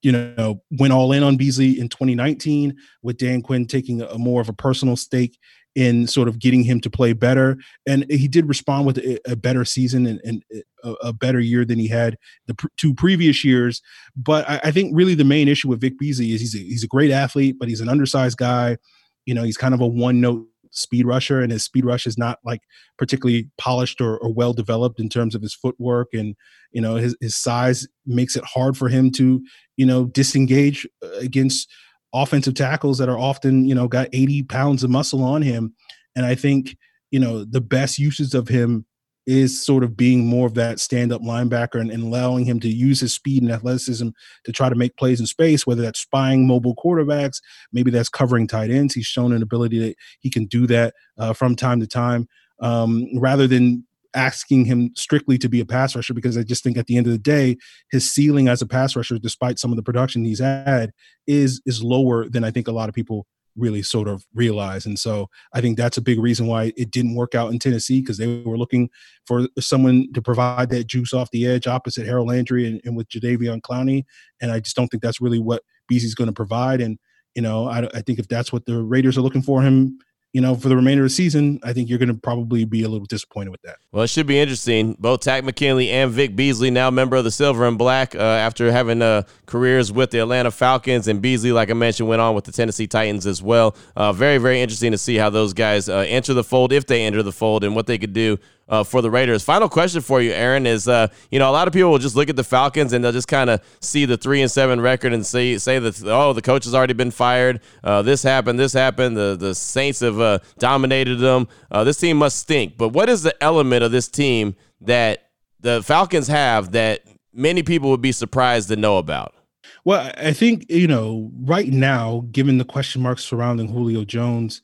you 0.01 0.11
know, 0.11 0.61
went 0.71 0.93
all 0.93 1.11
in 1.11 1.23
on 1.23 1.37
Beasley 1.37 1.79
in 1.79 1.87
2019 1.87 2.75
with 3.03 3.17
Dan 3.17 3.41
Quinn 3.41 3.67
taking 3.67 4.01
a, 4.01 4.17
more 4.17 4.41
of 4.41 4.49
a 4.49 4.53
personal 4.53 4.95
stake 4.95 5.37
in 5.75 6.05
sort 6.05 6.27
of 6.27 6.37
getting 6.39 6.63
him 6.63 6.81
to 6.81 6.89
play 6.89 7.13
better. 7.13 7.57
And 7.87 8.05
he 8.09 8.27
did 8.27 8.47
respond 8.47 8.85
with 8.85 8.97
a, 8.97 9.19
a 9.29 9.35
better 9.35 9.63
season 9.63 10.05
and, 10.05 10.19
and 10.23 10.43
a, 10.83 10.91
a, 11.03 11.13
better 11.13 11.39
year 11.39 11.63
than 11.63 11.79
he 11.79 11.87
had 11.87 12.17
the 12.47 12.55
pr- 12.55 12.67
two 12.75 12.93
previous 12.93 13.45
years. 13.45 13.81
But 14.15 14.49
I, 14.49 14.59
I, 14.65 14.71
think 14.71 14.91
really 14.93 15.15
the 15.15 15.23
main 15.23 15.47
issue 15.47 15.69
with 15.69 15.79
Vic 15.79 15.97
Beasley 15.97 16.31
is 16.33 16.41
he's 16.41 16.55
a, 16.55 16.57
he's 16.57 16.83
a 16.83 16.87
great 16.87 17.11
athlete, 17.11 17.55
but 17.57 17.69
he's 17.69 17.79
an 17.79 17.87
undersized 17.87 18.37
guy. 18.37 18.77
You 19.25 19.33
know, 19.33 19.43
he's 19.43 19.55
kind 19.55 19.73
of 19.73 19.79
a 19.79 19.87
one 19.87 20.19
note 20.19 20.45
speed 20.71 21.05
rusher, 21.05 21.41
and 21.41 21.51
his 21.51 21.63
speed 21.63 21.86
rush 21.86 22.07
is 22.07 22.17
not 22.17 22.39
like 22.43 22.62
particularly 22.97 23.49
polished 23.57 24.01
or, 24.01 24.17
or 24.17 24.34
well 24.34 24.53
developed 24.53 24.99
in 24.99 25.10
terms 25.10 25.36
of 25.36 25.41
his 25.41 25.53
footwork, 25.53 26.07
and 26.13 26.36
you 26.71 26.81
know 26.81 26.95
his 26.95 27.15
his 27.21 27.36
size 27.36 27.88
makes 28.05 28.36
it 28.36 28.43
hard 28.43 28.77
for 28.77 28.89
him 28.89 29.12
to 29.12 29.41
you 29.77 29.86
know 29.86 30.05
disengage 30.05 30.88
uh, 31.03 31.10
against 31.19 31.69
offensive 32.13 32.55
tackles 32.55 32.97
that 32.97 33.10
are 33.10 33.19
often 33.19 33.65
you 33.65 33.75
know 33.75 33.88
got 33.88 34.10
80 34.12 34.43
pounds 34.43 34.84
of 34.84 34.89
muscle 34.89 35.23
on 35.23 35.41
him, 35.41 35.73
and 36.15 36.25
I 36.25 36.36
think 36.36 36.75
you 37.12 37.19
know 37.19 37.43
the 37.43 37.62
best 37.62 37.99
uses 37.99 38.34
of 38.34 38.47
him 38.47 38.86
is 39.27 39.63
sort 39.63 39.84
of 39.84 39.95
being 39.95 40.25
more 40.25 40.47
of 40.47 40.55
that 40.55 40.79
stand-up 40.79 41.21
linebacker 41.21 41.79
and, 41.79 41.91
and, 41.91 42.03
allowing 42.03 42.43
him 42.45 42.60
to 42.60 42.67
use 42.67 42.99
his 42.99 43.13
speed 43.13 43.43
and 43.43 43.51
athleticism 43.51 44.10
to 44.43 44.51
try 44.51 44.67
to 44.67 44.75
make 44.75 44.97
plays 44.97 45.19
in 45.19 45.27
space, 45.27 45.67
whether 45.67 45.81
that's 45.81 45.99
spying 45.99 46.47
mobile 46.47 46.75
quarterbacks, 46.75 47.41
maybe 47.71 47.91
that's 47.91 48.10
covering 48.10 48.47
tight 48.47 48.71
ends. 48.71 48.95
He's 48.95 49.05
shown 49.05 49.31
an 49.31 49.43
ability 49.43 49.79
that 49.79 49.95
he 50.19 50.29
can 50.29 50.45
do 50.45 50.65
that 50.67 50.95
uh, 51.17 51.34
from 51.34 51.55
time 51.55 51.79
to 51.81 51.88
time, 51.88 52.27
um, 52.60 53.07
rather 53.19 53.47
than 53.47 53.86
asking 54.13 54.65
him 54.65 54.91
strictly 54.95 55.38
to 55.38 55.47
be 55.47 55.62
a 55.62 55.65
pass 55.65 55.95
rusher. 55.95 56.13
Because 56.13 56.38
I 56.38 56.43
just 56.43 56.63
think 56.63 56.77
at 56.77 56.88
the 56.88 56.97
end 56.97 57.05
of 57.05 57.13
the 57.13 57.19
day, 57.19 57.57
his 57.91 58.12
ceiling 58.12 58.47
as 58.47 58.62
a 58.62 58.67
pass 58.67 58.95
rusher, 58.95 59.19
despite 59.19 59.60
some 59.60 59.71
of 59.71 59.77
the 59.77 59.84
production 59.84 60.25
he's 60.25 60.39
had, 60.39 60.91
is 61.27 61.62
is 61.65 61.84
lower 61.84 62.27
than 62.27 62.43
I 62.43 62.51
think 62.51 62.67
a 62.67 62.73
lot 62.73 62.89
of 62.89 62.95
people 62.95 63.27
really 63.57 63.81
sort 63.81 64.07
of 64.07 64.25
realize. 64.33 64.85
And 64.85 64.97
so 64.97 65.29
I 65.53 65.61
think 65.61 65.77
that's 65.77 65.97
a 65.97 66.01
big 66.01 66.19
reason 66.19 66.47
why 66.47 66.71
it 66.77 66.91
didn't 66.91 67.15
work 67.15 67.35
out 67.35 67.51
in 67.51 67.59
Tennessee 67.59 68.01
because 68.01 68.17
they 68.17 68.41
were 68.41 68.57
looking 68.57 68.89
for 69.25 69.47
someone 69.59 70.11
to 70.13 70.21
provide 70.21 70.69
that 70.69 70.87
juice 70.87 71.13
off 71.13 71.31
the 71.31 71.45
edge 71.45 71.67
opposite 71.67 72.05
Harold 72.05 72.27
Landry 72.27 72.67
and, 72.67 72.81
and 72.83 72.95
with 72.95 73.09
Jadeveon 73.09 73.61
Clowney. 73.61 74.03
And 74.41 74.51
I 74.51 74.59
just 74.59 74.75
don't 74.75 74.87
think 74.87 75.03
that's 75.03 75.21
really 75.21 75.39
what 75.39 75.63
Beasley's 75.87 76.15
going 76.15 76.29
to 76.29 76.33
provide. 76.33 76.81
And, 76.81 76.97
you 77.35 77.41
know, 77.41 77.67
I, 77.67 77.87
I 77.93 78.01
think 78.01 78.19
if 78.19 78.27
that's 78.27 78.53
what 78.53 78.65
the 78.65 78.81
Raiders 78.81 79.17
are 79.17 79.21
looking 79.21 79.41
for 79.41 79.61
him 79.61 79.99
you 80.33 80.39
know, 80.39 80.55
for 80.55 80.69
the 80.69 80.75
remainder 80.75 81.03
of 81.03 81.09
the 81.09 81.13
season, 81.13 81.59
I 81.61 81.73
think 81.73 81.89
you're 81.89 81.99
going 81.99 82.09
to 82.09 82.15
probably 82.15 82.63
be 82.63 82.83
a 82.83 82.89
little 82.89 83.05
disappointed 83.05 83.49
with 83.49 83.61
that. 83.63 83.77
Well, 83.91 84.03
it 84.03 84.07
should 84.07 84.27
be 84.27 84.39
interesting. 84.39 84.95
Both 84.97 85.21
Takk 85.21 85.43
McKinley 85.43 85.89
and 85.89 86.09
Vic 86.11 86.35
Beasley, 86.35 86.71
now 86.71 86.89
member 86.89 87.17
of 87.17 87.25
the 87.25 87.31
Silver 87.31 87.65
and 87.67 87.77
Black, 87.77 88.15
uh, 88.15 88.19
after 88.19 88.71
having 88.71 89.01
uh, 89.01 89.23
careers 89.45 89.91
with 89.91 90.11
the 90.11 90.19
Atlanta 90.19 90.49
Falcons, 90.49 91.09
and 91.09 91.21
Beasley, 91.21 91.51
like 91.51 91.69
I 91.69 91.73
mentioned, 91.73 92.07
went 92.07 92.21
on 92.21 92.33
with 92.33 92.45
the 92.45 92.53
Tennessee 92.53 92.87
Titans 92.87 93.27
as 93.27 93.43
well. 93.43 93.75
Uh, 93.95 94.13
very, 94.13 94.37
very 94.37 94.61
interesting 94.61 94.91
to 94.93 94.97
see 94.97 95.17
how 95.17 95.29
those 95.29 95.53
guys 95.53 95.89
uh, 95.89 96.05
enter 96.07 96.33
the 96.33 96.45
fold, 96.45 96.71
if 96.71 96.85
they 96.85 97.03
enter 97.03 97.21
the 97.23 97.33
fold, 97.33 97.65
and 97.65 97.75
what 97.75 97.87
they 97.87 97.97
could 97.97 98.13
do 98.13 98.37
uh, 98.71 98.84
for 98.84 99.01
the 99.01 99.12
Raiders. 99.12 99.43
Final 99.43 99.69
question 99.69 100.01
for 100.01 100.21
you, 100.21 100.31
Aaron, 100.31 100.65
is 100.65 100.88
uh, 100.88 101.07
you 101.29 101.38
know 101.38 101.49
a 101.49 101.51
lot 101.51 101.67
of 101.67 101.73
people 101.73 101.91
will 101.91 101.99
just 101.99 102.15
look 102.15 102.29
at 102.29 102.38
the 102.38 102.43
Falcons 102.43 102.93
and 102.93 103.03
they'll 103.03 103.12
just 103.12 103.27
kind 103.27 103.49
of 103.49 103.62
see 103.81 104.05
the 104.05 104.17
three 104.17 104.41
and 104.41 104.49
seven 104.49 104.79
record 104.79 105.13
and 105.13 105.25
say 105.25 105.57
say 105.57 105.77
that 105.77 106.01
oh 106.05 106.34
the 106.34 106.41
coach 106.41 106.63
has 106.63 106.73
already 106.73 106.93
been 106.93 107.12
fired, 107.12 107.60
uh, 107.84 108.01
this 108.01 108.23
happened, 108.23 108.57
this 108.57 108.73
happened, 108.73 109.15
the 109.17 109.36
the 109.38 109.53
Saints 109.53 109.99
have 109.99 110.19
uh, 110.19 110.39
dominated 110.57 111.17
them. 111.17 111.47
Uh, 111.69 111.84
this 111.84 111.97
team 111.97 112.17
must 112.17 112.38
stink. 112.38 112.77
But 112.77 112.89
what 112.89 113.10
is 113.10 113.23
the 113.23 113.43
element 113.43 113.84
of 113.84 113.91
this 113.91 114.07
team 114.07 114.55
that 114.79 115.29
the 115.60 115.84
Falcons 115.84 116.27
have 116.27 116.71
that 116.71 117.01
many 117.34 117.62
people 117.62 117.89
would 117.89 118.01
be 118.01 118.13
surprised 118.13 118.69
to 118.69 118.77
know 118.77 118.97
about? 118.97 119.36
Well, 119.84 120.12
I 120.17 120.31
think 120.31 120.65
you 120.69 120.88
know 120.88 121.29
right 121.41 121.67
now, 121.67 122.25
given 122.31 122.57
the 122.57 122.65
question 122.65 123.01
marks 123.01 123.25
surrounding 123.25 123.67
Julio 123.67 124.05
Jones 124.05 124.62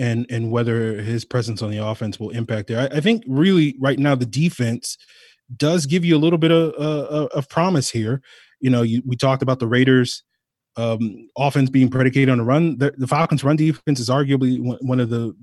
and 0.00 0.26
and 0.30 0.50
whether 0.50 0.94
his 1.00 1.24
presence 1.24 1.62
on 1.62 1.70
the 1.70 1.84
offense 1.84 2.18
will 2.18 2.30
impact 2.30 2.68
there. 2.68 2.80
I, 2.80 2.96
I 2.96 3.00
think 3.00 3.22
really 3.28 3.76
right 3.78 3.98
now 3.98 4.16
the 4.16 4.26
defense 4.26 4.96
does 5.56 5.86
give 5.86 6.04
you 6.04 6.16
a 6.16 6.18
little 6.18 6.38
bit 6.38 6.50
of 6.50 6.72
uh, 6.74 7.26
of 7.26 7.48
promise 7.48 7.90
here. 7.90 8.22
You 8.60 8.70
know, 8.70 8.82
you, 8.82 9.02
we 9.06 9.14
talked 9.14 9.42
about 9.42 9.58
the 9.58 9.66
Raiders 9.66 10.24
um, 10.76 11.28
offense 11.36 11.70
being 11.70 11.90
predicated 11.90 12.30
on 12.30 12.38
the 12.38 12.44
run. 12.44 12.78
The, 12.78 12.94
the, 12.96 13.06
Falcons' 13.06 13.44
run 13.44 13.56
defense 13.56 14.00
is 14.00 14.08
arguably 14.08 14.60
one, 14.60 14.78
one 14.80 15.00
of 15.00 15.10
the 15.10 15.34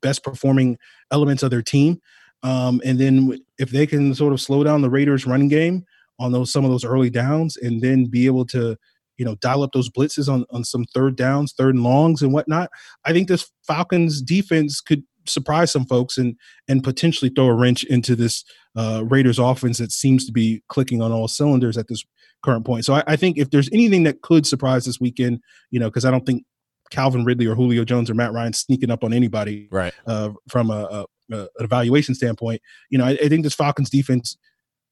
best 0.00 0.24
performing 0.24 0.78
elements 1.10 1.42
of 1.42 1.50
their 1.50 1.62
team. 1.62 2.00
Um, 2.42 2.80
and 2.84 2.98
then 2.98 3.38
if 3.58 3.70
they 3.70 3.86
can 3.86 4.14
sort 4.14 4.32
of 4.32 4.40
slow 4.40 4.64
down 4.64 4.82
the 4.82 4.90
Raiders 4.90 5.26
running 5.26 5.48
game 5.48 5.84
on 6.18 6.32
those 6.32 6.52
some 6.52 6.64
of 6.64 6.70
those 6.70 6.84
early 6.84 7.10
downs 7.10 7.56
and 7.56 7.80
then 7.80 8.06
be 8.06 8.26
able 8.26 8.44
to 8.46 8.76
you 9.16 9.24
know 9.24 9.34
dial 9.36 9.62
up 9.62 9.70
those 9.72 9.90
blitzes 9.90 10.28
on 10.28 10.44
on 10.50 10.64
some 10.64 10.84
third 10.94 11.16
downs 11.16 11.54
third 11.56 11.74
and 11.74 11.84
longs 11.84 12.22
and 12.22 12.32
whatnot 12.32 12.70
i 13.04 13.12
think 13.12 13.28
this 13.28 13.50
falcons 13.66 14.20
defense 14.22 14.80
could 14.80 15.02
surprise 15.26 15.70
some 15.72 15.86
folks 15.86 16.18
and 16.18 16.36
and 16.68 16.82
potentially 16.84 17.30
throw 17.34 17.46
a 17.46 17.54
wrench 17.54 17.84
into 17.84 18.14
this 18.14 18.44
uh, 18.76 19.04
raiders 19.06 19.38
offense 19.38 19.78
that 19.78 19.92
seems 19.92 20.26
to 20.26 20.32
be 20.32 20.62
clicking 20.68 21.00
on 21.00 21.12
all 21.12 21.28
cylinders 21.28 21.78
at 21.78 21.88
this 21.88 22.04
current 22.42 22.66
point. 22.66 22.84
So 22.84 22.94
I, 22.94 23.04
I 23.06 23.16
think 23.16 23.38
if 23.38 23.50
there's 23.50 23.70
anything 23.72 24.02
that 24.02 24.20
could 24.20 24.46
surprise 24.46 24.84
this 24.84 25.00
weekend 25.00 25.40
you 25.70 25.80
know 25.80 25.88
because 25.88 26.04
i 26.04 26.10
don't 26.10 26.26
think 26.26 26.44
calvin 26.90 27.24
ridley 27.24 27.46
or 27.46 27.54
julio 27.54 27.84
jones 27.84 28.10
or 28.10 28.14
matt 28.14 28.32
ryan 28.32 28.52
sneaking 28.52 28.90
up 28.90 29.02
on 29.02 29.12
anybody 29.12 29.68
right. 29.70 29.92
uh, 30.06 30.30
from 30.48 30.70
a, 30.70 31.06
a, 31.30 31.34
a, 31.34 31.40
an 31.42 31.48
evaluation 31.60 32.14
standpoint 32.14 32.60
you 32.90 32.98
know 32.98 33.04
I, 33.04 33.10
I 33.10 33.28
think 33.28 33.42
this 33.42 33.54
falcons 33.54 33.90
defense 33.90 34.36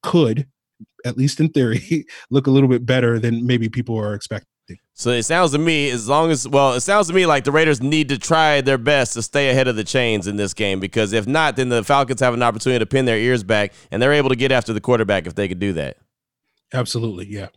could 0.01 0.47
at 1.05 1.17
least 1.17 1.39
in 1.39 1.49
theory, 1.49 2.05
look 2.29 2.47
a 2.47 2.51
little 2.51 2.69
bit 2.69 2.85
better 2.85 3.19
than 3.19 3.45
maybe 3.45 3.69
people 3.69 3.97
are 3.97 4.13
expecting. 4.13 4.47
So 4.95 5.09
it 5.09 5.23
sounds 5.23 5.51
to 5.51 5.57
me, 5.57 5.89
as 5.89 6.07
long 6.07 6.31
as, 6.31 6.47
well, 6.47 6.73
it 6.73 6.81
sounds 6.81 7.07
to 7.07 7.13
me 7.13 7.25
like 7.25 7.43
the 7.43 7.51
Raiders 7.51 7.81
need 7.81 8.09
to 8.09 8.17
try 8.17 8.61
their 8.61 8.77
best 8.77 9.13
to 9.13 9.21
stay 9.21 9.49
ahead 9.49 9.67
of 9.67 9.75
the 9.75 9.83
chains 9.83 10.27
in 10.27 10.35
this 10.35 10.53
game 10.53 10.79
because 10.79 11.13
if 11.13 11.27
not, 11.27 11.55
then 11.55 11.69
the 11.69 11.83
Falcons 11.83 12.21
have 12.21 12.33
an 12.33 12.43
opportunity 12.43 12.79
to 12.79 12.85
pin 12.85 13.05
their 13.05 13.17
ears 13.17 13.43
back 13.43 13.73
and 13.91 14.01
they're 14.01 14.13
able 14.13 14.29
to 14.29 14.35
get 14.35 14.51
after 14.51 14.71
the 14.71 14.79
quarterback 14.79 15.25
if 15.25 15.35
they 15.35 15.47
could 15.47 15.59
do 15.59 15.73
that. 15.73 15.97
Absolutely. 16.73 17.25
Yeah. 17.27 17.47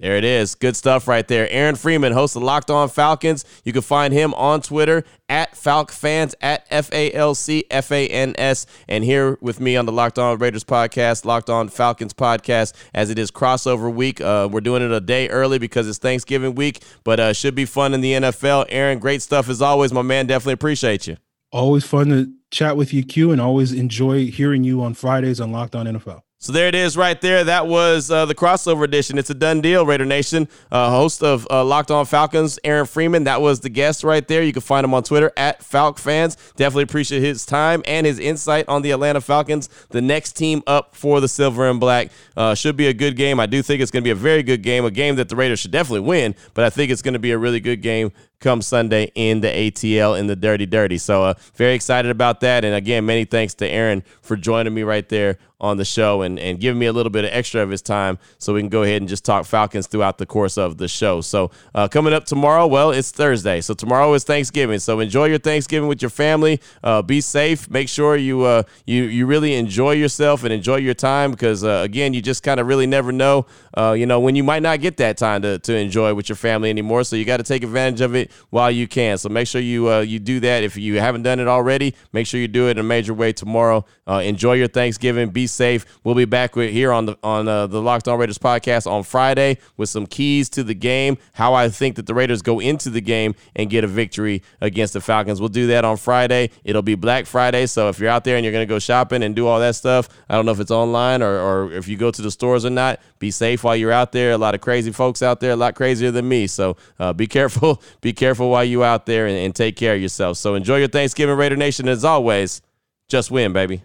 There 0.00 0.16
it 0.16 0.22
is. 0.22 0.54
Good 0.54 0.76
stuff 0.76 1.08
right 1.08 1.26
there. 1.26 1.50
Aaron 1.50 1.74
Freeman, 1.74 2.12
host 2.12 2.36
of 2.36 2.42
Locked 2.44 2.70
On 2.70 2.88
Falcons. 2.88 3.44
You 3.64 3.72
can 3.72 3.82
find 3.82 4.14
him 4.14 4.32
on 4.34 4.62
Twitter 4.62 5.02
at 5.28 5.54
FalcFans, 5.54 6.34
at 6.40 6.64
F 6.70 6.92
A 6.92 7.12
L 7.12 7.34
C 7.34 7.64
F 7.68 7.90
A 7.90 8.06
N 8.06 8.34
S. 8.38 8.64
And 8.86 9.02
here 9.02 9.38
with 9.40 9.58
me 9.58 9.76
on 9.76 9.86
the 9.86 9.92
Locked 9.92 10.20
On 10.20 10.38
Raiders 10.38 10.62
podcast, 10.62 11.24
Locked 11.24 11.50
On 11.50 11.68
Falcons 11.68 12.14
podcast, 12.14 12.74
as 12.94 13.10
it 13.10 13.18
is 13.18 13.32
crossover 13.32 13.92
week. 13.92 14.20
Uh, 14.20 14.48
we're 14.50 14.60
doing 14.60 14.82
it 14.82 14.92
a 14.92 15.00
day 15.00 15.28
early 15.30 15.58
because 15.58 15.88
it's 15.88 15.98
Thanksgiving 15.98 16.54
week, 16.54 16.80
but 17.02 17.18
uh, 17.18 17.32
should 17.32 17.56
be 17.56 17.64
fun 17.64 17.92
in 17.92 18.00
the 18.00 18.12
NFL. 18.12 18.66
Aaron, 18.68 19.00
great 19.00 19.20
stuff 19.20 19.48
as 19.48 19.60
always, 19.60 19.92
my 19.92 20.02
man. 20.02 20.28
Definitely 20.28 20.52
appreciate 20.52 21.08
you. 21.08 21.16
Always 21.50 21.84
fun 21.84 22.10
to 22.10 22.32
chat 22.52 22.76
with 22.76 22.94
you, 22.94 23.02
Q, 23.02 23.32
and 23.32 23.40
always 23.40 23.72
enjoy 23.72 24.26
hearing 24.26 24.62
you 24.62 24.80
on 24.80 24.94
Fridays 24.94 25.40
on 25.40 25.50
Locked 25.50 25.74
On 25.74 25.86
NFL. 25.86 26.20
So 26.40 26.52
there 26.52 26.68
it 26.68 26.76
is 26.76 26.96
right 26.96 27.20
there. 27.20 27.42
That 27.42 27.66
was 27.66 28.12
uh, 28.12 28.24
the 28.24 28.34
crossover 28.34 28.84
edition. 28.84 29.18
It's 29.18 29.28
a 29.28 29.34
done 29.34 29.60
deal, 29.60 29.84
Raider 29.84 30.04
Nation. 30.04 30.46
Uh, 30.70 30.88
host 30.88 31.20
of 31.20 31.48
uh, 31.50 31.64
Locked 31.64 31.90
On 31.90 32.06
Falcons, 32.06 32.60
Aaron 32.62 32.86
Freeman. 32.86 33.24
That 33.24 33.40
was 33.40 33.58
the 33.58 33.68
guest 33.68 34.04
right 34.04 34.26
there. 34.28 34.44
You 34.44 34.52
can 34.52 34.62
find 34.62 34.84
him 34.84 34.94
on 34.94 35.02
Twitter 35.02 35.32
at 35.36 35.62
FalcFans. 35.62 36.36
Definitely 36.54 36.84
appreciate 36.84 37.22
his 37.22 37.44
time 37.44 37.82
and 37.86 38.06
his 38.06 38.20
insight 38.20 38.68
on 38.68 38.82
the 38.82 38.92
Atlanta 38.92 39.20
Falcons, 39.20 39.68
the 39.88 40.00
next 40.00 40.34
team 40.34 40.62
up 40.68 40.94
for 40.94 41.20
the 41.20 41.26
Silver 41.26 41.68
and 41.68 41.80
Black. 41.80 42.12
Uh, 42.36 42.54
should 42.54 42.76
be 42.76 42.86
a 42.86 42.94
good 42.94 43.16
game. 43.16 43.40
I 43.40 43.46
do 43.46 43.60
think 43.60 43.82
it's 43.82 43.90
going 43.90 44.04
to 44.04 44.06
be 44.06 44.12
a 44.12 44.14
very 44.14 44.44
good 44.44 44.62
game, 44.62 44.84
a 44.84 44.92
game 44.92 45.16
that 45.16 45.28
the 45.28 45.34
Raiders 45.34 45.58
should 45.58 45.72
definitely 45.72 46.06
win, 46.06 46.36
but 46.54 46.64
I 46.64 46.70
think 46.70 46.92
it's 46.92 47.02
going 47.02 47.14
to 47.14 47.18
be 47.18 47.32
a 47.32 47.38
really 47.38 47.58
good 47.58 47.82
game 47.82 48.12
come 48.40 48.62
Sunday 48.62 49.10
in 49.14 49.40
the 49.40 49.48
ATL 49.48 50.18
in 50.18 50.26
the 50.26 50.36
Dirty 50.36 50.66
Dirty. 50.66 50.98
So 50.98 51.24
uh, 51.24 51.34
very 51.54 51.74
excited 51.74 52.10
about 52.10 52.40
that. 52.40 52.64
And 52.64 52.74
again, 52.74 53.06
many 53.06 53.24
thanks 53.24 53.54
to 53.54 53.68
Aaron 53.68 54.02
for 54.22 54.36
joining 54.36 54.74
me 54.74 54.82
right 54.82 55.08
there 55.08 55.38
on 55.60 55.76
the 55.76 55.84
show 55.84 56.22
and, 56.22 56.38
and 56.38 56.60
giving 56.60 56.78
me 56.78 56.86
a 56.86 56.92
little 56.92 57.10
bit 57.10 57.24
of 57.24 57.30
extra 57.32 57.60
of 57.60 57.70
his 57.70 57.82
time 57.82 58.16
so 58.38 58.54
we 58.54 58.60
can 58.60 58.68
go 58.68 58.84
ahead 58.84 59.02
and 59.02 59.08
just 59.08 59.24
talk 59.24 59.44
Falcons 59.44 59.88
throughout 59.88 60.18
the 60.18 60.26
course 60.26 60.56
of 60.56 60.78
the 60.78 60.86
show. 60.86 61.20
So 61.20 61.50
uh, 61.74 61.88
coming 61.88 62.12
up 62.12 62.26
tomorrow, 62.26 62.66
well, 62.66 62.92
it's 62.92 63.10
Thursday. 63.10 63.60
So 63.60 63.74
tomorrow 63.74 64.14
is 64.14 64.22
Thanksgiving. 64.22 64.78
So 64.78 65.00
enjoy 65.00 65.26
your 65.26 65.38
Thanksgiving 65.38 65.88
with 65.88 66.00
your 66.00 66.10
family. 66.10 66.60
Uh, 66.84 67.02
be 67.02 67.20
safe. 67.20 67.68
Make 67.68 67.88
sure 67.88 68.16
you 68.16 68.42
uh, 68.42 68.62
you 68.86 69.04
you 69.04 69.26
really 69.26 69.54
enjoy 69.54 69.92
yourself 69.92 70.44
and 70.44 70.52
enjoy 70.52 70.76
your 70.76 70.94
time 70.94 71.32
because 71.32 71.64
uh, 71.64 71.80
again, 71.84 72.14
you 72.14 72.22
just 72.22 72.44
kind 72.44 72.60
of 72.60 72.68
really 72.68 72.86
never 72.86 73.10
know, 73.10 73.46
uh, 73.76 73.96
you 73.98 74.06
know, 74.06 74.20
when 74.20 74.36
you 74.36 74.44
might 74.44 74.62
not 74.62 74.80
get 74.80 74.96
that 74.98 75.16
time 75.16 75.42
to, 75.42 75.58
to 75.58 75.76
enjoy 75.76 76.14
with 76.14 76.28
your 76.28 76.36
family 76.36 76.70
anymore. 76.70 77.02
So 77.02 77.16
you 77.16 77.24
got 77.24 77.38
to 77.38 77.42
take 77.42 77.64
advantage 77.64 78.00
of 78.00 78.14
it 78.14 78.27
while 78.50 78.70
you 78.70 78.88
can. 78.88 79.18
So 79.18 79.28
make 79.28 79.46
sure 79.46 79.60
you 79.60 79.90
uh, 79.90 80.00
you 80.00 80.18
do 80.18 80.40
that. 80.40 80.64
If 80.64 80.76
you 80.76 81.00
haven't 81.00 81.22
done 81.22 81.40
it 81.40 81.48
already, 81.48 81.94
make 82.12 82.26
sure 82.26 82.40
you 82.40 82.48
do 82.48 82.68
it 82.68 82.72
in 82.72 82.78
a 82.78 82.82
major 82.82 83.14
way 83.14 83.32
tomorrow. 83.32 83.84
enjoy 84.06 84.54
your 84.54 84.68
Thanksgiving. 84.68 85.30
Be 85.30 85.46
safe. 85.46 85.84
We'll 86.04 86.14
be 86.14 86.24
back 86.24 86.56
with 86.56 86.70
here 86.70 86.92
on 86.92 87.06
the 87.06 87.18
on 87.22 87.48
uh, 87.48 87.66
the 87.66 87.80
Locked 87.80 88.08
On 88.08 88.18
Raiders 88.18 88.38
podcast 88.38 88.90
on 88.90 89.02
Friday 89.02 89.58
with 89.76 89.88
some 89.88 90.06
keys 90.06 90.48
to 90.50 90.62
the 90.62 90.74
game, 90.74 91.18
how 91.32 91.54
I 91.54 91.68
think 91.68 91.96
that 91.96 92.06
the 92.06 92.14
Raiders 92.14 92.42
go 92.42 92.60
into 92.60 92.90
the 92.90 93.00
game 93.00 93.34
and 93.54 93.70
get 93.70 93.84
a 93.84 93.86
victory 93.86 94.42
against 94.60 94.92
the 94.92 95.00
Falcons. 95.00 95.40
We'll 95.40 95.48
do 95.48 95.66
that 95.68 95.84
on 95.84 95.96
Friday. 95.96 96.50
It'll 96.64 96.82
be 96.82 96.94
Black 96.94 97.26
Friday, 97.26 97.66
so 97.66 97.88
if 97.88 97.98
you're 97.98 98.10
out 98.10 98.24
there 98.24 98.36
and 98.36 98.44
you're 98.44 98.52
going 98.52 98.66
to 98.66 98.72
go 98.72 98.78
shopping 98.78 99.22
and 99.22 99.34
do 99.34 99.46
all 99.46 99.60
that 99.60 99.74
stuff, 99.74 100.08
I 100.28 100.34
don't 100.34 100.46
know 100.46 100.52
if 100.52 100.60
it's 100.60 100.70
online 100.70 101.22
or, 101.22 101.38
or 101.38 101.72
if 101.72 101.88
you 101.88 101.96
go 101.96 102.10
to 102.10 102.22
the 102.22 102.30
stores 102.30 102.64
or 102.64 102.70
not. 102.70 103.00
Be 103.18 103.30
safe 103.30 103.64
while 103.64 103.76
you're 103.76 103.92
out 103.92 104.12
there. 104.12 104.32
A 104.32 104.38
lot 104.38 104.54
of 104.54 104.60
crazy 104.60 104.92
folks 104.92 105.22
out 105.22 105.40
there, 105.40 105.52
a 105.52 105.56
lot 105.56 105.74
crazier 105.74 106.10
than 106.10 106.28
me. 106.28 106.46
So 106.46 106.76
uh, 106.98 107.12
be 107.12 107.26
careful. 107.26 107.82
Be 108.00 108.12
careful 108.18 108.50
while 108.50 108.64
you 108.64 108.84
out 108.84 109.06
there 109.06 109.26
and, 109.26 109.36
and 109.38 109.54
take 109.54 109.76
care 109.76 109.94
of 109.94 110.02
yourself. 110.02 110.36
So 110.36 110.54
enjoy 110.54 110.78
your 110.78 110.88
Thanksgiving, 110.88 111.36
Raider 111.36 111.56
Nation. 111.56 111.88
As 111.88 112.04
always, 112.04 112.60
just 113.08 113.30
win, 113.30 113.52
baby. 113.54 113.82